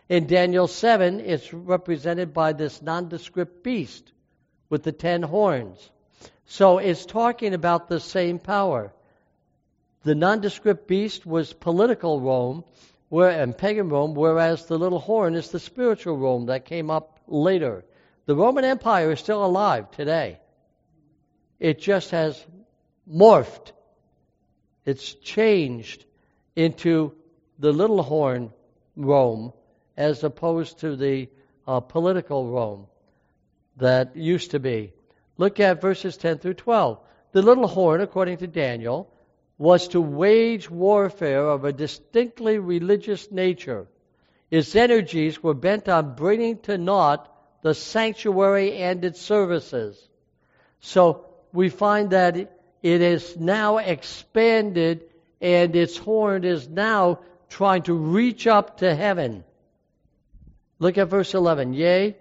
In 0.09 0.27
Daniel 0.27 0.67
7, 0.67 1.21
it's 1.21 1.53
represented 1.53 2.35
by 2.35 2.53
this 2.53 2.83
nondescript 2.83 3.63
beast 3.63 4.11
with 4.69 4.83
the 4.83 4.93
ten 4.93 5.23
horns. 5.23 5.91
So 6.51 6.79
it's 6.79 7.07
talking 7.07 7.55
about 7.55 7.89
the 7.89 8.01
same 8.01 8.41
power. 8.41 8.93
The 10.03 10.17
nondescript 10.17 10.89
beast 10.89 11.25
was 11.25 11.53
political 11.53 12.21
Rome, 12.21 12.65
where, 13.09 13.31
and 13.31 13.57
pagan 13.57 13.89
Rome, 13.89 14.15
whereas 14.15 14.67
the 14.67 14.77
little 14.77 14.99
horn 14.99 15.37
is 15.37 15.53
the 15.53 15.61
spiritual 15.61 16.17
Rome 16.17 16.47
that 16.47 16.65
came 16.65 16.91
up 16.91 17.21
later. 17.29 17.85
The 18.27 18.35
Roman 18.35 18.65
Empire 18.65 19.13
is 19.13 19.21
still 19.21 19.45
alive 19.45 19.93
today. 19.93 20.41
It 21.61 21.79
just 21.79 22.11
has 22.11 22.45
morphed. 23.09 23.71
It's 24.85 25.15
changed 25.15 26.05
into 26.57 27.15
the 27.61 27.71
little 27.71 28.03
horn 28.03 28.53
Rome 28.97 29.53
as 29.97 30.25
opposed 30.25 30.81
to 30.81 30.97
the 30.97 31.29
uh, 31.69 31.79
political 31.79 32.51
Rome 32.51 32.89
that 33.77 34.17
used 34.17 34.51
to 34.51 34.59
be. 34.59 34.93
Look 35.41 35.59
at 35.59 35.81
verses 35.81 36.19
10 36.19 36.37
through 36.37 36.61
12. 36.61 36.99
The 37.33 37.41
little 37.41 37.67
horn, 37.67 38.03
according 38.03 38.37
to 38.39 38.47
Daniel, 38.47 39.11
was 39.57 39.89
to 39.89 39.99
wage 39.99 40.71
warfare 40.71 41.49
of 41.49 41.65
a 41.65 41.73
distinctly 41.73 42.59
religious 42.59 43.33
nature. 43.33 43.87
Its 44.51 44.77
energies 44.77 45.43
were 45.43 45.55
bent 45.55 45.89
on 45.89 46.15
bringing 46.15 46.59
to 46.65 46.77
naught 46.77 47.27
the 47.63 47.73
sanctuary 47.73 48.77
and 48.77 49.03
its 49.03 49.19
services. 49.19 50.07
So 50.81 51.25
we 51.55 51.71
find 51.71 52.11
that 52.11 52.37
it 52.37 52.51
is 52.83 53.35
now 53.39 53.79
expanded 53.79 55.05
and 55.41 55.75
its 55.75 55.97
horn 55.97 56.45
is 56.45 56.69
now 56.69 57.21
trying 57.49 57.85
to 57.85 57.95
reach 57.95 58.47
up 58.47 58.81
to 58.81 58.95
heaven. 58.95 59.45
Look 60.79 60.99
at 60.99 61.09
verse 61.09 61.33
11. 61.33 61.73
Yea, 61.73 62.15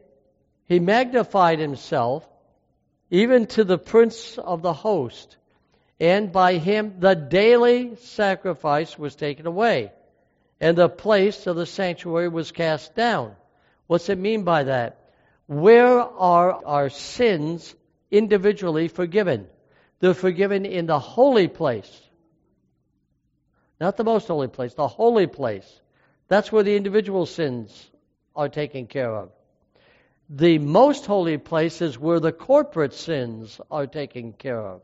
he 0.68 0.80
magnified 0.80 1.60
himself 1.60 2.26
even 3.10 3.48
to 3.48 3.64
the 3.64 3.78
prince 3.78 4.38
of 4.38 4.62
the 4.62 4.74
host 4.74 5.38
and 6.00 6.32
by 6.32 6.58
him 6.58 6.96
the 7.00 7.14
daily 7.14 7.96
sacrifice 7.98 8.98
was 8.98 9.16
taken 9.16 9.46
away, 9.46 9.92
and 10.62 10.78
the 10.78 10.90
place 10.90 11.48
of 11.48 11.56
the 11.56 11.66
sanctuary 11.66 12.30
was 12.30 12.52
cast 12.52 12.96
down. 12.96 13.36
What's 13.88 14.10
it 14.10 14.18
mean 14.18 14.44
by 14.44 14.64
that? 14.64 15.12
Where 15.48 16.00
are 16.00 16.64
our 16.66 16.90
sins 16.90 17.76
individually 18.12 18.88
forgiven? 18.88 19.48
They're 20.00 20.14
forgiven 20.14 20.66
in 20.66 20.86
the 20.86 21.00
holy 21.00 21.48
place. 21.48 22.02
Not 23.82 23.98
the 23.98 24.04
most 24.04 24.28
holy 24.28 24.48
place, 24.48 24.74
the 24.74 24.88
holy 24.88 25.28
place. 25.28 25.82
That's 26.28 26.52
where 26.52 26.64
the 26.64 26.76
individual 26.76 27.26
sins 27.26 27.90
are 28.36 28.48
taken 28.48 28.88
care 28.88 29.14
of. 29.14 29.32
The 30.30 30.60
most 30.60 31.08
holy 31.08 31.38
place 31.38 31.82
is 31.82 31.98
where 31.98 32.20
the 32.20 32.32
corporate 32.32 32.94
sins 32.94 33.60
are 33.72 33.88
taken 33.88 34.34
care 34.34 34.62
of. 34.62 34.82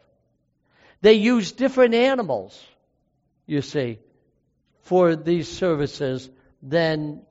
They 1.02 1.14
use 1.14 1.52
different 1.52 1.94
animals, 1.94 2.60
you 3.46 3.62
see, 3.62 4.00
for 4.82 5.16
these 5.16 5.48
services 5.48 6.28
than 6.64 7.22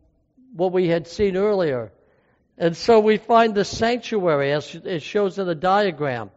what 0.54 0.72
we 0.72 0.86
had 0.86 1.08
seen 1.08 1.36
earlier. 1.36 1.92
And 2.56 2.76
so 2.76 3.00
we 3.00 3.16
find 3.16 3.52
the 3.52 3.64
sanctuary, 3.64 4.52
as 4.52 4.72
it 4.76 5.02
shows 5.02 5.40
in 5.40 5.46
the 5.46 5.56
diagram. 5.56 6.30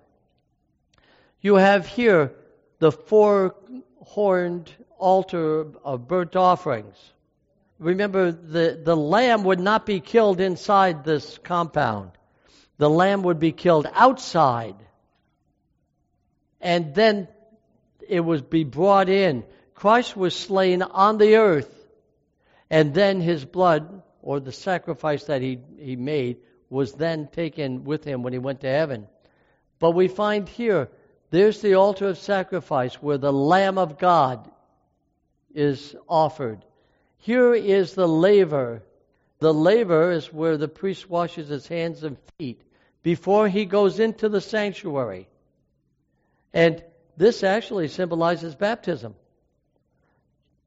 You 1.42 1.56
have 1.56 1.86
here 1.86 2.32
the 2.80 2.92
four 2.92 3.56
horned 4.00 4.72
altar 4.98 5.68
of 5.84 6.08
burnt 6.08 6.36
offerings. 6.36 6.96
Remember, 7.80 8.32
the, 8.32 8.80
the 8.84 8.96
lamb 8.96 9.44
would 9.44 9.60
not 9.60 9.86
be 9.86 10.00
killed 10.00 10.40
inside 10.42 11.04
this 11.04 11.38
compound, 11.40 12.12
the 12.78 12.90
lamb 12.90 13.24
would 13.24 13.40
be 13.40 13.52
killed 13.52 13.88
outside 13.94 14.76
and 16.62 16.94
then 16.94 17.28
it 18.08 18.20
would 18.20 18.50
be 18.50 18.64
brought 18.64 19.10
in. 19.10 19.44
Christ 19.76 20.18
was 20.18 20.36
slain 20.36 20.82
on 20.82 21.18
the 21.18 21.36
earth, 21.36 21.74
and 22.70 22.94
then 22.94 23.22
his 23.22 23.46
blood, 23.46 24.02
or 24.22 24.40
the 24.40 24.52
sacrifice 24.52 25.26
that 25.26 25.42
he, 25.42 25.60
he 25.78 25.96
made, 25.96 26.38
was 26.70 26.94
then 26.94 27.28
taken 27.28 27.84
with 27.84 28.04
him 28.04 28.24
when 28.24 28.34
he 28.34 28.40
went 28.40 28.62
to 28.62 28.68
heaven. 28.68 29.08
But 29.80 29.92
we 29.92 30.08
find 30.08 30.50
here, 30.50 30.90
there's 31.30 31.62
the 31.62 31.76
altar 31.76 32.10
of 32.10 32.18
sacrifice 32.18 32.96
where 32.96 33.18
the 33.18 33.32
Lamb 33.32 33.78
of 33.78 34.00
God 34.00 34.50
is 35.54 35.96
offered. 36.10 36.66
Here 37.20 37.54
is 37.54 37.94
the 37.94 38.08
laver. 38.08 38.84
The 39.40 39.54
laver 39.54 40.12
is 40.12 40.32
where 40.34 40.58
the 40.58 40.68
priest 40.68 41.10
washes 41.10 41.50
his 41.50 41.68
hands 41.68 42.04
and 42.04 42.18
feet 42.38 42.62
before 43.04 43.48
he 43.48 43.66
goes 43.66 44.00
into 44.00 44.30
the 44.30 44.42
sanctuary. 44.42 45.28
And 46.54 46.84
this 47.18 47.44
actually 47.44 47.88
symbolizes 47.88 48.56
baptism. 48.56 49.16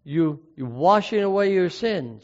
You, 0.04 0.40
you 0.56 0.66
washing 0.66 1.22
away 1.22 1.52
your 1.52 1.70
sins. 1.70 2.22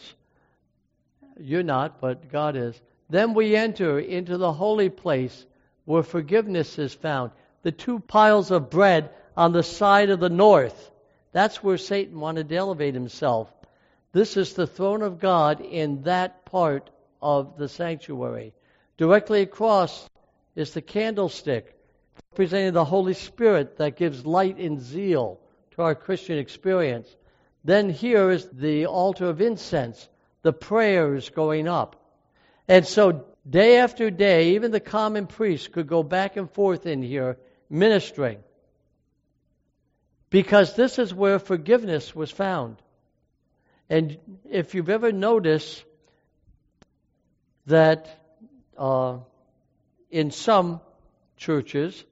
You're 1.38 1.62
not, 1.62 2.00
but 2.00 2.30
God 2.30 2.56
is. 2.56 2.80
Then 3.10 3.34
we 3.34 3.54
enter 3.54 3.98
into 3.98 4.38
the 4.38 4.52
holy 4.52 4.88
place 4.88 5.46
where 5.84 6.02
forgiveness 6.02 6.78
is 6.78 6.94
found. 6.94 7.32
The 7.62 7.72
two 7.72 8.00
piles 8.00 8.50
of 8.50 8.70
bread 8.70 9.10
on 9.36 9.52
the 9.52 9.62
side 9.62 10.10
of 10.10 10.20
the 10.20 10.30
north. 10.30 10.90
That's 11.32 11.62
where 11.62 11.76
Satan 11.76 12.18
wanted 12.18 12.48
to 12.48 12.56
elevate 12.56 12.94
himself. 12.94 13.52
This 14.16 14.38
is 14.38 14.54
the 14.54 14.66
throne 14.66 15.02
of 15.02 15.18
God 15.18 15.60
in 15.60 16.04
that 16.04 16.46
part 16.46 16.88
of 17.20 17.58
the 17.58 17.68
sanctuary. 17.68 18.54
Directly 18.96 19.42
across 19.42 20.08
is 20.54 20.72
the 20.72 20.80
candlestick 20.80 21.76
representing 22.32 22.72
the 22.72 22.82
Holy 22.82 23.12
Spirit 23.12 23.76
that 23.76 23.96
gives 23.96 24.24
light 24.24 24.56
and 24.56 24.80
zeal 24.80 25.38
to 25.72 25.82
our 25.82 25.94
Christian 25.94 26.38
experience. 26.38 27.14
Then 27.62 27.90
here 27.90 28.30
is 28.30 28.48
the 28.50 28.86
altar 28.86 29.26
of 29.26 29.42
incense, 29.42 30.08
the 30.40 30.54
prayers 30.54 31.28
going 31.28 31.68
up. 31.68 32.02
And 32.68 32.86
so 32.86 33.26
day 33.46 33.80
after 33.80 34.10
day, 34.10 34.54
even 34.54 34.70
the 34.70 34.80
common 34.80 35.26
priest 35.26 35.72
could 35.72 35.88
go 35.88 36.02
back 36.02 36.38
and 36.38 36.50
forth 36.50 36.86
in 36.86 37.02
here 37.02 37.36
ministering. 37.68 38.38
Because 40.30 40.74
this 40.74 40.98
is 40.98 41.12
where 41.12 41.38
forgiveness 41.38 42.16
was 42.16 42.30
found. 42.30 42.80
And 43.88 44.18
if 44.50 44.74
you've 44.74 44.90
ever 44.90 45.12
noticed 45.12 45.84
that 47.66 48.08
uh, 48.76 49.18
in 50.10 50.30
some 50.30 50.80
churches, 51.36 52.04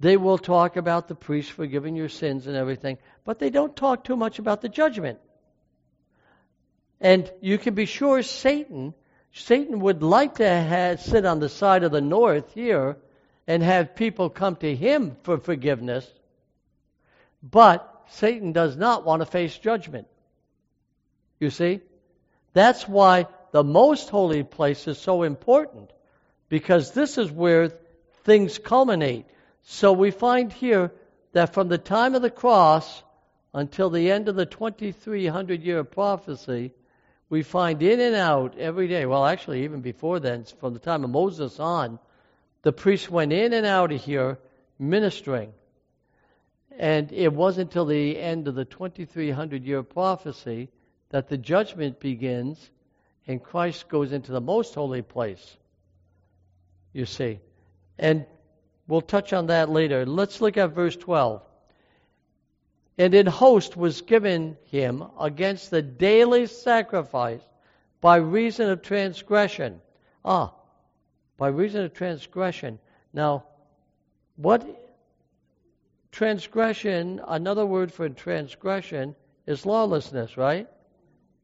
they 0.00 0.16
will 0.16 0.38
talk 0.38 0.76
about 0.76 1.08
the 1.08 1.14
priest 1.14 1.50
forgiving 1.52 1.96
your 1.96 2.08
sins 2.08 2.46
and 2.46 2.56
everything, 2.56 2.98
but 3.24 3.38
they 3.38 3.50
don't 3.50 3.74
talk 3.74 4.04
too 4.04 4.16
much 4.16 4.38
about 4.38 4.60
the 4.60 4.68
judgment. 4.68 5.18
And 7.00 7.30
you 7.40 7.58
can 7.58 7.74
be 7.74 7.86
sure 7.86 8.22
Satan, 8.22 8.94
Satan 9.32 9.80
would 9.80 10.02
like 10.02 10.36
to 10.36 10.48
have, 10.48 11.00
sit 11.00 11.26
on 11.26 11.40
the 11.40 11.48
side 11.48 11.82
of 11.82 11.92
the 11.92 12.00
north 12.00 12.54
here 12.54 12.96
and 13.46 13.62
have 13.62 13.94
people 13.94 14.30
come 14.30 14.56
to 14.56 14.74
him 14.74 15.16
for 15.22 15.38
forgiveness, 15.38 16.10
but 17.42 18.04
Satan 18.08 18.52
does 18.52 18.76
not 18.76 19.04
want 19.04 19.20
to 19.20 19.26
face 19.26 19.56
judgment. 19.56 20.08
You 21.38 21.50
see? 21.50 21.80
That's 22.52 22.88
why 22.88 23.26
the 23.52 23.64
most 23.64 24.08
holy 24.08 24.42
place 24.42 24.88
is 24.88 24.98
so 24.98 25.22
important, 25.22 25.90
because 26.48 26.92
this 26.92 27.18
is 27.18 27.30
where 27.30 27.70
things 28.24 28.58
culminate. 28.58 29.26
So 29.62 29.92
we 29.92 30.10
find 30.10 30.52
here 30.52 30.92
that 31.32 31.52
from 31.54 31.68
the 31.68 31.78
time 31.78 32.14
of 32.14 32.22
the 32.22 32.30
cross 32.30 33.02
until 33.52 33.90
the 33.90 34.10
end 34.10 34.28
of 34.28 34.36
the 34.36 34.46
2300 34.46 35.62
year 35.62 35.84
prophecy, 35.84 36.72
we 37.28 37.42
find 37.42 37.82
in 37.82 38.00
and 38.00 38.14
out 38.14 38.56
every 38.58 38.88
day. 38.88 39.06
Well, 39.06 39.24
actually, 39.24 39.64
even 39.64 39.80
before 39.80 40.20
then, 40.20 40.44
from 40.44 40.74
the 40.74 40.78
time 40.78 41.04
of 41.04 41.10
Moses 41.10 41.58
on, 41.58 41.98
the 42.62 42.72
priests 42.72 43.10
went 43.10 43.32
in 43.32 43.52
and 43.52 43.66
out 43.66 43.92
of 43.92 44.02
here 44.02 44.38
ministering. 44.78 45.52
And 46.78 47.10
it 47.12 47.32
wasn't 47.32 47.70
until 47.70 47.86
the 47.86 48.18
end 48.18 48.48
of 48.48 48.54
the 48.54 48.64
2300 48.64 49.64
year 49.64 49.82
prophecy 49.82 50.68
that 51.10 51.28
the 51.28 51.38
judgment 51.38 52.00
begins 52.00 52.70
and 53.26 53.42
Christ 53.42 53.88
goes 53.88 54.12
into 54.12 54.32
the 54.32 54.40
most 54.40 54.74
holy 54.74 55.02
place. 55.02 55.56
You 56.92 57.06
see. 57.06 57.40
And 57.98 58.24
we'll 58.86 59.00
touch 59.00 59.32
on 59.32 59.48
that 59.48 59.68
later. 59.68 60.06
Let's 60.06 60.40
look 60.40 60.56
at 60.56 60.74
verse 60.74 60.96
12. 60.96 61.42
And 62.98 63.14
an 63.14 63.26
host 63.26 63.76
was 63.76 64.00
given 64.00 64.56
him 64.66 65.04
against 65.20 65.70
the 65.70 65.82
daily 65.82 66.46
sacrifice 66.46 67.42
by 68.00 68.16
reason 68.16 68.70
of 68.70 68.82
transgression. 68.82 69.80
Ah, 70.24 70.52
by 71.36 71.48
reason 71.48 71.84
of 71.84 71.92
transgression. 71.92 72.78
Now, 73.12 73.44
what 74.36 74.64
transgression, 76.10 77.20
another 77.26 77.66
word 77.66 77.92
for 77.92 78.08
transgression, 78.08 79.14
is 79.46 79.66
lawlessness, 79.66 80.36
right? 80.36 80.66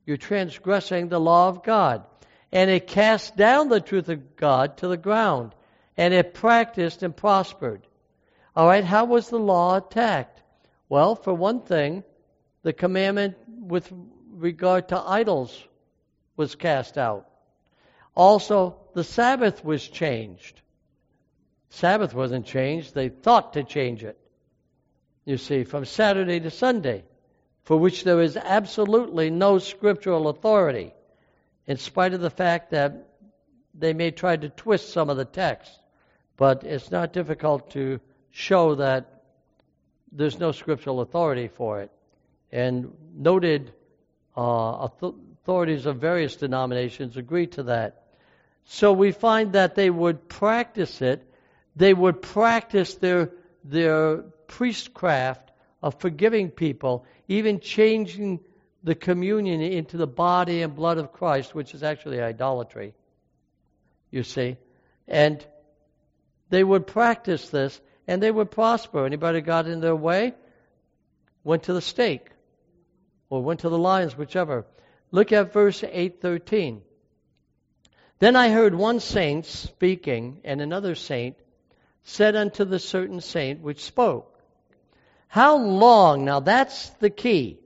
You're 0.06 0.16
transgressing 0.16 1.08
the 1.08 1.20
law 1.20 1.48
of 1.48 1.62
God. 1.62 2.04
And 2.50 2.70
it 2.70 2.86
cast 2.86 3.36
down 3.36 3.68
the 3.68 3.80
truth 3.80 4.08
of 4.08 4.36
God 4.36 4.78
to 4.78 4.88
the 4.88 4.96
ground. 4.96 5.54
And 5.96 6.12
it 6.12 6.34
practiced 6.34 7.02
and 7.02 7.16
prospered. 7.16 7.86
All 8.54 8.66
right, 8.66 8.84
how 8.84 9.06
was 9.06 9.28
the 9.28 9.38
law 9.38 9.76
attacked? 9.76 10.42
Well, 10.88 11.14
for 11.14 11.32
one 11.32 11.60
thing, 11.60 12.04
the 12.62 12.72
commandment 12.72 13.36
with 13.48 13.90
regard 14.32 14.88
to 14.88 15.00
idols 15.00 15.58
was 16.36 16.54
cast 16.54 16.98
out. 16.98 17.28
Also, 18.14 18.76
the 18.94 19.04
Sabbath 19.04 19.64
was 19.64 19.86
changed. 19.86 20.60
Sabbath 21.70 22.12
wasn't 22.12 22.44
changed, 22.44 22.94
they 22.94 23.08
thought 23.08 23.54
to 23.54 23.64
change 23.64 24.04
it. 24.04 24.18
You 25.24 25.38
see, 25.38 25.64
from 25.64 25.86
Saturday 25.86 26.40
to 26.40 26.50
Sunday, 26.50 27.04
for 27.64 27.76
which 27.76 28.04
there 28.04 28.20
is 28.20 28.36
absolutely 28.36 29.30
no 29.30 29.58
scriptural 29.58 30.28
authority, 30.28 30.92
in 31.66 31.76
spite 31.76 32.14
of 32.14 32.20
the 32.20 32.30
fact 32.30 32.70
that 32.70 33.08
they 33.74 33.92
may 33.92 34.10
try 34.10 34.36
to 34.36 34.48
twist 34.48 34.92
some 34.92 35.10
of 35.10 35.16
the 35.16 35.24
text. 35.24 35.70
But 36.36 36.64
it's 36.64 36.90
not 36.90 37.12
difficult 37.12 37.70
to 37.72 38.00
show 38.30 38.74
that 38.76 39.22
there's 40.10 40.38
no 40.38 40.52
scriptural 40.52 41.00
authority 41.00 41.48
for 41.48 41.80
it. 41.80 41.90
And 42.50 42.92
noted 43.14 43.72
uh, 44.36 44.88
authorities 44.88 45.86
of 45.86 45.96
various 45.96 46.36
denominations 46.36 47.16
agree 47.16 47.46
to 47.48 47.64
that. 47.64 48.02
So 48.64 48.92
we 48.92 49.12
find 49.12 49.52
that 49.52 49.74
they 49.74 49.90
would 49.90 50.28
practice 50.28 51.00
it. 51.00 51.26
They 51.76 51.94
would 51.94 52.22
practice 52.22 52.94
their 52.94 53.30
their 53.64 54.18
priestcraft 54.48 55.50
of 55.82 55.98
forgiving 56.00 56.50
people, 56.50 57.04
even 57.32 57.60
changing 57.60 58.40
the 58.84 58.94
communion 58.94 59.60
into 59.60 59.96
the 59.96 60.06
body 60.06 60.62
and 60.62 60.74
blood 60.74 60.98
of 60.98 61.12
Christ, 61.12 61.54
which 61.54 61.74
is 61.74 61.82
actually 61.82 62.20
idolatry. 62.20 62.94
You 64.10 64.22
see, 64.22 64.56
and 65.08 65.44
they 66.50 66.62
would 66.62 66.86
practice 66.86 67.48
this 67.48 67.80
and 68.06 68.22
they 68.22 68.30
would 68.30 68.50
prosper. 68.50 69.06
Anybody 69.06 69.40
got 69.40 69.66
in 69.66 69.80
their 69.80 69.96
way 69.96 70.34
went 71.44 71.64
to 71.64 71.72
the 71.72 71.80
stake 71.80 72.28
or 73.30 73.42
went 73.42 73.60
to 73.60 73.68
the 73.68 73.78
lions, 73.78 74.16
whichever. 74.16 74.66
Look 75.10 75.32
at 75.32 75.52
verse 75.52 75.82
813. 75.82 76.82
Then 78.18 78.36
I 78.36 78.50
heard 78.50 78.74
one 78.74 79.00
saint 79.00 79.46
speaking, 79.46 80.40
and 80.44 80.60
another 80.60 80.94
saint 80.94 81.36
said 82.02 82.36
unto 82.36 82.64
the 82.64 82.78
certain 82.78 83.20
saint 83.20 83.60
which 83.60 83.82
spoke, 83.82 84.31
How 85.32 85.56
long? 85.56 86.26
Now 86.26 86.40
that's 86.40 86.90
the 87.00 87.08
key. 87.08 87.58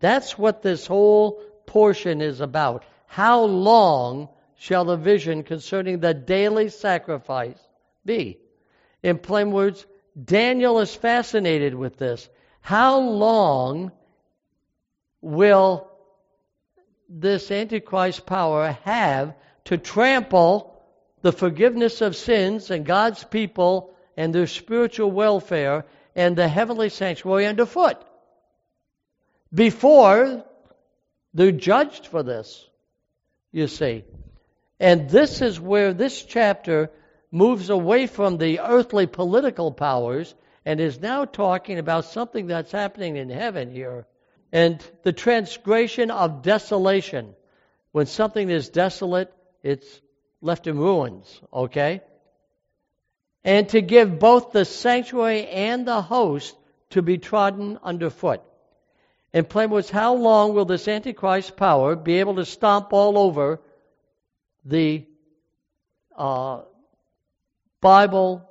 That's 0.00 0.36
what 0.36 0.60
this 0.60 0.86
whole 0.86 1.40
portion 1.64 2.20
is 2.20 2.42
about. 2.42 2.84
How 3.06 3.44
long 3.44 4.28
shall 4.56 4.84
the 4.84 4.98
vision 4.98 5.42
concerning 5.42 6.00
the 6.00 6.12
daily 6.12 6.68
sacrifice 6.68 7.58
be? 8.04 8.38
In 9.02 9.16
plain 9.16 9.50
words, 9.50 9.86
Daniel 10.22 10.78
is 10.80 10.94
fascinated 10.94 11.74
with 11.74 11.96
this. 11.96 12.28
How 12.60 13.00
long 13.00 13.92
will 15.22 15.90
this 17.08 17.50
Antichrist 17.50 18.26
power 18.26 18.76
have 18.84 19.34
to 19.64 19.78
trample 19.78 20.78
the 21.22 21.32
forgiveness 21.32 22.02
of 22.02 22.14
sins 22.14 22.70
and 22.70 22.84
God's 22.84 23.24
people 23.24 23.94
and 24.18 24.34
their 24.34 24.46
spiritual 24.46 25.10
welfare 25.10 25.86
and 26.16 26.34
the 26.34 26.48
heavenly 26.48 26.88
sanctuary 26.88 27.46
underfoot 27.46 28.02
before 29.54 30.44
they're 31.34 31.52
judged 31.52 32.06
for 32.06 32.22
this, 32.22 32.66
you 33.52 33.68
see. 33.68 34.04
And 34.80 35.08
this 35.08 35.42
is 35.42 35.60
where 35.60 35.92
this 35.92 36.22
chapter 36.22 36.90
moves 37.30 37.70
away 37.70 38.06
from 38.06 38.38
the 38.38 38.60
earthly 38.60 39.06
political 39.06 39.72
powers 39.72 40.34
and 40.64 40.80
is 40.80 41.00
now 41.00 41.26
talking 41.26 41.78
about 41.78 42.06
something 42.06 42.46
that's 42.46 42.72
happening 42.72 43.16
in 43.16 43.30
heaven 43.30 43.70
here. 43.70 44.06
And 44.52 44.82
the 45.02 45.12
transgression 45.12 46.10
of 46.10 46.42
desolation. 46.42 47.34
When 47.92 48.06
something 48.06 48.50
is 48.50 48.68
desolate, 48.68 49.32
it's 49.62 50.00
left 50.40 50.66
in 50.66 50.78
ruins, 50.78 51.40
okay? 51.52 52.02
And 53.46 53.68
to 53.70 53.80
give 53.80 54.18
both 54.18 54.52
the 54.52 54.64
sanctuary 54.64 55.46
and 55.46 55.86
the 55.86 56.02
host 56.02 56.54
to 56.90 57.00
be 57.00 57.16
trodden 57.16 57.78
underfoot. 57.82 58.42
And 59.32 59.48
plain 59.48 59.70
words, 59.70 59.88
how 59.88 60.14
long 60.14 60.54
will 60.54 60.64
this 60.64 60.88
Antichrist 60.88 61.56
power 61.56 61.96
be 61.96 62.20
able 62.20 62.36
to 62.36 62.44
stomp 62.44 62.92
all 62.92 63.16
over 63.16 63.60
the 64.64 65.04
uh, 66.16 66.62
Bible 67.80 68.48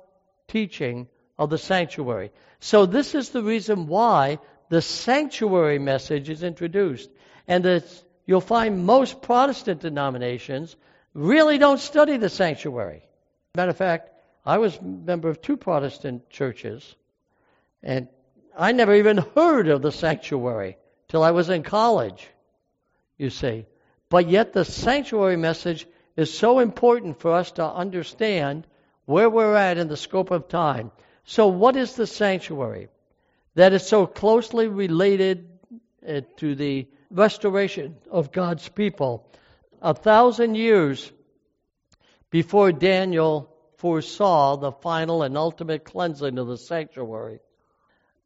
teaching 0.48 1.08
of 1.38 1.50
the 1.50 1.58
sanctuary. 1.58 2.30
So 2.60 2.86
this 2.86 3.14
is 3.14 3.30
the 3.30 3.42
reason 3.42 3.86
why 3.86 4.38
the 4.68 4.80
sanctuary 4.80 5.78
message 5.78 6.30
is 6.30 6.42
introduced. 6.42 7.10
And 7.46 7.64
that 7.64 7.84
you'll 8.24 8.40
find 8.40 8.86
most 8.86 9.22
Protestant 9.22 9.80
denominations 9.80 10.74
really 11.14 11.58
don't 11.58 11.80
study 11.80 12.16
the 12.16 12.28
sanctuary. 12.28 13.02
Matter 13.54 13.70
of 13.70 13.76
fact, 13.76 14.10
I 14.46 14.58
was 14.58 14.76
a 14.76 14.82
member 14.82 15.28
of 15.28 15.42
two 15.42 15.56
Protestant 15.56 16.30
churches, 16.30 16.94
and 17.82 18.06
I 18.56 18.70
never 18.70 18.94
even 18.94 19.18
heard 19.34 19.66
of 19.66 19.82
the 19.82 19.90
sanctuary 19.90 20.78
till 21.08 21.24
I 21.24 21.32
was 21.32 21.50
in 21.50 21.64
college, 21.64 22.28
you 23.18 23.30
see. 23.30 23.66
But 24.08 24.28
yet 24.28 24.52
the 24.52 24.64
sanctuary 24.64 25.36
message 25.36 25.86
is 26.16 26.32
so 26.32 26.60
important 26.60 27.18
for 27.18 27.32
us 27.32 27.50
to 27.52 27.64
understand 27.64 28.68
where 29.04 29.28
we're 29.28 29.56
at 29.56 29.78
in 29.78 29.88
the 29.88 29.96
scope 29.96 30.30
of 30.30 30.48
time. 30.48 30.92
So, 31.24 31.48
what 31.48 31.74
is 31.74 31.96
the 31.96 32.06
sanctuary? 32.06 32.88
That 33.56 33.72
is 33.72 33.84
so 33.84 34.06
closely 34.06 34.68
related 34.68 35.48
uh, 36.06 36.20
to 36.36 36.54
the 36.54 36.86
restoration 37.10 37.96
of 38.10 38.30
God's 38.30 38.68
people. 38.68 39.28
A 39.82 39.92
thousand 39.92 40.54
years 40.54 41.10
before 42.30 42.70
Daniel 42.70 43.55
foresaw 43.76 44.56
the 44.56 44.72
final 44.72 45.22
and 45.22 45.36
ultimate 45.36 45.84
cleansing 45.84 46.38
of 46.38 46.46
the 46.46 46.58
sanctuary, 46.58 47.40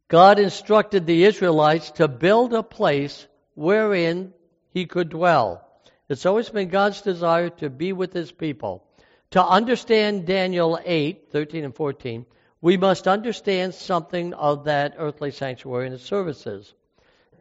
God 0.09 0.39
instructed 0.39 1.07
the 1.07 1.25
Israelites 1.25 1.93
to 1.93 2.09
build 2.09 2.53
a 2.53 2.63
place 2.63 3.27
wherein 3.55 4.33
he 4.73 4.87
could 4.87 5.09
dwell. 5.09 5.67
It's 6.09 6.27
always 6.27 6.49
been 6.49 6.69
God's 6.69 7.03
desire 7.03 7.51
to 7.51 7.71
be 7.71 7.93
with 7.93 8.13
his 8.13 8.33
people. 8.33 8.85
To 9.33 9.45
understand 9.45 10.27
Daniel 10.27 10.79
8, 10.85 11.31
13 11.31 11.65
and 11.65 11.75
14, 11.75 12.27
we 12.61 12.77
must 12.77 13.07
understand 13.07 13.75
something 13.75 14.35
of 14.35 14.65
that 14.65 14.95
earthly 14.99 15.31
sanctuary 15.31 15.87
and 15.87 15.95
its 15.95 16.05
services. 16.05 16.75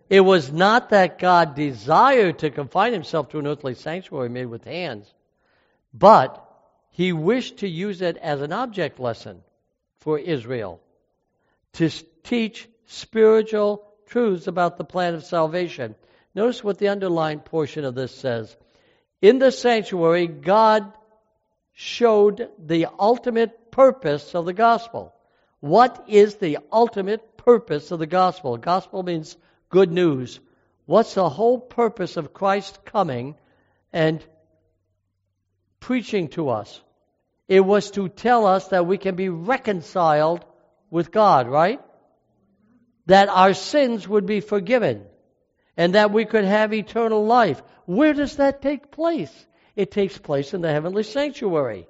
It 0.10 0.22
was 0.22 0.52
not 0.52 0.90
that 0.90 1.20
God 1.20 1.56
desired 1.56 2.40
to 2.40 2.52
confine 2.52 2.94
himself 2.94 3.30
to 3.30 3.40
an 3.40 3.48
earthly 3.48 3.76
sanctuary 3.76 4.30
made 4.30 4.46
with 4.46 4.64
hands, 4.64 5.12
but 5.94 6.49
he 6.90 7.14
wished 7.14 7.58
to 7.60 7.68
use 7.68 8.02
it 8.02 8.18
as 8.18 8.42
an 8.42 8.52
object 8.52 9.00
lesson. 9.00 9.42
for 10.00 10.18
Israel 10.18 10.80
to 11.74 11.90
teach 12.24 12.70
spiritual 12.86 13.86
truths 14.08 14.48
about 14.48 14.78
the 14.78 14.84
plan 14.84 15.14
of 15.14 15.24
salvation. 15.24 15.96
Notice 16.34 16.64
what 16.64 16.78
the 16.78 16.88
underlined 16.88 17.46
portion 17.46 17.86
of 17.86 17.96
this 17.96 18.16
says. 18.16 18.56
In 19.22 19.40
the 19.40 19.52
sanctuary, 19.52 20.28
God 20.28 20.92
showed 21.74 22.50
the 22.58 22.88
ultimate 22.98 23.72
purpose 23.72 24.34
of 24.36 24.46
the 24.46 24.54
gospel. 24.54 25.14
What 25.60 26.06
is 26.08 26.36
the 26.36 26.60
ultimate 26.72 27.38
purpose 27.38 27.92
of 27.92 28.00
the 28.00 28.08
gospel? 28.08 28.58
Gospel 28.58 29.04
means 29.04 29.36
good 29.70 29.92
news. 29.92 30.40
What's 30.86 31.14
the 31.14 31.30
whole 31.30 31.60
purpose 31.60 32.18
of 32.18 32.34
Christ 32.34 32.84
coming 32.86 33.36
and 33.94 34.26
preaching 35.80 36.30
to 36.30 36.50
us? 36.50 36.82
It 37.48 37.62
was 37.62 37.92
to 37.92 38.10
tell 38.10 38.46
us 38.46 38.68
that 38.70 38.86
we 38.86 38.98
can 38.98 39.16
be 39.16 39.30
reconciled 39.30 40.46
with 40.90 41.12
God, 41.12 41.48
right? 41.48 41.82
That 43.08 43.30
our 43.30 43.54
sins 43.54 44.08
would 44.08 44.26
be 44.26 44.40
forgiven 44.40 45.06
and 45.76 45.96
that 45.96 46.12
we 46.12 46.26
could 46.26 46.46
have 46.46 46.74
eternal 46.74 47.26
life. 47.26 47.64
Where 47.86 48.14
does 48.14 48.36
that 48.36 48.62
take 48.62 48.92
place? 48.92 49.34
It 49.76 49.92
takes 49.92 50.18
place 50.18 50.54
in 50.54 50.62
the 50.62 50.72
heavenly 50.72 51.04
sanctuary, 51.04 51.88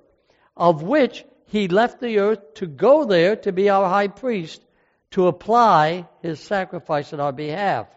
of 0.55 0.83
which 0.83 1.25
he 1.47 1.67
left 1.67 1.99
the 1.99 2.19
earth 2.19 2.53
to 2.55 2.67
go 2.67 3.05
there 3.05 3.35
to 3.37 3.51
be 3.51 3.69
our 3.69 3.89
high 3.89 4.07
priest, 4.07 4.63
to 5.11 5.25
apply 5.27 6.07
his 6.21 6.39
sacrifice 6.39 7.11
on 7.13 7.19
our 7.19 7.31
behalf, 7.31 7.87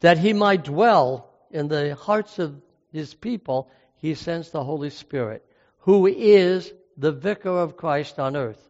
that 0.00 0.18
he 0.18 0.32
might 0.32 0.64
dwell 0.64 1.30
in 1.50 1.68
the 1.68 1.94
hearts 1.94 2.40
of 2.40 2.60
his 2.92 3.14
people. 3.14 3.70
He 4.04 4.14
sends 4.14 4.50
the 4.50 4.62
Holy 4.62 4.90
Spirit, 4.90 5.42
who 5.78 6.06
is 6.06 6.70
the 6.98 7.10
vicar 7.10 7.48
of 7.58 7.78
Christ 7.78 8.18
on 8.18 8.36
earth. 8.36 8.62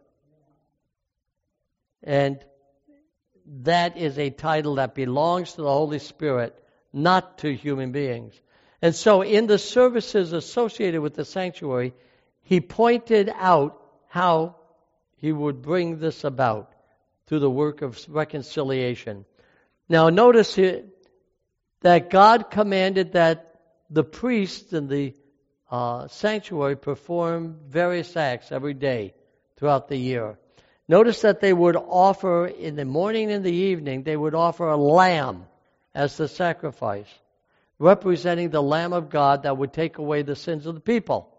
And 2.05 2.39
that 3.62 3.97
is 3.97 4.16
a 4.16 4.30
title 4.30 4.76
that 4.76 4.95
belongs 4.95 5.55
to 5.55 5.62
the 5.62 5.72
Holy 5.72 5.99
Spirit, 5.99 6.57
not 6.93 7.39
to 7.39 7.53
human 7.53 7.91
beings. 7.91 8.41
And 8.80 8.95
so, 8.95 9.22
in 9.22 9.49
the 9.49 9.59
services 9.59 10.32
associated 10.32 11.01
with 11.01 11.14
the 11.14 11.24
sanctuary, 11.24 11.95
he 12.43 12.61
pointed 12.61 13.28
out 13.35 13.82
how 14.07 14.55
he 15.16 15.32
would 15.32 15.62
bring 15.62 15.99
this 15.99 16.22
about 16.22 16.70
through 17.26 17.41
the 17.41 17.51
work 17.51 17.82
of 17.82 17.99
reconciliation. 18.09 19.24
Now, 19.89 20.11
notice 20.11 20.55
here 20.55 20.85
that 21.80 22.11
God 22.11 22.53
commanded 22.53 23.14
that 23.14 23.51
the 23.91 24.05
priests 24.05 24.72
and 24.72 24.89
the 24.89 25.12
uh, 25.75 26.07
sanctuary 26.07 26.77
perform 26.77 27.59
various 27.68 28.16
acts 28.16 28.53
every 28.53 28.75
day 28.75 29.12
throughout 29.57 29.89
the 29.89 29.97
year. 29.97 30.39
Notice 30.87 31.22
that 31.22 31.41
they 31.41 31.53
would 31.53 31.75
offer 31.75 32.47
in 32.47 32.77
the 32.77 32.85
morning 32.85 33.33
and 33.33 33.45
the 33.45 33.53
evening, 33.53 34.05
they 34.05 34.16
would 34.16 34.37
offer 34.37 34.68
a 34.68 34.77
lamb 34.77 35.47
as 35.93 36.16
the 36.16 36.29
sacrifice, 36.29 37.12
representing 37.81 38.51
the 38.51 38.62
Lamb 38.62 38.93
of 38.93 39.11
God 39.11 39.43
that 39.43 39.59
would 39.59 39.72
take 39.72 39.99
away 39.99 40.22
the 40.22 40.37
sins 40.37 40.66
of 40.66 40.77
the 40.77 40.81
people. 40.81 41.37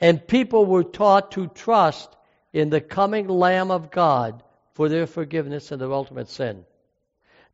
And 0.00 0.24
people 0.24 0.64
were 0.64 0.84
taught 0.84 1.32
to 1.32 1.48
trust 1.48 2.14
in 2.52 2.70
the 2.70 2.80
coming 2.80 3.26
Lamb 3.26 3.72
of 3.72 3.90
God 3.90 4.44
for 4.74 4.88
their 4.88 5.08
forgiveness 5.08 5.72
and 5.72 5.80
their 5.80 5.92
ultimate 5.92 6.28
sin. 6.28 6.64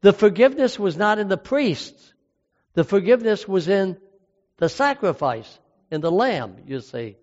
The 0.03 0.12
forgiveness 0.12 0.78
was 0.78 0.99
not 0.99 1.18
in 1.18 1.28
the 1.28 1.39
priests. 1.39 2.12
The 2.74 2.84
forgiveness 2.84 3.49
was 3.49 3.68
in 3.68 3.97
the 4.59 4.68
sacrifice, 4.68 5.59
in 5.91 6.01
the 6.01 6.11
lamb, 6.11 6.57
you 6.66 6.80
see. 6.80 7.16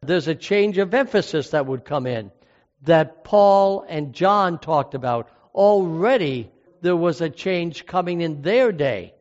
There's 0.00 0.28
a 0.28 0.34
change 0.34 0.78
of 0.78 0.94
emphasis 0.94 1.50
that 1.50 1.66
would 1.66 1.84
come 1.84 2.06
in 2.06 2.30
that 2.82 3.24
Paul 3.24 3.84
and 3.88 4.12
John 4.12 4.58
talked 4.58 4.94
about. 4.94 5.30
Already 5.54 6.50
there 6.82 6.96
was 6.96 7.20
a 7.20 7.30
change 7.30 7.86
coming 7.86 8.20
in 8.20 8.42
their 8.42 8.72
day. 8.72 9.14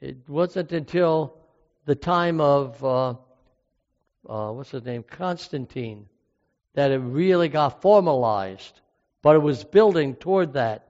It 0.00 0.28
wasn't 0.28 0.72
until 0.72 1.36
the 1.84 1.96
time 1.96 2.40
of, 2.40 2.82
uh, 2.84 3.14
uh, 4.28 4.52
what's 4.52 4.70
his 4.70 4.84
name, 4.84 5.02
Constantine, 5.02 6.06
that 6.74 6.92
it 6.92 6.98
really 6.98 7.48
got 7.48 7.82
formalized. 7.82 8.80
But 9.22 9.36
it 9.36 9.40
was 9.40 9.64
building 9.64 10.14
toward 10.14 10.52
that. 10.52 10.86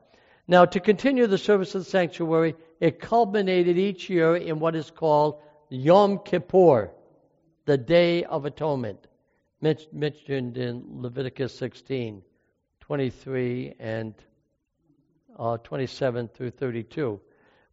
Now, 0.47 0.66
to 0.66 0.81
continue 0.81 1.26
the 1.26 1.39
service 1.39 1.74
of 1.74 1.85
the 1.85 1.91
sanctuary, 1.91 2.55
it 2.81 3.01
culminated 3.01 3.79
each 3.79 4.11
year 4.11 4.37
in 4.37 4.61
what 4.61 4.76
is 4.76 4.91
called 4.91 5.41
Yom 5.70 6.20
Kippur, 6.20 6.90
the 7.66 7.76
Day 7.76 8.24
of 8.24 8.44
Atonement 8.44 9.06
mentioned 9.60 10.56
in 10.56 10.84
Leviticus 11.02 11.56
16, 11.58 12.22
23 12.80 13.74
and 13.78 14.14
uh, 15.38 15.56
27 15.58 16.28
through 16.28 16.50
32. 16.50 17.20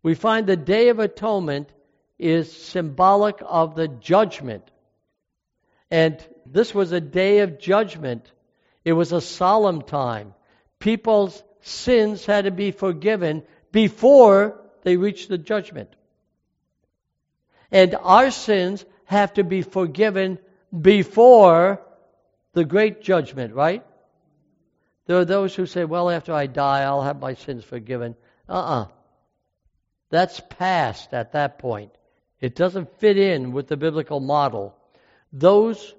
We 0.04 0.16
find 0.16 0.46
the 0.46 0.58
Day 0.58 0.90
of 0.90 1.00
Atonement 1.00 1.70
is 2.18 2.52
symbolic 2.52 3.38
of 3.42 3.76
the 3.76 3.88
judgment. 3.88 4.70
And 5.92 6.24
this 6.46 6.74
was 6.74 6.92
a 6.92 7.02
day 7.02 7.40
of 7.40 7.60
judgment. 7.60 8.32
It 8.84 8.94
was 8.94 9.12
a 9.12 9.22
solemn 9.22 9.82
time. 9.82 10.34
People's 10.80 11.44
sins 11.62 12.26
had 12.26 12.46
to 12.46 12.52
be 12.52 12.72
forgiven 12.72 13.44
before 13.72 14.62
they 14.84 14.98
reached 14.98 15.30
the 15.30 15.38
judgment. 15.38 15.96
And 17.76 17.94
our 17.94 18.32
sins 18.32 18.86
have 19.04 19.34
to 19.34 19.44
be 19.44 19.62
forgiven 19.62 20.40
before 20.72 21.82
the 22.54 22.64
great 22.64 23.02
judgment, 23.02 23.54
right? 23.54 23.86
There 25.08 25.18
are 25.18 25.26
those 25.26 25.54
who 25.54 25.66
say, 25.66 25.84
well, 25.84 26.10
after 26.10 26.32
I 26.32 26.48
die, 26.48 26.84
I'll 26.84 27.02
have 27.02 27.20
my 27.20 27.34
sins 27.34 27.66
forgiven. 27.66 28.16
Uh 28.48 28.54
uh-uh. 28.54 28.82
uh 28.84 28.88
That's 30.10 30.40
past 30.40 31.14
at 31.14 31.34
that 31.34 31.60
point. 31.60 31.92
It 32.40 32.56
doesn't 32.56 32.98
fit 33.00 33.18
in 33.18 33.52
with 33.52 33.68
the 33.68 33.76
biblical 33.76 34.22
model. 34.22 34.74
Those 35.34 35.94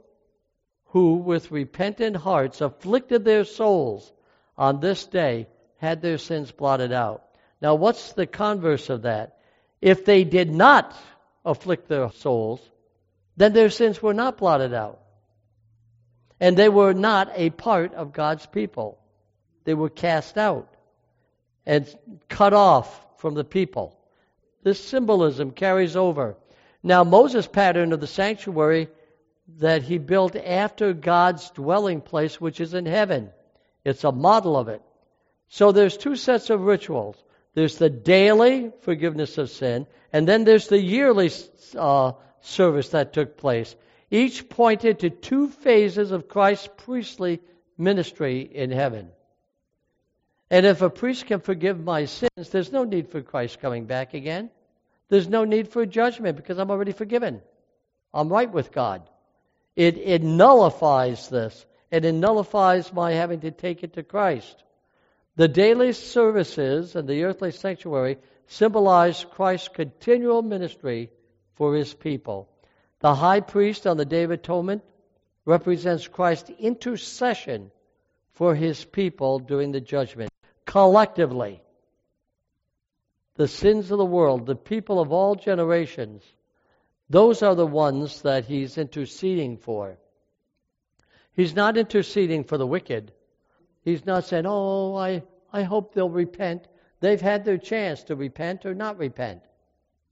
who, 0.87 1.17
with 1.17 1.51
repentant 1.51 2.17
hearts, 2.17 2.63
afflicted 2.63 3.23
their 3.23 3.45
souls 3.45 4.11
on 4.57 4.81
this 4.81 5.05
day 5.05 5.47
had 5.77 6.01
their 6.01 6.17
sins 6.17 6.51
blotted 6.53 6.93
out. 6.93 7.23
Now, 7.61 7.75
what's 7.75 8.15
the 8.15 8.27
converse 8.27 8.89
of 8.89 9.03
that? 9.03 9.37
If 9.83 10.07
they 10.07 10.25
did 10.25 10.51
not 10.51 10.97
afflict 11.47 11.89
their 11.89 12.11
souls, 12.11 12.61
then 13.37 13.55
their 13.55 13.71
sins 13.71 14.03
were 14.03 14.13
not 14.13 14.37
blotted 14.37 14.75
out. 14.75 15.01
And 16.39 16.57
they 16.57 16.69
were 16.69 16.93
not 16.93 17.31
a 17.35 17.49
part 17.51 17.95
of 17.95 18.13
God's 18.13 18.45
people. 18.45 18.99
They 19.65 19.73
were 19.73 19.89
cast 19.89 20.37
out 20.37 20.69
and 21.65 21.87
cut 22.29 22.53
off 22.53 23.07
from 23.19 23.35
the 23.35 23.45
people. 23.45 23.99
This 24.63 24.83
symbolism 24.83 25.53
carries 25.53 25.97
over. 25.97 26.37
Now, 26.83 27.05
Moses' 27.05 27.47
pattern 27.47 27.93
of 27.93 28.01
the 28.01 28.07
sanctuary 28.07 28.89
that 29.59 29.83
he 29.83 29.99
built 29.99 30.37
after 30.37 30.93
God's 30.93 31.51
dwelling 31.51 32.01
place, 32.01 32.41
which 32.41 32.61
is 32.61 32.75
in 32.75 32.85
heaven, 32.85 33.31
it's 33.85 34.05
a 34.05 34.13
model 34.13 34.57
of 34.57 34.69
it. 34.69 34.83
So 35.49 35.73
there's 35.73 35.97
two 35.97 36.17
sets 36.17 36.51
of 36.51 36.63
rituals. 36.63 37.17
There's 37.57 37.79
the 37.79 37.89
daily 37.89 38.71
forgiveness 38.83 39.39
of 39.39 39.49
sin, 39.49 39.87
and 40.13 40.29
then 40.29 40.45
there's 40.45 40.69
the 40.69 40.79
yearly 40.79 41.31
uh, 41.75 42.13
service 42.43 42.91
that 42.91 43.15
took 43.15 43.39
place. 43.39 43.75
Each 44.11 44.47
pointed 44.47 44.99
to 44.99 45.09
two 45.09 45.49
phases 45.49 46.11
of 46.11 46.29
Christ's 46.29 46.69
priestly 46.77 47.41
ministry 47.79 48.43
in 48.43 48.71
heaven. 48.71 49.09
And 50.51 50.67
if 50.67 50.83
a 50.83 50.91
priest 50.91 51.25
can 51.25 51.41
forgive 51.41 51.83
my 51.83 52.05
sins, 52.05 52.51
there's 52.51 52.73
no 52.73 52.85
need 52.85 53.09
for 53.09 53.23
Christ 53.23 53.59
coming 53.59 53.87
back 53.87 54.13
again. 54.13 54.51
There's 55.09 55.27
no 55.27 55.45
need 55.45 55.69
for 55.69 55.87
judgment 55.87 56.37
because 56.37 56.59
I'm 56.59 56.71
already 56.71 56.93
forgiven. 56.93 57.41
I'm 58.13 58.29
right 58.29 58.53
with 58.53 58.71
God. 58.71 59.09
It, 59.77 59.97
it 59.97 60.23
nullifies 60.23 61.31
this, 61.31 61.65
and 61.91 62.05
it 62.05 62.13
nullifies 62.13 62.93
my 62.93 63.13
having 63.13 63.41
to 63.41 63.51
take 63.51 63.83
it 63.83 63.95
to 63.95 64.03
Christ. 64.03 64.63
The 65.37 65.49
daily 65.49 65.93
services 65.93 66.97
and 66.97 67.07
the 67.07 67.25
earthly 67.25 67.51
sanctuary 67.51 68.17
symbolize 68.47 69.25
Christ's 69.25 69.69
continual 69.69 70.43
ministry 70.43 71.11
for 71.55 71.75
his 71.75 71.93
people. 71.93 72.49
The 73.01 73.15
high 73.15 73.41
priest 73.41 73.87
on 73.87 73.99
the 73.99 74.07
Day 74.07 74.23
of 74.23 74.31
Atonement 74.31 74.83
represents 75.45 76.09
Christ's 76.09 76.51
intercession 76.59 77.71
for 78.33 78.55
his 78.55 78.85
people 78.85 79.39
during 79.39 79.73
the 79.73 79.81
judgment. 79.81 80.31
Collectively, 80.65 81.63
the 83.35 83.49
sins 83.49 83.91
of 83.91 83.99
the 83.99 84.05
world, 84.05 84.47
the 84.47 84.57
people 84.57 85.01
of 85.01 85.13
all 85.13 85.35
generations, 85.35 86.23
those 87.11 87.43
are 87.43 87.55
the 87.55 87.67
ones 87.67 88.23
that 88.23 88.47
he's 88.47 88.79
interceding 88.79 89.59
for. 89.59 89.99
He's 91.33 91.55
not 91.55 91.77
interceding 91.77 92.45
for 92.45 92.57
the 92.57 92.67
wicked. 92.67 93.13
He's 93.87 94.05
not 94.05 94.25
saying, 94.25 94.47
oh, 94.49 94.97
I, 94.97 95.23
I 95.53 95.63
hope 95.63 95.95
they'll 95.95 96.11
repent. 96.11 96.67
They've 96.99 97.21
had 97.21 97.45
their 97.45 97.57
chance 97.57 98.03
to 98.05 98.17
repent 98.17 98.67
or 98.67 98.75
not 98.75 98.99
repent 98.99 99.43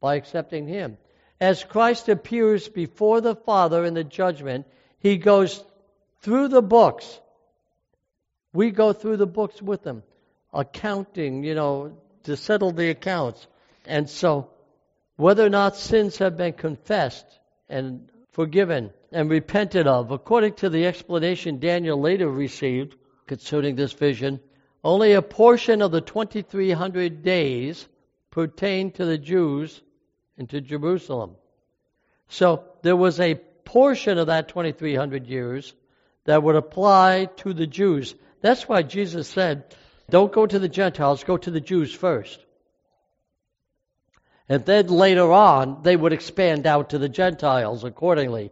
by 0.01 0.15
accepting 0.15 0.69
him. 0.69 0.97
As 1.41 1.65
Christ 1.65 2.09
appears 2.09 2.69
before 2.69 3.21
the 3.21 3.35
Father 3.35 3.85
in 3.85 3.95
the 3.95 4.05
judgment, 4.05 4.67
he 5.01 5.17
goes 5.17 5.61
through 6.21 6.49
the 6.49 6.63
books. 6.63 7.21
We 8.53 8.71
go 8.71 8.93
through 8.93 9.17
the 9.17 9.27
books 9.27 9.61
with 9.61 9.83
them, 9.83 10.05
accounting, 10.53 11.43
you 11.43 11.57
know, 11.57 11.99
to 12.23 12.37
settle 12.37 12.71
the 12.71 12.91
accounts. 12.91 13.45
And 13.87 14.09
so, 14.09 14.51
whether 15.17 15.45
or 15.45 15.51
not 15.51 15.75
sins 15.75 16.19
have 16.19 16.37
been 16.37 16.53
confessed 16.53 17.27
and 17.69 18.09
forgiven 18.31 18.93
and 19.11 19.29
repented 19.29 19.89
of, 19.89 20.13
according 20.13 20.55
to 20.55 20.71
the 20.71 20.87
explanation 20.87 21.59
Daniel 21.59 22.01
later 22.01 22.29
received 22.29 22.95
concerning 23.27 23.77
this 23.77 23.93
vision, 23.93 24.41
only 24.83 25.13
a 25.13 25.23
portion 25.23 25.83
of 25.83 25.93
the 25.93 26.01
2300 26.01 27.23
days 27.23 27.89
pertain 28.31 28.91
to 28.93 29.05
the 29.05 29.19
Jews 29.19 29.81
and 30.37 30.49
to 30.51 30.61
Jerusalem. 30.61 31.37
So 32.29 32.65
there 32.83 32.97
was 32.97 33.21
a 33.21 33.37
portion 33.65 34.19
of 34.19 34.27
that 34.27 34.49
2300 34.49 35.27
years 35.27 35.73
that 36.25 36.43
would 36.43 36.57
apply 36.57 37.27
to 37.37 37.53
the 37.53 37.67
Jews. 37.67 38.15
That's 38.41 38.69
why 38.69 38.83
Jesus 38.83 39.29
said, 39.29 39.75
don't 40.11 40.33
go 40.33 40.47
to 40.47 40.59
the 40.59 40.69
Gentiles, 40.69 41.25
go 41.25 41.37
to 41.37 41.51
the 41.51 41.61
Jews 41.61 41.95
first. 41.95 42.45
And 44.49 44.65
then 44.67 44.89
later 44.89 45.33
on, 45.33 45.83
they 45.83 45.97
would 45.97 46.13
expand 46.13 46.67
out 46.67 46.91
to 46.91 46.99
the 46.99 47.09
Gentiles 47.09 47.85
accordingly. 47.85 48.51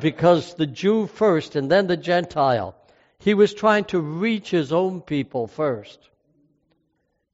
Because 0.00 0.54
the 0.54 0.66
Jew 0.66 1.06
first 1.06 1.56
and 1.56 1.70
then 1.70 1.86
the 1.86 1.96
Gentile. 1.96 2.74
He 3.20 3.34
was 3.34 3.52
trying 3.52 3.84
to 3.86 4.00
reach 4.00 4.50
his 4.50 4.72
own 4.72 5.00
people 5.00 5.46
first. 5.46 5.98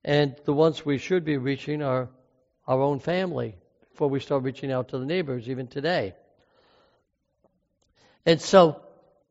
And 0.04 0.36
the 0.44 0.52
ones 0.52 0.84
we 0.84 0.98
should 0.98 1.24
be 1.24 1.36
reaching 1.36 1.82
are 1.82 2.08
our 2.66 2.80
own 2.80 3.00
family 3.00 3.56
before 3.90 4.08
we 4.08 4.20
start 4.20 4.42
reaching 4.42 4.72
out 4.72 4.88
to 4.88 4.98
the 4.98 5.06
neighbors, 5.06 5.48
even 5.48 5.66
today. 5.66 6.14
And 8.26 8.40
so 8.40 8.80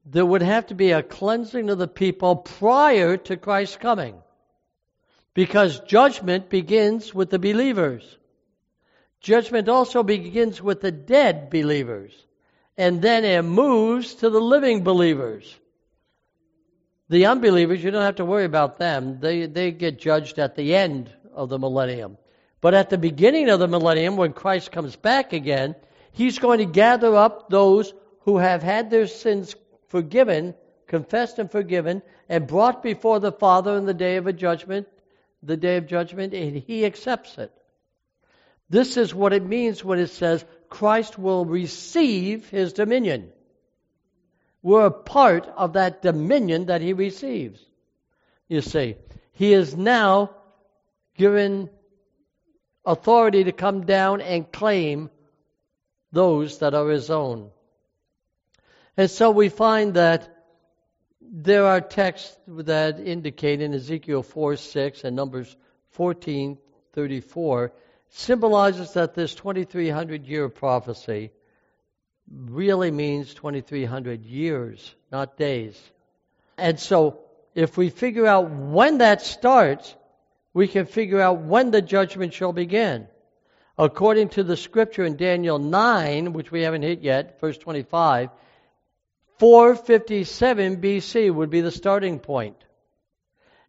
there 0.05 0.25
would 0.25 0.41
have 0.41 0.67
to 0.67 0.75
be 0.75 0.91
a 0.91 1.03
cleansing 1.03 1.69
of 1.69 1.77
the 1.77 1.87
people 1.87 2.35
prior 2.35 3.17
to 3.17 3.37
Christ's 3.37 3.77
coming. 3.77 4.15
Because 5.33 5.79
judgment 5.81 6.49
begins 6.49 7.13
with 7.13 7.31
the 7.31 7.39
believers. 7.39 8.17
Judgment 9.19 9.69
also 9.69 10.03
begins 10.03 10.61
with 10.61 10.81
the 10.81 10.91
dead 10.91 11.49
believers. 11.49 12.13
And 12.77 13.01
then 13.01 13.23
it 13.25 13.41
moves 13.41 14.15
to 14.15 14.29
the 14.29 14.41
living 14.41 14.83
believers. 14.83 15.59
The 17.09 17.25
unbelievers, 17.25 17.83
you 17.83 17.91
don't 17.91 18.03
have 18.03 18.15
to 18.15 18.25
worry 18.25 18.45
about 18.45 18.77
them. 18.77 19.19
They, 19.19 19.45
they 19.45 19.71
get 19.71 19.99
judged 19.99 20.39
at 20.39 20.55
the 20.55 20.75
end 20.75 21.11
of 21.33 21.49
the 21.49 21.59
millennium. 21.59 22.17
But 22.61 22.73
at 22.73 22.89
the 22.89 22.97
beginning 22.97 23.49
of 23.49 23.59
the 23.59 23.67
millennium, 23.67 24.15
when 24.15 24.33
Christ 24.33 24.71
comes 24.71 24.95
back 24.95 25.33
again, 25.33 25.75
he's 26.13 26.39
going 26.39 26.59
to 26.59 26.65
gather 26.65 27.15
up 27.15 27.49
those 27.49 27.93
who 28.21 28.37
have 28.37 28.63
had 28.63 28.89
their 28.89 29.07
sins 29.07 29.53
forgiven, 29.87 30.55
confessed 30.87 31.39
and 31.39 31.51
forgiven, 31.51 32.01
and 32.29 32.47
brought 32.47 32.81
before 32.81 33.19
the 33.19 33.33
Father 33.33 33.75
in 33.77 33.85
the 33.85 33.93
day 33.93 34.15
of 34.15 34.35
judgment, 34.37 34.87
the 35.41 35.57
day 35.57 35.75
of 35.77 35.87
judgment, 35.87 36.33
and 36.33 36.55
he 36.55 36.85
accepts 36.85 37.37
it. 37.37 37.51
This 38.69 38.95
is 38.95 39.13
what 39.13 39.33
it 39.33 39.43
means 39.45 39.83
when 39.83 39.99
it 39.99 40.07
says 40.07 40.45
Christ 40.69 41.19
will 41.19 41.45
receive 41.45 42.49
his 42.49 42.73
dominion. 42.73 43.31
We're 44.63 44.85
a 44.85 44.91
part 44.91 45.45
of 45.57 45.73
that 45.73 46.01
dominion 46.01 46.67
that 46.67 46.81
he 46.81 46.93
receives. 46.93 47.63
You 48.47 48.61
see, 48.61 48.95
he 49.33 49.53
is 49.53 49.75
now 49.75 50.31
given 51.15 51.69
authority 52.85 53.43
to 53.43 53.51
come 53.51 53.85
down 53.85 54.21
and 54.21 54.51
claim 54.51 55.09
those 56.13 56.59
that 56.59 56.73
are 56.73 56.89
his 56.89 57.09
own. 57.09 57.49
And 58.95 59.11
so 59.11 59.31
we 59.31 59.49
find 59.49 59.95
that 59.95 60.29
there 61.21 61.65
are 61.65 61.81
texts 61.81 62.37
that 62.47 62.99
indicate 62.99 63.61
in 63.61 63.73
Ezekiel 63.73 64.23
4 64.23 64.55
6 64.55 65.03
and 65.03 65.15
Numbers 65.15 65.55
14 65.91 66.57
34 66.93 67.73
symbolizes 68.09 68.93
that 68.93 69.15
this 69.15 69.33
2300 69.33 70.27
year 70.27 70.47
prophecy 70.47 71.31
really 72.31 72.91
means 72.91 73.33
2300 73.33 74.25
years, 74.25 74.95
not 75.11 75.37
days. 75.37 75.79
And 76.57 76.79
so 76.79 77.19
if 77.55 77.77
we 77.77 77.89
figure 77.89 78.25
out 78.25 78.49
when 78.49 78.99
that 78.99 79.21
starts, 79.21 79.95
we 80.53 80.67
can 80.67 80.85
figure 80.85 81.19
out 81.19 81.41
when 81.41 81.71
the 81.71 81.81
judgment 81.81 82.33
shall 82.33 82.53
begin. 82.53 83.07
According 83.77 84.29
to 84.29 84.43
the 84.43 84.55
scripture 84.55 85.03
in 85.03 85.17
Daniel 85.17 85.57
9, 85.57 86.33
which 86.33 86.51
we 86.51 86.61
haven't 86.61 86.83
hit 86.83 87.01
yet, 87.01 87.39
verse 87.39 87.57
25, 87.57 88.29
457 89.39 90.77
BC 90.77 91.33
would 91.33 91.49
be 91.49 91.61
the 91.61 91.71
starting 91.71 92.19
point. 92.19 92.57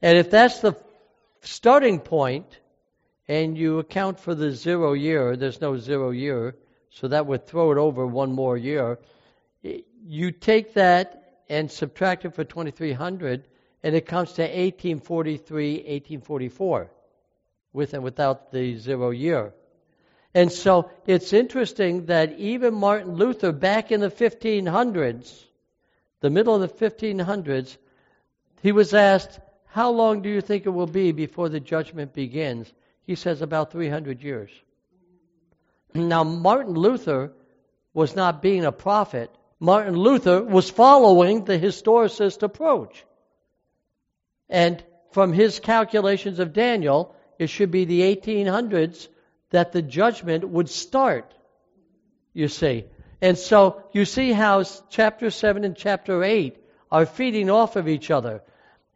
And 0.02 0.18
if 0.18 0.30
that's 0.30 0.60
the 0.60 0.74
starting 1.40 2.00
point, 2.00 2.46
and 3.26 3.56
you 3.56 3.78
account 3.78 4.20
for 4.20 4.34
the 4.34 4.52
zero 4.52 4.92
year, 4.92 5.36
there's 5.36 5.62
no 5.62 5.78
zero 5.78 6.10
year, 6.10 6.56
so 6.94 7.08
that 7.08 7.26
would 7.26 7.46
throw 7.46 7.72
it 7.72 7.78
over 7.78 8.06
one 8.06 8.32
more 8.32 8.56
year. 8.56 9.00
You 9.62 10.30
take 10.30 10.74
that 10.74 11.40
and 11.48 11.70
subtract 11.70 12.24
it 12.24 12.34
for 12.34 12.44
2300, 12.44 13.48
and 13.82 13.96
it 13.96 14.06
comes 14.06 14.34
to 14.34 14.42
1843, 14.42 15.74
1844, 15.74 16.90
with 17.72 17.94
and 17.94 18.04
without 18.04 18.52
the 18.52 18.76
zero 18.78 19.10
year. 19.10 19.52
And 20.34 20.52
so 20.52 20.88
it's 21.04 21.32
interesting 21.32 22.06
that 22.06 22.38
even 22.38 22.74
Martin 22.74 23.14
Luther, 23.16 23.50
back 23.50 23.90
in 23.90 24.00
the 24.00 24.10
1500s, 24.10 25.44
the 26.20 26.30
middle 26.30 26.54
of 26.54 26.60
the 26.60 26.86
1500s, 26.86 27.76
he 28.62 28.70
was 28.70 28.94
asked, 28.94 29.40
How 29.66 29.90
long 29.90 30.22
do 30.22 30.28
you 30.28 30.40
think 30.40 30.64
it 30.64 30.70
will 30.70 30.86
be 30.86 31.10
before 31.10 31.48
the 31.48 31.60
judgment 31.60 32.14
begins? 32.14 32.72
He 33.02 33.16
says, 33.16 33.42
About 33.42 33.72
300 33.72 34.22
years. 34.22 34.50
Now, 35.94 36.24
Martin 36.24 36.74
Luther 36.74 37.32
was 37.92 38.16
not 38.16 38.42
being 38.42 38.64
a 38.64 38.72
prophet. 38.72 39.30
Martin 39.60 39.94
Luther 39.94 40.42
was 40.42 40.68
following 40.68 41.44
the 41.44 41.58
historicist 41.58 42.42
approach. 42.42 43.04
And 44.48 44.82
from 45.12 45.32
his 45.32 45.60
calculations 45.60 46.40
of 46.40 46.52
Daniel, 46.52 47.14
it 47.38 47.46
should 47.46 47.70
be 47.70 47.84
the 47.84 48.00
1800s 48.16 49.06
that 49.50 49.70
the 49.70 49.82
judgment 49.82 50.48
would 50.48 50.68
start, 50.68 51.32
you 52.32 52.48
see. 52.48 52.86
And 53.22 53.38
so 53.38 53.84
you 53.92 54.04
see 54.04 54.32
how 54.32 54.64
chapter 54.90 55.30
7 55.30 55.64
and 55.64 55.76
chapter 55.76 56.24
8 56.24 56.58
are 56.90 57.06
feeding 57.06 57.50
off 57.50 57.76
of 57.76 57.86
each 57.86 58.10
other. 58.10 58.42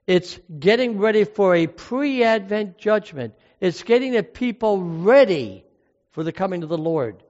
It's 0.08 0.38
getting 0.58 0.98
ready 0.98 1.22
for 1.22 1.54
a 1.54 1.68
pre 1.68 2.24
Advent 2.24 2.76
judgment, 2.76 3.34
it's 3.60 3.84
getting 3.84 4.12
the 4.12 4.24
people 4.24 4.82
ready 4.82 5.64
for 6.18 6.24
the 6.24 6.32
coming 6.32 6.64
of 6.64 6.68
the 6.68 6.76
Lord. 6.76 7.22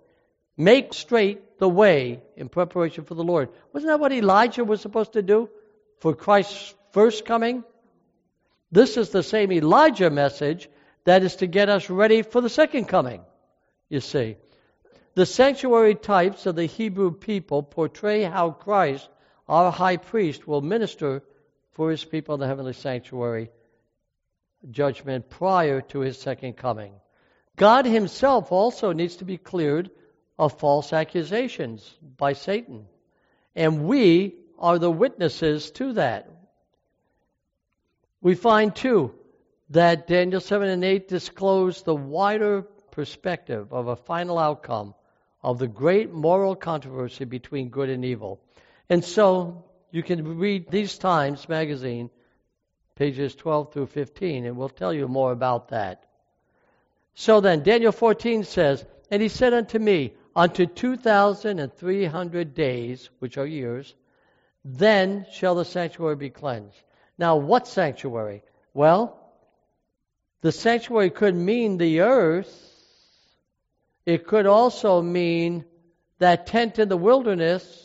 Make 0.57 0.95
straight 0.95 1.59
the 1.59 1.68
way 1.68 2.22
in 2.36 2.49
preparation 2.49 3.05
for 3.05 3.14
the 3.14 3.22
Lord. 3.22 3.51
Wasn't 3.74 3.91
that 3.91 4.01
what 4.01 4.12
Elijah 4.12 4.64
was 4.64 4.80
supposed 4.80 5.12
to 5.12 5.20
do 5.20 5.51
for 6.01 6.14
Christ's 6.14 6.74
first 6.93 7.26
coming? 7.26 7.64
This 8.72 8.97
is 8.97 9.11
the 9.11 9.22
same 9.22 9.53
Elijah 9.53 10.09
message 10.09 10.70
that 11.05 11.22
is 11.22 11.36
to 11.36 11.47
get 11.47 11.68
us 11.68 11.91
ready 11.91 12.22
for 12.22 12.41
the 12.41 12.49
second 12.49 12.86
coming, 12.86 13.20
you 13.91 14.01
see. 14.01 14.36
The 15.14 15.26
sanctuary 15.26 15.95
types 15.95 16.47
of 16.47 16.57
the 16.57 16.64
Hebrew 16.64 17.11
people 17.11 17.62
portray 17.62 18.22
how 18.22 18.53
Christ, 18.53 19.07
our 19.47 19.70
high 19.70 19.99
priest, 19.99 20.49
will 20.49 20.62
minister 20.62 21.22
for 21.72 21.91
his 21.91 22.03
people 22.03 22.36
in 22.36 22.41
the 22.41 22.47
heavenly 22.47 22.72
sanctuary 22.72 23.51
judgment 24.70 25.28
prior 25.28 25.82
to 25.93 26.01
his 26.01 26.18
second 26.18 26.55
coming. 26.57 26.95
God 27.59 27.86
himself 27.86 28.52
also 28.52 28.92
needs 28.92 29.16
to 29.16 29.24
be 29.24 29.36
cleared 29.36 29.90
of 30.38 30.59
false 30.59 30.92
accusations 30.92 31.98
by 32.16 32.32
Satan. 32.32 32.86
And 33.56 33.84
we 33.84 34.36
are 34.59 34.78
the 34.78 34.90
witnesses 34.90 35.72
to 35.72 35.94
that. 35.94 36.30
We 38.20 38.36
find, 38.36 38.74
too, 38.74 39.14
that 39.70 40.06
Daniel 40.06 40.40
7 40.40 40.68
and 40.68 40.84
8 40.84 41.09
disclose 41.09 41.82
the 41.82 41.94
wider 41.94 42.62
perspective 42.62 43.72
of 43.72 43.88
a 43.88 43.96
final 43.96 44.38
outcome 44.38 44.94
of 45.42 45.59
the 45.59 45.68
great 45.68 46.12
moral 46.12 46.56
controversy 46.56 47.24
between 47.24 47.68
good 47.68 47.90
and 47.90 48.04
evil. 48.04 48.40
And 48.88 49.04
so 49.04 49.64
you 49.90 50.02
can 50.02 50.38
read 50.38 50.70
These 50.70 50.98
Times 50.98 51.48
magazine, 51.48 52.11
pages 52.94 53.34
12 53.34 53.72
through 53.72 53.86
15, 53.86 54.46
and 54.46 54.56
we'll 54.56 54.68
tell 54.68 54.92
you 54.92 55.09
more 55.09 55.32
about 55.32 55.68
that. 55.68 56.07
So 57.21 57.41
then, 57.41 57.64
Daniel 57.64 57.91
14 57.91 58.45
says, 58.45 58.87
And 59.11 59.21
he 59.21 59.29
said 59.29 59.53
unto 59.53 59.77
me, 59.77 60.14
Unto 60.37 60.66
2,300 60.66 62.55
days, 62.55 63.11
which 63.19 63.37
are 63.39 63.45
years, 63.45 63.93
then 64.64 65.27
shall 65.33 65.57
the 65.57 65.64
sanctuary 65.64 66.14
be 66.14 66.31
cleansed. 66.31 66.81
Now, 67.19 67.35
what 67.35 67.66
sanctuary? 67.66 68.45
Well, 68.73 69.19
the 70.43 70.53
sanctuary 70.53 71.11
could 71.11 71.35
mean 71.35 71.77
the 71.77 72.03
earth, 72.03 72.55
it 74.07 74.25
could 74.25 74.47
also 74.47 75.03
mean 75.03 75.64
that 76.21 76.47
tent 76.47 76.79
in 76.79 76.89
the 76.89 76.97
wilderness. 76.97 77.85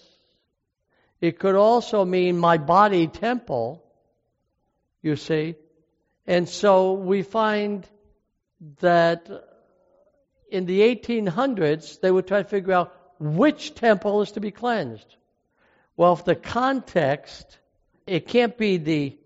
It 1.22 1.40
could 1.40 1.56
also 1.56 2.06
mean 2.06 2.38
my 2.38 2.60
body 2.60 3.08
temple, 3.08 3.84
you 5.02 5.16
see. 5.16 5.56
And 6.28 6.48
so 6.48 6.94
we 6.94 7.24
find 7.24 7.90
that 8.80 9.30
in 10.50 10.66
the 10.66 10.82
1800s, 10.82 12.00
they 12.00 12.12
would 12.12 12.28
try 12.28 12.42
to 12.42 12.48
figure 12.48 12.74
out 12.74 12.96
which 13.20 13.76
temple 13.76 14.22
is 14.22 14.32
to 14.32 14.40
be 14.40 14.52
cleansed. 14.52 15.16
Well, 15.98 16.14
if 16.14 16.26
the 16.26 16.36
context, 16.36 17.60
it 18.08 18.28
can't 18.28 18.58
be 18.58 18.78
the 18.78 19.18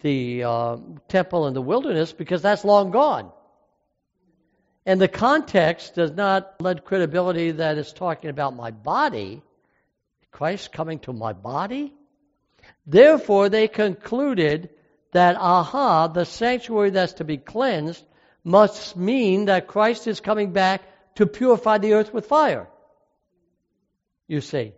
the 0.00 0.42
uh, 0.42 0.76
temple 1.06 1.46
in 1.46 1.54
the 1.54 1.62
wilderness 1.62 2.12
because 2.12 2.42
that's 2.42 2.64
long 2.64 2.90
gone. 2.90 3.30
And 4.84 5.00
the 5.00 5.06
context 5.06 5.94
does 5.94 6.10
not 6.10 6.60
lend 6.60 6.84
credibility 6.84 7.52
that 7.52 7.78
it's 7.78 7.92
talking 7.92 8.28
about 8.28 8.56
my 8.56 8.72
body. 8.72 9.42
Christ 10.32 10.72
coming 10.72 10.98
to 11.00 11.12
my 11.12 11.32
body? 11.32 11.94
Therefore, 12.84 13.48
they 13.48 13.68
concluded 13.68 14.70
that, 15.12 15.36
aha, 15.36 16.08
the 16.08 16.24
sanctuary 16.24 16.90
that's 16.90 17.14
to 17.14 17.24
be 17.24 17.36
cleansed 17.36 18.04
must 18.44 18.96
mean 18.96 19.46
that 19.46 19.66
Christ 19.66 20.06
is 20.06 20.20
coming 20.20 20.52
back 20.52 20.82
to 21.16 21.26
purify 21.26 21.78
the 21.78 21.94
earth 21.94 22.12
with 22.12 22.26
fire. 22.26 22.68
You 24.26 24.40
see. 24.40 24.72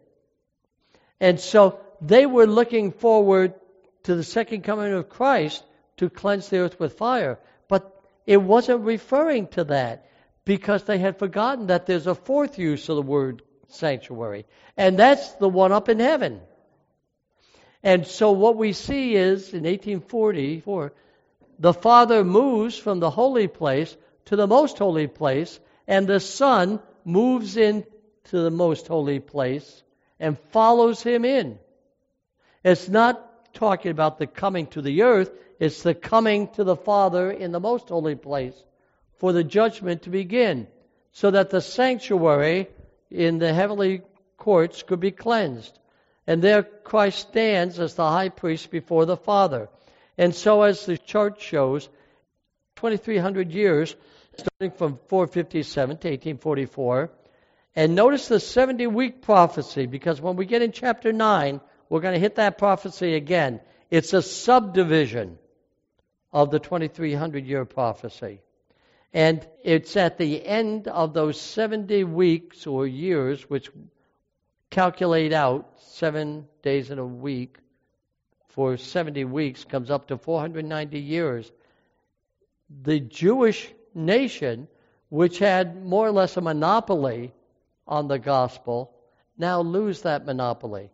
And 1.20 1.40
so 1.40 1.80
they 2.00 2.26
were 2.26 2.46
looking 2.46 2.92
forward 2.92 3.54
to 4.04 4.14
the 4.14 4.24
second 4.24 4.62
coming 4.62 4.92
of 4.92 5.08
Christ 5.08 5.62
to 5.96 6.10
cleanse 6.10 6.48
the 6.48 6.58
earth 6.58 6.78
with 6.78 6.98
fire. 6.98 7.38
But 7.68 8.02
it 8.26 8.38
wasn't 8.38 8.80
referring 8.80 9.48
to 9.48 9.64
that 9.64 10.08
because 10.44 10.84
they 10.84 10.98
had 10.98 11.18
forgotten 11.18 11.68
that 11.68 11.86
there's 11.86 12.06
a 12.06 12.14
fourth 12.14 12.58
use 12.58 12.88
of 12.88 12.96
the 12.96 13.02
word 13.02 13.42
sanctuary, 13.68 14.46
and 14.76 14.98
that's 14.98 15.32
the 15.32 15.48
one 15.48 15.72
up 15.72 15.88
in 15.88 15.98
heaven. 15.98 16.40
And 17.82 18.06
so 18.06 18.32
what 18.32 18.56
we 18.56 18.72
see 18.72 19.14
is 19.14 19.52
in 19.52 19.64
1844, 19.64 20.92
the 21.58 21.72
Father 21.72 22.24
moves 22.24 22.76
from 22.76 23.00
the 23.00 23.10
holy 23.10 23.48
place 23.48 23.96
to 24.26 24.36
the 24.36 24.46
most 24.46 24.78
holy 24.78 25.06
place, 25.06 25.60
and 25.86 26.06
the 26.06 26.20
Son 26.20 26.80
moves 27.04 27.56
into 27.56 27.84
the 28.30 28.50
most 28.50 28.88
holy 28.88 29.20
place 29.20 29.82
and 30.18 30.38
follows 30.50 31.02
him 31.02 31.24
in. 31.24 31.58
It's 32.64 32.88
not 32.88 33.52
talking 33.54 33.90
about 33.90 34.18
the 34.18 34.26
coming 34.26 34.66
to 34.68 34.82
the 34.82 35.02
earth, 35.02 35.30
it's 35.60 35.82
the 35.82 35.94
coming 35.94 36.48
to 36.54 36.64
the 36.64 36.76
Father 36.76 37.30
in 37.30 37.52
the 37.52 37.60
most 37.60 37.88
holy 37.88 38.16
place 38.16 38.54
for 39.18 39.32
the 39.32 39.44
judgment 39.44 40.02
to 40.02 40.10
begin, 40.10 40.66
so 41.12 41.30
that 41.30 41.50
the 41.50 41.60
sanctuary 41.60 42.68
in 43.10 43.38
the 43.38 43.54
heavenly 43.54 44.02
courts 44.36 44.82
could 44.82 45.00
be 45.00 45.10
cleansed. 45.10 45.78
And 46.26 46.42
there 46.42 46.62
Christ 46.62 47.28
stands 47.28 47.78
as 47.78 47.94
the 47.94 48.08
high 48.08 48.30
priest 48.30 48.70
before 48.70 49.06
the 49.06 49.16
Father. 49.16 49.68
And 50.16 50.34
so, 50.34 50.62
as 50.62 50.86
the 50.86 50.98
chart 50.98 51.40
shows, 51.40 51.88
2,300 52.76 53.50
years, 53.52 53.96
starting 54.36 54.76
from 54.76 54.98
457 55.08 55.96
to 55.98 56.08
1844. 56.08 57.10
And 57.76 57.94
notice 57.94 58.28
the 58.28 58.40
70 58.40 58.86
week 58.88 59.22
prophecy, 59.22 59.86
because 59.86 60.20
when 60.20 60.36
we 60.36 60.46
get 60.46 60.62
in 60.62 60.72
chapter 60.72 61.12
9, 61.12 61.60
we're 61.88 62.00
going 62.00 62.14
to 62.14 62.20
hit 62.20 62.36
that 62.36 62.58
prophecy 62.58 63.14
again. 63.14 63.60
It's 63.90 64.12
a 64.12 64.22
subdivision 64.22 65.38
of 66.32 66.50
the 66.50 66.58
2,300 66.58 67.46
year 67.46 67.64
prophecy. 67.64 68.40
And 69.12 69.46
it's 69.62 69.96
at 69.96 70.18
the 70.18 70.44
end 70.44 70.88
of 70.88 71.14
those 71.14 71.40
70 71.40 72.02
weeks 72.04 72.66
or 72.66 72.86
years, 72.86 73.48
which 73.48 73.70
calculate 74.70 75.32
out 75.32 75.70
seven 75.78 76.48
days 76.62 76.90
in 76.90 76.98
a 76.98 77.06
week 77.06 77.58
for 78.54 78.76
70 78.76 79.24
weeks, 79.24 79.64
comes 79.64 79.90
up 79.90 80.08
to 80.08 80.16
490 80.16 81.00
years. 81.00 81.50
The 82.82 83.00
Jewish 83.00 83.68
nation, 83.94 84.68
which 85.08 85.40
had 85.40 85.84
more 85.84 86.06
or 86.06 86.12
less 86.12 86.36
a 86.36 86.40
monopoly 86.40 87.32
on 87.86 88.06
the 88.06 88.18
gospel, 88.20 88.94
now 89.36 89.60
lose 89.60 90.02
that 90.02 90.24
monopoly. 90.24 90.90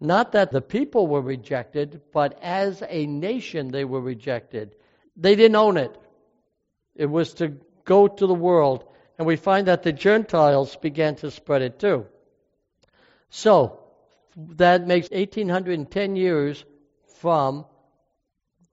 Not 0.00 0.32
that 0.32 0.50
the 0.50 0.60
people 0.60 1.06
were 1.06 1.20
rejected, 1.20 2.00
but 2.12 2.36
as 2.42 2.82
a 2.88 3.06
nation 3.06 3.70
they 3.70 3.84
were 3.84 4.00
rejected. 4.00 4.74
They 5.16 5.36
didn't 5.36 5.54
own 5.54 5.76
it. 5.76 5.96
It 6.96 7.06
was 7.06 7.34
to 7.34 7.56
go 7.84 8.08
to 8.08 8.26
the 8.26 8.34
world. 8.34 8.84
And 9.18 9.26
we 9.26 9.36
find 9.36 9.68
that 9.68 9.84
the 9.84 9.92
Gentiles 9.92 10.74
began 10.74 11.14
to 11.16 11.30
spread 11.30 11.62
it 11.62 11.78
too. 11.78 12.06
So, 13.30 13.81
that 14.36 14.86
makes 14.86 15.10
1810 15.10 16.16
years 16.16 16.64
from 17.20 17.66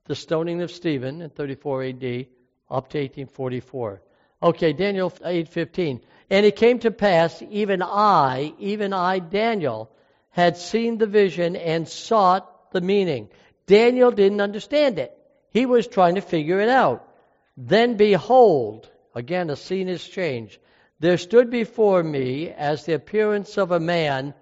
the 0.06 0.14
stoning 0.14 0.62
of 0.62 0.70
Stephen 0.70 1.22
in 1.22 1.30
34 1.30 1.84
AD 1.84 2.26
up 2.70 2.88
to 2.90 2.98
1844. 2.98 4.02
Okay, 4.42 4.72
Daniel 4.72 5.10
8:15. 5.10 6.00
And 6.30 6.46
it 6.46 6.56
came 6.56 6.78
to 6.80 6.90
pass, 6.90 7.42
even 7.50 7.82
I, 7.82 8.54
even 8.58 8.92
I, 8.92 9.18
Daniel, 9.18 9.90
had 10.30 10.56
seen 10.56 10.96
the 10.96 11.06
vision 11.06 11.56
and 11.56 11.88
sought 11.88 12.70
the 12.72 12.80
meaning. 12.80 13.28
Daniel 13.66 14.10
didn't 14.10 14.40
understand 14.40 14.98
it. 14.98 15.16
He 15.50 15.66
was 15.66 15.86
trying 15.86 16.14
to 16.14 16.20
figure 16.20 16.60
it 16.60 16.68
out. 16.68 17.06
Then 17.56 17.96
behold, 17.96 18.88
again 19.14 19.50
a 19.50 19.56
scene 19.56 19.88
is 19.88 20.06
changed. 20.06 20.58
There 21.00 21.18
stood 21.18 21.50
before 21.50 22.02
me 22.02 22.50
as 22.50 22.84
the 22.84 22.94
appearance 22.94 23.58
of 23.58 23.72
a 23.72 23.80
man, 23.80 24.34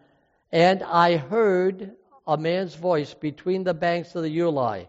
and 0.53 0.83
I 0.83 1.17
heard 1.17 1.93
a 2.27 2.37
man's 2.37 2.75
voice 2.75 3.15
between 3.15 3.65
the 3.65 3.75
banks 3.75 4.15
of 4.15 4.23
the 4.23 4.39
Ulai. 4.39 4.89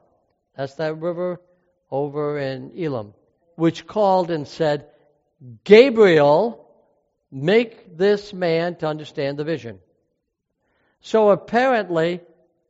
That's 0.55 0.76
that 0.76 0.97
river 0.97 1.41
over 1.89 2.38
in 2.38 2.74
Elam, 2.78 3.14
which 3.55 3.88
called 3.88 4.32
and 4.32 4.47
said, 4.47 4.88
Gabriel, 5.64 6.68
make 7.32 7.97
this 7.97 8.34
man 8.34 8.76
to 8.78 8.88
understand 8.88 9.38
the 9.38 9.43
vision. 9.43 9.80
So 11.01 11.30
apparently, 11.30 12.22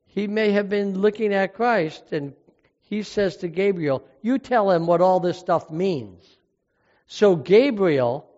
he 0.06 0.28
may 0.28 0.52
have 0.52 0.70
been 0.70 1.00
looking 1.00 1.34
at 1.34 1.56
Christ, 1.56 2.12
and 2.12 2.34
he 2.82 3.04
says 3.04 3.38
to 3.38 3.48
Gabriel, 3.48 4.04
You 4.22 4.38
tell 4.38 4.70
him 4.70 4.86
what 4.86 5.02
all 5.02 5.20
this 5.20 5.38
stuff 5.38 5.72
means. 5.72 6.24
So 7.08 7.36
Gabriel 7.36 8.30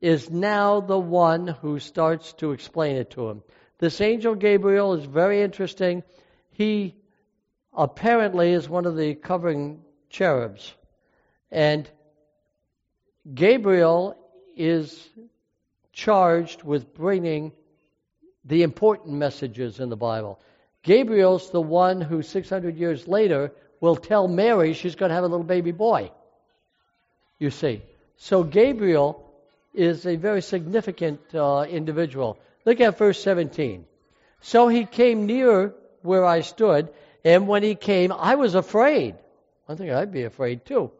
is 0.00 0.30
now 0.30 0.80
the 0.80 0.98
one 0.98 1.46
who 1.46 1.78
starts 1.78 2.32
to 2.34 2.52
explain 2.52 2.96
it 2.96 3.10
to 3.12 3.28
him. 3.28 3.42
This 3.80 4.02
angel 4.02 4.34
Gabriel 4.34 4.92
is 4.92 5.06
very 5.06 5.40
interesting. 5.40 6.02
He 6.50 6.94
apparently 7.72 8.52
is 8.52 8.68
one 8.68 8.84
of 8.84 8.94
the 8.94 9.14
covering 9.14 9.80
cherubs. 10.10 10.74
And 11.50 11.90
Gabriel 13.34 14.18
is 14.54 15.08
charged 15.94 16.62
with 16.62 16.92
bringing 16.92 17.52
the 18.44 18.64
important 18.64 19.14
messages 19.14 19.80
in 19.80 19.88
the 19.88 19.96
Bible. 19.96 20.40
Gabriel's 20.82 21.50
the 21.50 21.60
one 21.62 22.02
who 22.02 22.20
600 22.20 22.76
years 22.76 23.08
later 23.08 23.50
will 23.80 23.96
tell 23.96 24.28
Mary 24.28 24.74
she's 24.74 24.94
going 24.94 25.08
to 25.08 25.14
have 25.14 25.24
a 25.24 25.28
little 25.28 25.42
baby 25.42 25.72
boy. 25.72 26.12
You 27.38 27.48
see. 27.50 27.80
So 28.18 28.44
Gabriel 28.44 29.32
is 29.72 30.04
a 30.04 30.16
very 30.16 30.42
significant 30.42 31.20
uh, 31.34 31.62
individual. 31.62 32.38
Look 32.64 32.80
at 32.80 32.98
verse 32.98 33.22
17. 33.22 33.86
So 34.40 34.68
he 34.68 34.84
came 34.84 35.26
near 35.26 35.74
where 36.02 36.24
I 36.24 36.40
stood, 36.40 36.90
and 37.24 37.48
when 37.48 37.62
he 37.62 37.74
came, 37.74 38.12
I 38.12 38.34
was 38.36 38.54
afraid. 38.54 39.16
I 39.68 39.74
think 39.74 39.90
I'd 39.90 40.12
be 40.12 40.24
afraid 40.24 40.64
too, 40.64 40.90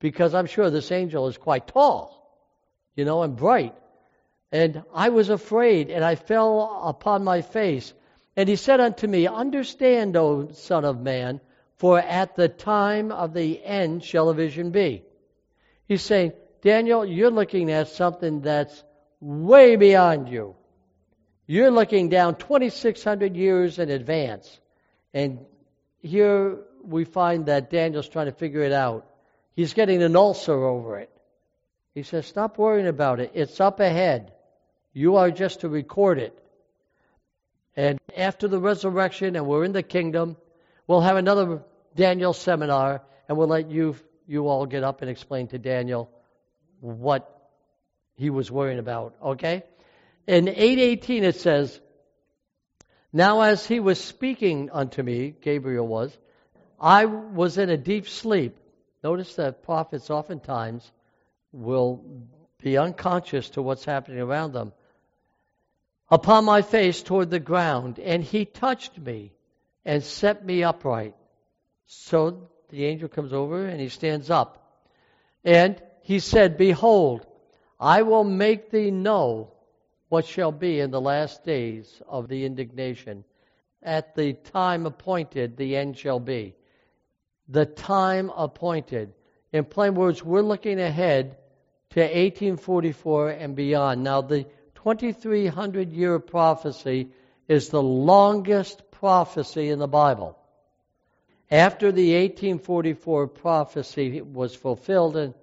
because 0.00 0.34
I'm 0.34 0.46
sure 0.46 0.70
this 0.70 0.92
angel 0.92 1.28
is 1.28 1.38
quite 1.38 1.68
tall, 1.68 2.36
you 2.96 3.04
know, 3.04 3.22
and 3.22 3.36
bright. 3.36 3.74
And 4.52 4.82
I 4.92 5.10
was 5.10 5.30
afraid, 5.30 5.90
and 5.90 6.04
I 6.04 6.16
fell 6.16 6.82
upon 6.84 7.22
my 7.22 7.42
face. 7.42 7.92
And 8.36 8.48
he 8.48 8.56
said 8.56 8.80
unto 8.80 9.06
me, 9.06 9.26
Understand, 9.26 10.16
O 10.16 10.48
Son 10.52 10.84
of 10.84 11.00
Man, 11.00 11.40
for 11.76 11.98
at 11.98 12.34
the 12.36 12.48
time 12.48 13.12
of 13.12 13.32
the 13.32 13.64
end 13.64 14.04
shall 14.04 14.28
a 14.28 14.34
vision 14.34 14.70
be. 14.70 15.02
He's 15.86 16.02
saying, 16.02 16.32
Daniel, 16.62 17.04
you're 17.04 17.30
looking 17.30 17.70
at 17.70 17.88
something 17.88 18.42
that's 18.42 18.84
way 19.20 19.76
beyond 19.76 20.28
you. 20.28 20.56
You're 21.50 21.72
looking 21.72 22.10
down 22.10 22.36
2,600 22.36 23.34
years 23.34 23.80
in 23.80 23.90
advance. 23.90 24.60
And 25.12 25.40
here 25.98 26.60
we 26.84 27.02
find 27.02 27.46
that 27.46 27.70
Daniel's 27.70 28.08
trying 28.08 28.26
to 28.26 28.32
figure 28.32 28.62
it 28.62 28.70
out. 28.70 29.04
He's 29.56 29.74
getting 29.74 30.00
an 30.00 30.14
ulcer 30.14 30.64
over 30.64 31.00
it. 31.00 31.10
He 31.92 32.04
says, 32.04 32.24
Stop 32.26 32.56
worrying 32.56 32.86
about 32.86 33.18
it. 33.18 33.32
It's 33.34 33.58
up 33.58 33.80
ahead. 33.80 34.30
You 34.92 35.16
are 35.16 35.32
just 35.32 35.62
to 35.62 35.68
record 35.68 36.20
it. 36.20 36.40
And 37.74 37.98
after 38.16 38.46
the 38.46 38.60
resurrection 38.60 39.34
and 39.34 39.44
we're 39.44 39.64
in 39.64 39.72
the 39.72 39.82
kingdom, 39.82 40.36
we'll 40.86 41.00
have 41.00 41.16
another 41.16 41.64
Daniel 41.96 42.32
seminar 42.32 43.02
and 43.28 43.36
we'll 43.36 43.48
let 43.48 43.68
you 43.68 43.96
you 44.28 44.46
all 44.46 44.66
get 44.66 44.84
up 44.84 45.02
and 45.02 45.10
explain 45.10 45.48
to 45.48 45.58
Daniel 45.58 46.12
what 46.78 47.50
he 48.14 48.30
was 48.30 48.52
worrying 48.52 48.78
about, 48.78 49.16
okay? 49.20 49.64
In 50.26 50.48
818 50.48 51.24
it 51.24 51.36
says, 51.36 51.80
Now, 53.12 53.40
as 53.40 53.66
he 53.66 53.80
was 53.80 54.02
speaking 54.02 54.70
unto 54.70 55.02
me, 55.02 55.34
Gabriel 55.40 55.86
was, 55.86 56.16
I 56.80 57.04
was 57.06 57.58
in 57.58 57.70
a 57.70 57.76
deep 57.76 58.08
sleep. 58.08 58.56
Notice 59.02 59.34
that 59.36 59.62
prophets 59.62 60.10
oftentimes 60.10 60.90
will 61.52 62.04
be 62.62 62.76
unconscious 62.76 63.50
to 63.50 63.62
what's 63.62 63.84
happening 63.84 64.20
around 64.20 64.52
them. 64.52 64.72
Upon 66.10 66.44
my 66.44 66.62
face 66.62 67.02
toward 67.02 67.30
the 67.30 67.40
ground, 67.40 67.98
and 67.98 68.22
he 68.22 68.44
touched 68.44 68.98
me 68.98 69.32
and 69.84 70.02
set 70.02 70.44
me 70.44 70.62
upright. 70.62 71.14
So 71.86 72.50
the 72.68 72.84
angel 72.84 73.08
comes 73.08 73.32
over 73.32 73.66
and 73.66 73.80
he 73.80 73.88
stands 73.88 74.30
up. 74.30 74.82
And 75.44 75.80
he 76.02 76.18
said, 76.18 76.58
Behold, 76.58 77.26
I 77.78 78.02
will 78.02 78.24
make 78.24 78.70
thee 78.70 78.90
know 78.90 79.52
what 80.10 80.26
shall 80.26 80.52
be 80.52 80.80
in 80.80 80.90
the 80.90 81.00
last 81.00 81.44
days 81.44 82.02
of 82.08 82.28
the 82.28 82.44
indignation. 82.44 83.24
At 83.80 84.14
the 84.16 84.34
time 84.34 84.84
appointed, 84.84 85.56
the 85.56 85.76
end 85.76 85.96
shall 85.96 86.18
be. 86.18 86.54
The 87.48 87.64
time 87.64 88.30
appointed. 88.36 89.14
In 89.52 89.64
plain 89.64 89.94
words, 89.94 90.22
we're 90.22 90.42
looking 90.42 90.80
ahead 90.80 91.38
to 91.90 92.00
1844 92.00 93.30
and 93.30 93.54
beyond. 93.54 94.02
Now, 94.02 94.20
the 94.20 94.46
2300 94.74 95.92
year 95.92 96.18
prophecy 96.18 97.10
is 97.46 97.68
the 97.68 97.82
longest 97.82 98.90
prophecy 98.90 99.70
in 99.70 99.78
the 99.78 99.88
Bible. 99.88 100.36
After 101.52 101.92
the 101.92 102.14
1844 102.14 103.28
prophecy 103.28 104.20
was 104.22 104.56
fulfilled, 104.56 105.16
and 105.16 105.34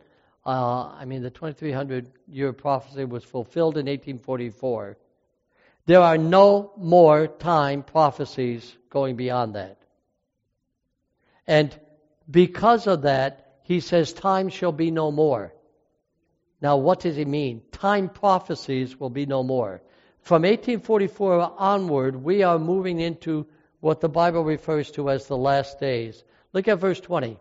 uh, 0.47 0.95
I 0.97 1.05
mean 1.05 1.21
the 1.21 1.29
2300 1.29 2.09
year 2.27 2.53
prophecy 2.53 3.05
was 3.05 3.23
fulfilled 3.23 3.77
in 3.77 3.85
1844, 3.85 4.97
there 5.85 6.01
are 6.01 6.17
no 6.17 6.71
more 6.77 7.27
time 7.27 7.83
prophecies 7.83 8.75
going 8.89 9.15
beyond 9.15 9.55
that. 9.55 9.77
And 11.45 11.77
because 12.29 12.87
of 12.87 13.03
that, 13.03 13.59
he 13.63 13.79
says, 13.79 14.13
Time 14.13 14.49
shall 14.49 14.71
be 14.71 14.91
no 14.91 15.11
more. 15.11 15.53
Now, 16.61 16.77
what 16.77 17.01
does 17.01 17.15
he 17.15 17.25
mean? 17.25 17.61
Time 17.71 18.09
prophecies 18.09 18.99
will 18.99 19.09
be 19.09 19.25
no 19.25 19.43
more. 19.43 19.81
From 20.21 20.41
1844 20.41 21.55
onward, 21.57 22.15
we 22.15 22.43
are 22.43 22.59
moving 22.59 22.99
into 22.99 23.45
what 23.79 24.01
the 24.01 24.09
Bible 24.09 24.43
refers 24.43 24.91
to 24.91 25.09
as 25.09 25.27
the 25.27 25.37
last 25.37 25.79
days. 25.79 26.23
Look 26.51 26.67
at 26.67 26.79
verse 26.79 26.99
20. 26.99 27.37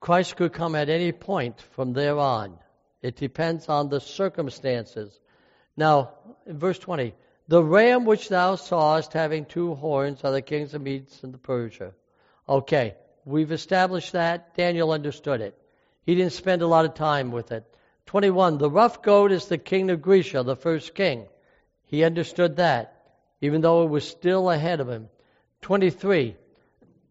Christ 0.00 0.36
could 0.36 0.52
come 0.52 0.74
at 0.74 0.88
any 0.88 1.12
point 1.12 1.60
from 1.60 1.92
there 1.92 2.18
on. 2.18 2.58
It 3.02 3.16
depends 3.16 3.68
on 3.68 3.88
the 3.88 4.00
circumstances. 4.00 5.18
Now, 5.76 6.14
in 6.46 6.58
verse 6.58 6.78
20, 6.78 7.14
the 7.46 7.62
ram 7.62 8.04
which 8.04 8.28
thou 8.28 8.56
sawest 8.56 9.12
having 9.12 9.44
two 9.44 9.74
horns 9.74 10.22
are 10.24 10.32
the 10.32 10.42
kings 10.42 10.74
of 10.74 10.82
Medes 10.82 11.22
and 11.22 11.32
the 11.32 11.38
Persia. 11.38 11.92
Okay, 12.48 12.94
we've 13.24 13.52
established 13.52 14.12
that. 14.12 14.54
Daniel 14.54 14.92
understood 14.92 15.40
it. 15.40 15.56
He 16.04 16.14
didn't 16.14 16.32
spend 16.32 16.62
a 16.62 16.66
lot 16.66 16.84
of 16.84 16.94
time 16.94 17.30
with 17.30 17.52
it. 17.52 17.64
21, 18.06 18.58
the 18.58 18.70
rough 18.70 19.02
goat 19.02 19.32
is 19.32 19.46
the 19.46 19.58
king 19.58 19.90
of 19.90 20.02
Grecia, 20.02 20.42
the 20.42 20.56
first 20.56 20.94
king. 20.94 21.26
He 21.84 22.04
understood 22.04 22.56
that 22.56 22.98
even 23.40 23.60
though 23.60 23.84
it 23.84 23.90
was 23.90 24.08
still 24.08 24.50
ahead 24.50 24.80
of 24.80 24.88
him. 24.88 25.08
23. 25.62 26.36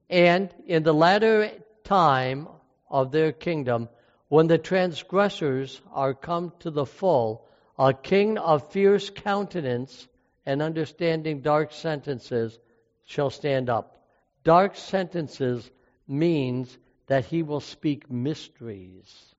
And 0.10 0.54
in 0.66 0.84
the 0.84 0.94
latter 0.94 1.52
time 1.84 2.48
of 2.90 3.12
their 3.12 3.32
kingdom, 3.32 3.90
when 4.30 4.48
the 4.48 4.58
transgressors 4.58 5.82
are 5.92 6.14
come 6.14 6.54
to 6.60 6.72
the 6.72 6.86
full, 6.86 7.46
a 7.78 7.94
king 7.94 8.38
of 8.38 8.72
fierce 8.72 9.10
countenance 9.10 10.08
and 10.46 10.62
understanding 10.62 11.42
dark 11.42 11.72
sentences 11.72 12.58
shall 13.06 13.30
stand 13.30 13.70
up. 13.70 14.04
Dark 14.44 14.76
sentences 14.76 15.70
means 16.08 16.78
that 17.08 17.26
he 17.26 17.44
will 17.44 17.60
speak 17.60 18.10
mysteries, 18.10 19.36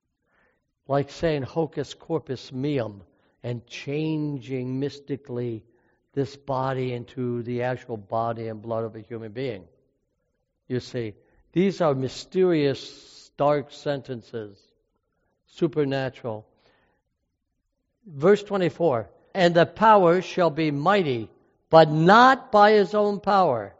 like 0.87 1.09
saying 1.11 1.43
hocus 1.43 1.93
corpus 1.93 2.51
meum 2.51 3.03
and 3.43 3.65
changing 3.67 4.79
mystically 4.79 5.63
this 6.13 6.35
body 6.35 6.93
into 6.93 7.43
the 7.43 7.63
actual 7.63 7.97
body 7.97 8.47
and 8.47 8.61
blood 8.61 8.83
of 8.83 8.95
a 8.95 9.01
human 9.01 9.31
being. 9.31 9.63
You 10.67 10.79
see, 10.79 11.13
these 11.53 11.81
are 11.81 11.95
mysterious, 11.95 13.18
dark 13.39 13.71
sentences, 13.71 14.59
supernatural. 15.47 16.45
Verse 18.05 18.43
24 18.43 19.09
And 19.33 19.55
the 19.55 19.65
power 19.65 20.21
shall 20.21 20.49
be 20.49 20.71
mighty, 20.71 21.29
but 21.69 21.89
not 21.89 22.51
by 22.51 22.73
his 22.73 22.93
own 22.93 23.21
power. 23.21 23.73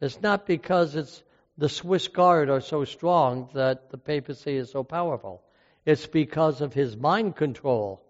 It's 0.00 0.20
not 0.20 0.44
because 0.44 0.96
it's 0.96 1.22
the 1.56 1.68
Swiss 1.68 2.08
Guard 2.08 2.50
are 2.50 2.60
so 2.60 2.84
strong 2.84 3.48
that 3.54 3.90
the 3.90 3.96
papacy 3.96 4.56
is 4.56 4.72
so 4.72 4.82
powerful. 4.82 5.40
It's 5.84 6.08
because 6.08 6.60
of 6.60 6.74
his 6.74 6.96
mind 6.96 7.36
control 7.36 8.02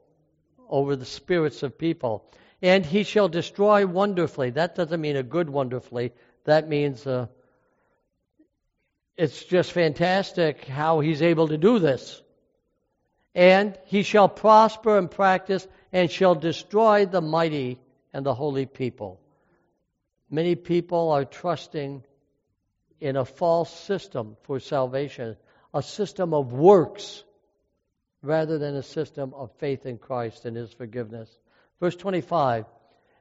over 0.67 0.97
the 0.97 1.05
spirits 1.05 1.63
of 1.63 1.77
people 1.77 2.25
and 2.63 2.87
he 2.87 3.03
shall 3.03 3.29
destroy 3.29 3.87
wonderfully. 3.87 4.49
That 4.49 4.75
doesn't 4.75 5.01
mean 5.01 5.17
a 5.17 5.23
good 5.23 5.51
wonderfully. 5.51 6.15
That 6.45 6.69
means 6.69 7.07
uh, 7.07 7.27
it's 9.17 9.45
just 9.45 9.73
fantastic 9.73 10.65
how 10.65 11.01
he's 11.01 11.23
able 11.23 11.49
to 11.49 11.59
do 11.59 11.79
this. 11.79 12.21
And 13.35 13.79
he 13.85 14.03
shall 14.03 14.29
prosper 14.29 14.99
and 14.99 15.11
practice 15.11 15.67
and 15.93 16.11
shall 16.11 16.35
destroy 16.35 17.07
the 17.07 17.21
mighty 17.21 17.79
and 18.13 18.25
the 18.25 18.35
holy 18.35 18.67
people. 18.67 19.21
Many 20.31 20.55
people 20.55 21.13
are 21.13 21.25
trusting 21.25 22.03
in 23.01 23.17
a 23.17 23.25
false 23.25 23.71
system 23.71 24.37
for 24.43 24.59
salvation, 24.59 25.37
a 25.73 25.83
system 25.83 26.35
of 26.35 26.53
works 26.53 27.23
rather 28.23 28.59
than 28.59 28.75
a 28.75 28.83
system 28.83 29.35
of 29.35 29.53
faith 29.59 29.87
in 29.87 29.99
Christ 29.99 30.45
and 30.45 30.57
his 30.57 30.73
forgiveness. 30.73 31.31
Verse 31.81 31.97
25 31.97 32.65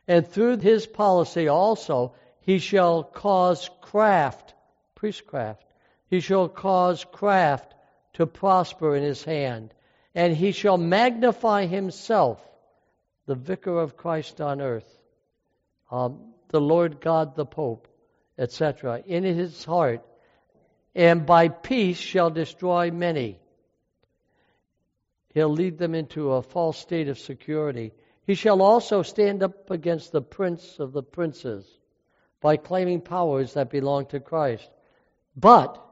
And 0.08 0.28
through 0.28 0.58
his 0.58 0.88
policy 0.88 1.48
also 1.48 2.14
he 2.40 2.60
shall 2.60 3.04
cause 3.04 3.70
craft, 3.82 4.54
priestcraft, 4.96 5.65
he 6.16 6.22
shall 6.22 6.48
cause 6.50 7.06
craft 7.12 7.76
to 8.14 8.26
prosper 8.26 8.96
in 8.96 9.04
his 9.04 9.24
hand, 9.24 9.74
and 10.14 10.36
he 10.36 10.52
shall 10.52 10.78
magnify 10.78 11.66
himself, 11.66 12.42
the 13.26 13.36
vicar 13.36 13.80
of 13.80 13.98
Christ 13.98 14.40
on 14.40 14.62
earth, 14.62 15.00
um, 15.92 16.34
the 16.50 16.62
Lord 16.62 17.02
God 17.02 17.36
the 17.36 17.46
Pope, 17.46 17.88
etc., 18.38 19.04
in 19.06 19.24
his 19.24 19.64
heart, 19.66 20.06
and 20.94 21.26
by 21.26 21.50
peace 21.50 21.98
shall 21.98 22.30
destroy 22.30 22.92
many. 22.92 23.40
He'll 25.34 25.50
lead 25.50 25.78
them 25.78 25.96
into 25.96 26.32
a 26.32 26.42
false 26.42 26.78
state 26.78 27.10
of 27.10 27.20
security 27.20 27.92
he 28.26 28.34
shall 28.34 28.62
also 28.62 29.04
stand 29.04 29.44
up 29.44 29.70
against 29.70 30.12
the 30.12 30.22
prince 30.22 30.80
of 30.80 30.94
the 30.94 31.04
princes 31.04 31.66
by 32.42 32.58
claiming 32.58 33.02
powers 33.02 33.54
that 33.54 33.70
belong 33.70 34.08
to 34.08 34.20
Christ. 34.20 34.68
But 35.36 35.85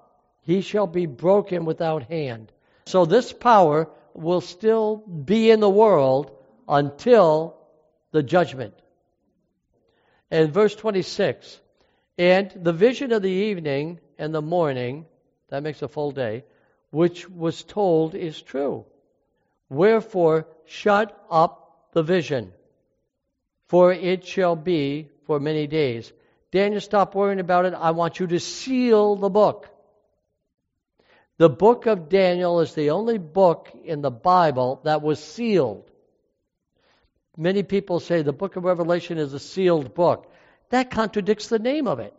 he 0.43 0.61
shall 0.61 0.87
be 0.87 1.05
broken 1.05 1.65
without 1.65 2.03
hand. 2.03 2.51
So 2.85 3.05
this 3.05 3.33
power 3.33 3.89
will 4.13 4.41
still 4.41 4.97
be 4.97 5.49
in 5.49 5.59
the 5.59 5.69
world 5.69 6.31
until 6.67 7.55
the 8.11 8.23
judgment. 8.23 8.73
And 10.29 10.53
verse 10.53 10.75
26 10.75 11.59
And 12.17 12.51
the 12.55 12.73
vision 12.73 13.11
of 13.11 13.21
the 13.21 13.29
evening 13.29 13.99
and 14.17 14.33
the 14.33 14.41
morning, 14.41 15.05
that 15.49 15.63
makes 15.63 15.81
a 15.81 15.87
full 15.87 16.11
day, 16.11 16.43
which 16.91 17.29
was 17.29 17.63
told 17.63 18.13
is 18.13 18.41
true. 18.41 18.85
Wherefore, 19.69 20.47
shut 20.65 21.17
up 21.31 21.89
the 21.93 22.03
vision, 22.03 22.53
for 23.67 23.91
it 23.93 24.25
shall 24.25 24.55
be 24.55 25.09
for 25.25 25.39
many 25.39 25.67
days. 25.67 26.11
Daniel, 26.51 26.81
stop 26.81 27.15
worrying 27.15 27.39
about 27.39 27.65
it. 27.65 27.73
I 27.73 27.91
want 27.91 28.19
you 28.19 28.27
to 28.27 28.39
seal 28.39 29.15
the 29.15 29.29
book. 29.29 29.72
The 31.37 31.49
book 31.49 31.87
of 31.87 32.09
Daniel 32.09 32.59
is 32.59 32.73
the 32.73 32.91
only 32.91 33.17
book 33.17 33.71
in 33.83 34.01
the 34.01 34.11
Bible 34.11 34.81
that 34.83 35.01
was 35.01 35.23
sealed. 35.23 35.89
Many 37.35 37.63
people 37.63 37.99
say 37.99 38.21
the 38.21 38.31
book 38.31 38.55
of 38.55 38.63
Revelation 38.63 39.17
is 39.17 39.33
a 39.33 39.39
sealed 39.39 39.95
book. 39.95 40.31
That 40.69 40.91
contradicts 40.91 41.47
the 41.47 41.59
name 41.59 41.87
of 41.87 41.99
it. 41.99 42.13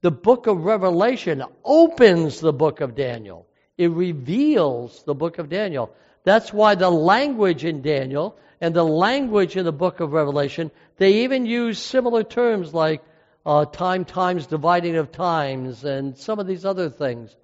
The 0.00 0.10
book 0.10 0.46
of 0.46 0.64
Revelation 0.64 1.44
opens 1.64 2.40
the 2.40 2.52
book 2.52 2.80
of 2.80 2.96
Daniel. 2.96 3.46
It 3.76 3.90
reveals 3.90 5.02
the 5.04 5.14
book 5.14 5.38
of 5.38 5.48
Daniel. 5.48 5.92
That's 6.24 6.52
why 6.52 6.74
the 6.74 6.90
language 6.90 7.64
in 7.64 7.82
Daniel 7.82 8.36
and 8.60 8.74
the 8.74 8.84
language 8.84 9.56
in 9.56 9.64
the 9.64 9.72
book 9.72 10.00
of 10.00 10.12
Revelation, 10.12 10.72
they 10.96 11.24
even 11.24 11.46
use 11.46 11.78
similar 11.78 12.24
terms 12.24 12.74
like 12.74 13.02
uh, 13.46 13.64
time 13.64 14.04
times 14.04 14.46
dividing 14.46 14.96
of 14.96 15.12
times 15.12 15.84
and 15.84 16.16
some 16.16 16.40
of 16.40 16.46
these 16.48 16.64
other 16.64 16.90
things. 16.90 17.34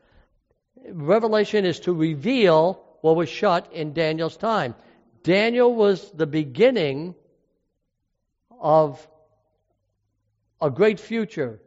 Revelation 0.91 1.65
is 1.65 1.81
to 1.81 1.93
reveal 1.93 2.83
what 3.01 3.17
was 3.17 3.29
shut 3.29 3.73
in 3.73 3.93
Daniel's 3.93 4.37
time. 4.37 4.75
Daniel 5.23 5.75
was 5.75 6.11
the 6.11 6.27
beginning 6.27 7.15
of 8.61 9.07
a 10.61 10.71
great 10.71 11.01
future. 11.01 11.61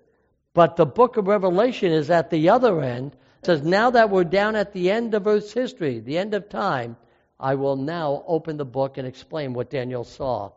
But 0.53 0.76
the 0.76 0.85
book 0.85 1.18
of 1.18 1.27
Revelation 1.27 1.91
is 1.91 2.10
at 2.10 2.31
the 2.31 2.49
other 2.49 2.81
end. 2.81 3.15
It 3.41 3.45
says, 3.45 3.61
Now 3.61 3.91
that 3.91 4.10
we're 4.10 4.23
down 4.23 4.56
at 4.56 4.73
the 4.73 4.89
end 4.89 5.14
of 5.14 5.27
Earth's 5.27 5.53
history, 5.53 5.99
the 5.99 6.18
end 6.18 6.34
of 6.34 6.49
time, 6.49 6.98
I 7.39 7.56
will 7.56 7.76
now 7.76 8.23
open 8.26 8.57
the 8.57 8.65
book 8.65 8.98
and 8.98 9.07
explain 9.07 9.53
what 9.53 9.69
Daniel 9.69 10.03
saw. 10.03 10.52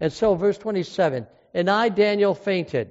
And 0.00 0.12
so, 0.12 0.34
verse 0.34 0.58
27 0.58 1.26
And 1.54 1.70
I, 1.70 1.88
Daniel, 1.88 2.34
fainted. 2.34 2.90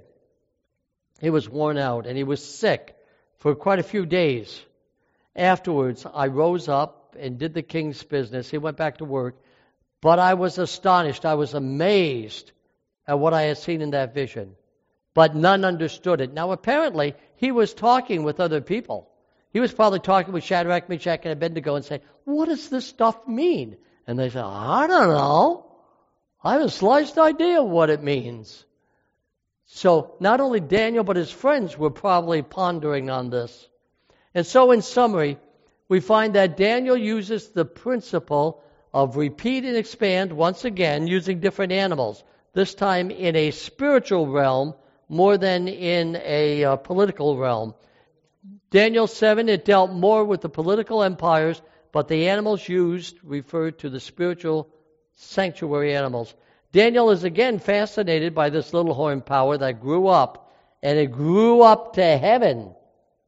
He 1.20 1.30
was 1.30 1.50
worn 1.50 1.78
out 1.78 2.08
and 2.08 2.18
he 2.18 2.24
was 2.24 2.44
sick 2.44 2.96
for 3.38 3.56
quite 3.56 3.80
a 3.80 3.84
few 3.84 4.06
days. 4.06 4.62
Afterwards, 5.36 6.06
I 6.12 6.28
rose 6.28 6.68
up 6.68 7.16
and 7.20 7.38
did 7.38 7.53
the 7.53 7.62
king's 7.62 8.02
business. 8.03 8.49
He 8.49 8.57
went 8.57 8.78
back 8.78 8.98
to 8.99 9.06
work. 9.06 9.36
But 10.02 10.20
I 10.20 10.36
was 10.36 10.57
astonished. 10.57 11.26
I 11.26 11.36
was 11.36 11.53
amazed 11.53 12.52
at 13.07 13.20
what 13.20 13.34
I 13.34 13.44
had 13.44 13.57
seen 13.57 13.82
in 13.82 13.91
that 13.91 14.14
vision 14.14 14.56
but 15.16 15.34
none 15.34 15.66
understood 15.66 16.22
it. 16.22 16.34
Now, 16.34 16.52
apparently, 16.52 17.16
he 17.38 17.52
was 17.52 17.74
talking 17.74 18.24
with 18.24 18.40
other 18.40 18.62
people. 18.62 19.10
He 19.52 19.62
was 19.62 19.74
probably 19.74 20.02
talking 20.02 20.34
with 20.34 20.44
Shadrach, 20.44 20.90
Meshach, 20.90 21.22
and 21.24 21.32
Abednego 21.32 21.76
and 21.76 21.86
saying, 21.86 22.02
What 22.26 22.49
does 22.49 22.70
this 22.70 22.86
stuff 22.86 23.26
mean? 23.26 23.78
And 24.06 24.20
they 24.20 24.30
said, 24.30 24.44
I 24.44 24.86
don't 24.86 25.07
know. 25.07 25.72
I 26.44 26.53
have 26.53 26.62
a 26.62 26.70
sliced 26.70 27.18
idea 27.18 27.62
of 27.62 27.70
what 27.70 27.90
it 27.90 28.03
means. 28.03 28.66
So, 29.68 30.16
not 30.20 30.41
only 30.41 30.60
Daniel, 30.60 31.06
but 31.06 31.16
his 31.16 31.32
friends 31.32 31.76
were 31.78 31.90
probably 31.90 32.41
pondering 32.44 33.10
on 33.10 33.30
this. 33.30 33.68
And 34.36 34.45
so, 34.45 34.72
in 34.72 34.82
summary, 34.82 35.40
we 35.88 36.02
find 36.02 36.36
that 36.36 36.57
Daniel 36.57 36.98
uses 36.98 37.49
the 37.49 37.64
principle 37.64 38.62
of 38.94 39.16
repeat 39.16 39.64
and 39.64 39.78
expand 39.78 40.34
once 40.34 40.66
again 40.66 41.07
using 41.07 41.40
different 41.40 41.72
animals, 41.72 42.22
this 42.53 42.76
time 42.76 43.12
in 43.12 43.38
a 43.38 43.52
spiritual 43.52 44.28
realm 44.28 44.74
more 45.07 45.38
than 45.38 45.70
in 45.70 46.20
a 46.22 46.66
uh, 46.66 46.76
political 46.76 47.38
realm. 47.38 47.76
Daniel 48.72 49.07
7, 49.07 49.48
it 49.48 49.64
dealt 49.64 49.91
more 49.91 50.26
with 50.26 50.41
the 50.41 50.49
political 50.49 51.02
empires, 51.02 51.62
but 51.94 52.10
the 52.10 52.28
animals 52.28 52.68
used 52.68 53.18
referred 53.24 53.80
to 53.80 53.90
the 53.90 53.99
spiritual 54.02 54.68
sanctuary 55.16 55.95
animals. 55.95 56.34
Daniel 56.74 57.10
is 57.12 57.24
again 57.24 57.57
fascinated 57.57 58.36
by 58.36 58.49
this 58.49 58.74
little 58.74 58.94
horn 58.94 59.22
power 59.22 59.57
that 59.57 59.80
grew 59.80 60.07
up, 60.07 60.52
and 60.84 60.99
it 60.99 61.12
grew 61.12 61.62
up 61.62 61.94
to 61.94 62.18
heaven. 62.18 62.76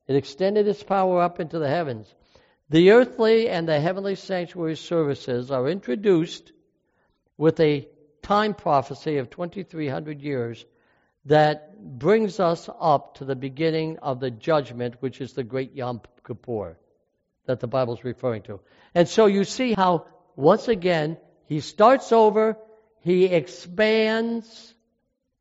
It 0.07 0.15
extended 0.15 0.67
its 0.67 0.83
power 0.83 1.21
up 1.21 1.39
into 1.39 1.59
the 1.59 1.67
heavens. 1.67 2.13
The 2.69 2.91
earthly 2.91 3.49
and 3.49 3.67
the 3.67 3.79
heavenly 3.79 4.15
sanctuary 4.15 4.75
services 4.75 5.51
are 5.51 5.67
introduced 5.67 6.51
with 7.37 7.59
a 7.59 7.87
time 8.21 8.53
prophecy 8.53 9.17
of 9.17 9.29
2,300 9.29 10.21
years 10.21 10.65
that 11.25 11.99
brings 11.99 12.39
us 12.39 12.69
up 12.79 13.15
to 13.15 13.25
the 13.25 13.35
beginning 13.35 13.97
of 13.99 14.19
the 14.19 14.31
judgment, 14.31 14.95
which 15.01 15.21
is 15.21 15.33
the 15.33 15.43
great 15.43 15.73
Yom 15.73 16.01
Kippur 16.25 16.77
that 17.45 17.59
the 17.59 17.67
Bible 17.67 17.93
is 17.93 18.03
referring 18.03 18.43
to. 18.43 18.59
And 18.95 19.07
so 19.07 19.25
you 19.25 19.43
see 19.43 19.73
how, 19.73 20.05
once 20.35 20.67
again, 20.67 21.17
he 21.45 21.59
starts 21.59 22.11
over, 22.11 22.57
he 23.01 23.25
expands 23.25 24.73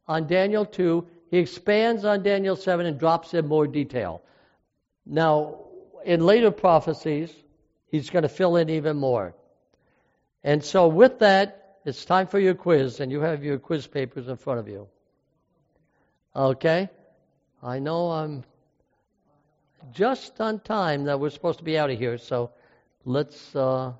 on 0.06 0.26
Daniel 0.26 0.64
2, 0.64 1.06
he 1.30 1.38
expands 1.38 2.04
on 2.04 2.22
Daniel 2.22 2.56
7 2.56 2.86
and 2.86 2.98
drops 2.98 3.34
in 3.34 3.46
more 3.46 3.66
detail. 3.66 4.22
Now, 5.06 5.60
in 6.04 6.26
later 6.26 6.50
prophecies, 6.50 7.32
he's 7.86 8.10
going 8.10 8.24
to 8.24 8.28
fill 8.28 8.56
in 8.56 8.68
even 8.68 8.96
more. 8.96 9.34
And 10.42 10.62
so, 10.64 10.88
with 10.88 11.20
that, 11.20 11.78
it's 11.84 12.04
time 12.04 12.26
for 12.26 12.38
your 12.40 12.54
quiz, 12.54 13.00
and 13.00 13.12
you 13.12 13.20
have 13.20 13.44
your 13.44 13.58
quiz 13.58 13.86
papers 13.86 14.28
in 14.28 14.36
front 14.36 14.60
of 14.60 14.68
you. 14.68 14.88
Okay? 16.34 16.90
I 17.62 17.78
know 17.78 18.10
I'm 18.10 18.44
just 19.92 20.40
on 20.40 20.60
time 20.60 21.04
that 21.04 21.20
we're 21.20 21.30
supposed 21.30 21.58
to 21.58 21.64
be 21.64 21.78
out 21.78 21.90
of 21.90 21.98
here, 21.98 22.18
so 22.18 22.50
let's 23.04 23.54
uh, 23.54 23.92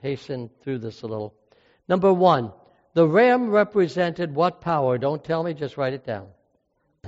hasten 0.00 0.50
through 0.62 0.78
this 0.78 1.02
a 1.02 1.06
little. 1.06 1.34
Number 1.88 2.12
one, 2.12 2.52
the 2.94 3.06
ram 3.06 3.50
represented 3.50 4.34
what 4.34 4.60
power? 4.60 4.98
Don't 4.98 5.24
tell 5.24 5.42
me, 5.42 5.54
just 5.54 5.76
write 5.76 5.94
it 5.94 6.04
down. 6.04 6.28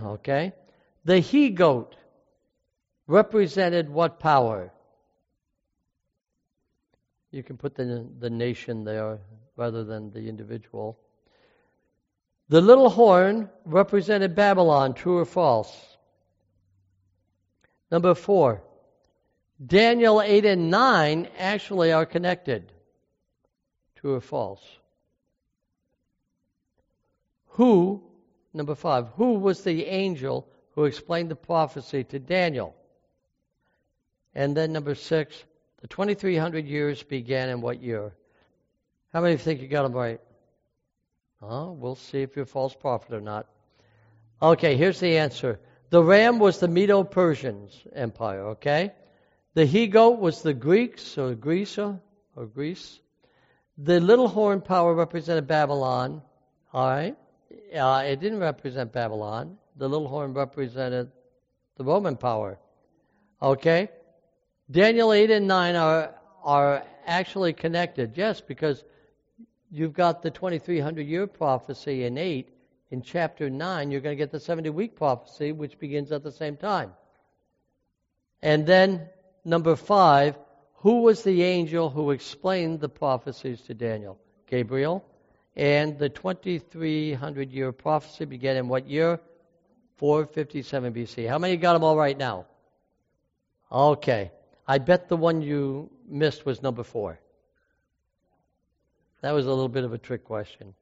Okay? 0.03 0.53
The 1.05 1.19
he 1.19 1.51
goat 1.51 1.97
represented 3.07 3.91
what 3.91 4.19
power? 4.19 4.73
You 7.31 7.43
can 7.43 7.57
put 7.57 7.75
the, 7.75 8.07
the 8.19 8.31
nation 8.31 8.85
there 8.85 9.19
rather 9.57 9.85
than 9.85 10.11
the 10.11 10.29
individual. 10.29 10.99
The 12.49 12.61
little 12.61 12.91
horn 12.91 13.51
represented 13.65 14.35
Babylon, 14.35 14.95
true 14.95 15.19
or 15.19 15.25
false? 15.25 15.97
Number 17.91 18.15
four, 18.15 18.63
Daniel 19.65 20.21
8 20.21 20.45
and 20.45 20.71
9 20.71 21.29
actually 21.39 21.93
are 21.93 22.07
connected. 22.07 22.73
True 23.97 24.15
or 24.15 24.21
false? 24.21 24.63
Who, 27.51 28.03
number 28.53 28.75
five, 28.75 29.09
who 29.17 29.35
was 29.35 29.63
the 29.63 29.87
angel 29.87 30.49
who 30.73 30.85
explained 30.85 31.31
the 31.31 31.37
prophecy 31.37 32.03
to 32.05 32.19
Daniel? 32.19 32.75
And 34.35 34.57
then 34.57 34.73
number 34.73 34.95
six, 34.95 35.45
the 35.81 35.89
2300 35.89 36.67
years 36.67 37.03
began 37.03 37.49
in 37.49 37.61
what 37.61 37.83
year? 37.83 38.15
How 39.13 39.21
many 39.21 39.37
think 39.37 39.61
you 39.61 39.69
got 39.69 39.85
them 39.85 39.93
right? 39.93 40.21
Uh, 41.43 41.67
we'll 41.69 41.95
see 41.95 42.23
if 42.23 42.35
you're 42.35 42.45
a 42.45 42.47
false 42.47 42.75
prophet 42.75 43.13
or 43.13 43.21
not. 43.21 43.47
Okay, 44.43 44.77
here's 44.77 44.99
the 44.99 45.19
answer. 45.19 45.61
The 45.91 46.03
ram 46.03 46.39
was 46.39 46.59
the 46.59 46.69
Medo 46.69 47.05
Persians 47.05 47.73
Empire, 47.95 48.49
okay? 48.49 48.93
The 49.55 49.65
he 49.65 49.87
goat 49.87 50.19
was 50.19 50.43
the 50.43 50.55
Greeks 50.55 51.17
or 51.17 51.35
Greece 51.35 51.79
or, 51.79 52.01
Greece. 52.53 52.99
The 53.79 54.01
little 54.01 54.27
horn 54.27 54.61
power 54.61 54.93
represented 54.95 55.47
Babylon, 55.47 56.23
all 56.73 56.89
right? 56.89 57.17
Uh, 57.73 58.03
it 58.07 58.21
didn't 58.21 58.41
represent 58.41 58.93
Babylon. 58.93 59.59
The 59.77 59.89
little 59.89 60.09
horn 60.09 60.35
represented 60.35 61.13
the 61.77 61.85
Roman 61.85 62.17
power, 62.17 62.59
okay? 63.41 63.91
Daniel 64.71 65.13
8 65.13 65.31
and 65.31 65.47
9 65.47 65.77
are, 65.77 66.15
are 66.43 66.83
actually 67.07 67.53
connected, 67.53 68.17
yes, 68.17 68.41
because 68.41 68.83
you've 69.71 69.93
got 69.93 70.23
the 70.23 70.31
2300 70.31 71.07
year 71.07 71.27
prophecy 71.27 72.05
in 72.05 72.17
8. 72.17 72.51
In 72.91 73.03
chapter 73.03 73.51
9, 73.51 73.91
you're 73.91 74.01
going 74.01 74.17
to 74.17 74.23
get 74.23 74.31
the 74.31 74.39
70 74.39 74.71
week 74.71 74.95
prophecy, 74.95 75.53
which 75.53 75.79
begins 75.79 76.13
at 76.13 76.23
the 76.23 76.31
same 76.31 76.57
time. 76.57 76.93
And 78.41 78.67
then, 78.67 79.09
number 79.45 79.75
5, 79.75 80.39
who 80.77 81.03
was 81.03 81.23
the 81.23 81.43
angel 81.43 81.91
who 81.91 82.11
explained 82.11 82.81
the 82.81 82.89
prophecies 82.89 83.63
to 83.63 83.75
Daniel? 83.75 84.19
Gabriel. 84.47 85.05
And 85.57 85.99
the 85.99 86.09
2300 86.09 87.51
year 87.51 87.73
prophecy 87.73 88.25
began 88.27 88.57
in 88.57 88.69
what 88.69 88.87
year? 88.87 89.21
457 89.97 90.93
BC. 90.95 91.29
How 91.29 91.39
many 91.39 91.57
got 91.57 91.73
them 91.73 91.85
all 91.85 91.97
right 91.97 92.17
now? 92.17 92.47
Okay. 93.73 94.31
I 94.67 94.79
bet 94.79 95.09
the 95.09 95.17
one 95.17 95.43
you 95.43 95.91
missed 96.09 96.47
was 96.47 96.63
number 96.63 96.83
4. 96.83 97.19
That 99.21 99.33
was 99.33 99.47
a 99.47 99.51
little 99.51 99.69
bit 99.69 99.85
of 99.85 99.93
a 99.93 99.99
trick 99.99 100.25
question. 100.25 100.75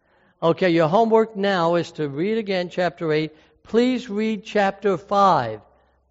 Okay, 0.43 0.71
your 0.71 0.89
homework 0.89 1.37
now 1.37 1.77
is 1.77 1.93
to 1.93 2.09
read 2.09 2.39
again 2.39 2.69
chapter 2.69 3.13
8. 3.13 3.33
Please 3.63 4.09
read 4.09 4.45
chapter 4.45 4.97
5 4.97 5.61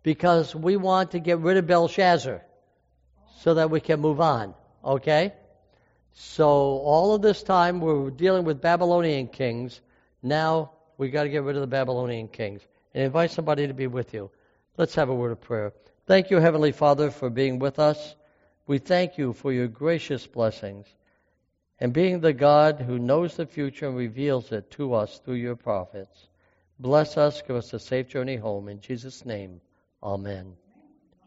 because 0.04 0.56
we 0.56 0.78
want 0.78 1.12
to 1.12 1.20
get 1.20 1.40
rid 1.40 1.58
of 1.58 1.68
Belshazzar 1.68 2.42
so 3.40 3.54
that 3.56 3.70
we 3.70 3.80
can 3.80 4.00
move 4.00 4.22
on. 4.22 4.54
Okay? 4.84 5.34
So, 6.14 6.48
all 6.48 7.16
of 7.16 7.22
this 7.22 7.44
time 7.44 7.80
we're 7.80 8.10
dealing 8.10 8.46
with 8.46 8.62
Babylonian 8.62 9.28
kings. 9.28 9.80
Now 10.22 10.72
we 10.98 11.10
got 11.10 11.24
to 11.24 11.30
get 11.30 11.44
rid 11.44 11.56
of 11.56 11.62
the 11.62 11.68
Babylonian 11.68 12.28
kings 12.28 12.62
and 12.94 13.04
invite 13.04 13.32
somebody 13.32 13.68
to 13.68 13.74
be 13.74 13.88
with 13.88 14.14
you. 14.14 14.30
Let's 14.78 14.96
have 14.96 15.10
a 15.10 15.16
word 15.16 15.32
of 15.32 15.42
prayer. 15.42 15.74
Thank 16.08 16.32
you, 16.32 16.38
Heavenly 16.38 16.72
Father, 16.72 17.12
for 17.12 17.30
being 17.30 17.60
with 17.60 17.80
us. 17.80 18.16
We 18.68 18.80
thank 18.80 19.18
you 19.18 19.34
for 19.34 19.52
your 19.52 19.68
gracious 19.68 20.26
blessings 20.26 20.88
and 21.80 21.94
being 21.94 22.20
the 22.20 22.34
God 22.34 22.80
who 22.80 23.00
knows 23.00 23.36
the 23.36 23.46
future 23.46 23.88
and 23.88 23.98
reveals 23.98 24.52
it 24.52 24.70
to 24.72 24.94
us 24.94 25.20
through 25.24 25.36
your 25.36 25.56
prophets. 25.56 26.28
Bless 26.80 27.18
us, 27.18 27.42
give 27.42 27.56
us 27.56 27.74
a 27.74 27.80
safe 27.80 28.08
journey 28.08 28.38
home. 28.38 28.68
In 28.68 28.80
Jesus' 28.80 29.26
name, 29.26 29.62
amen. 30.04 30.54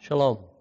Shalom. 0.01 0.54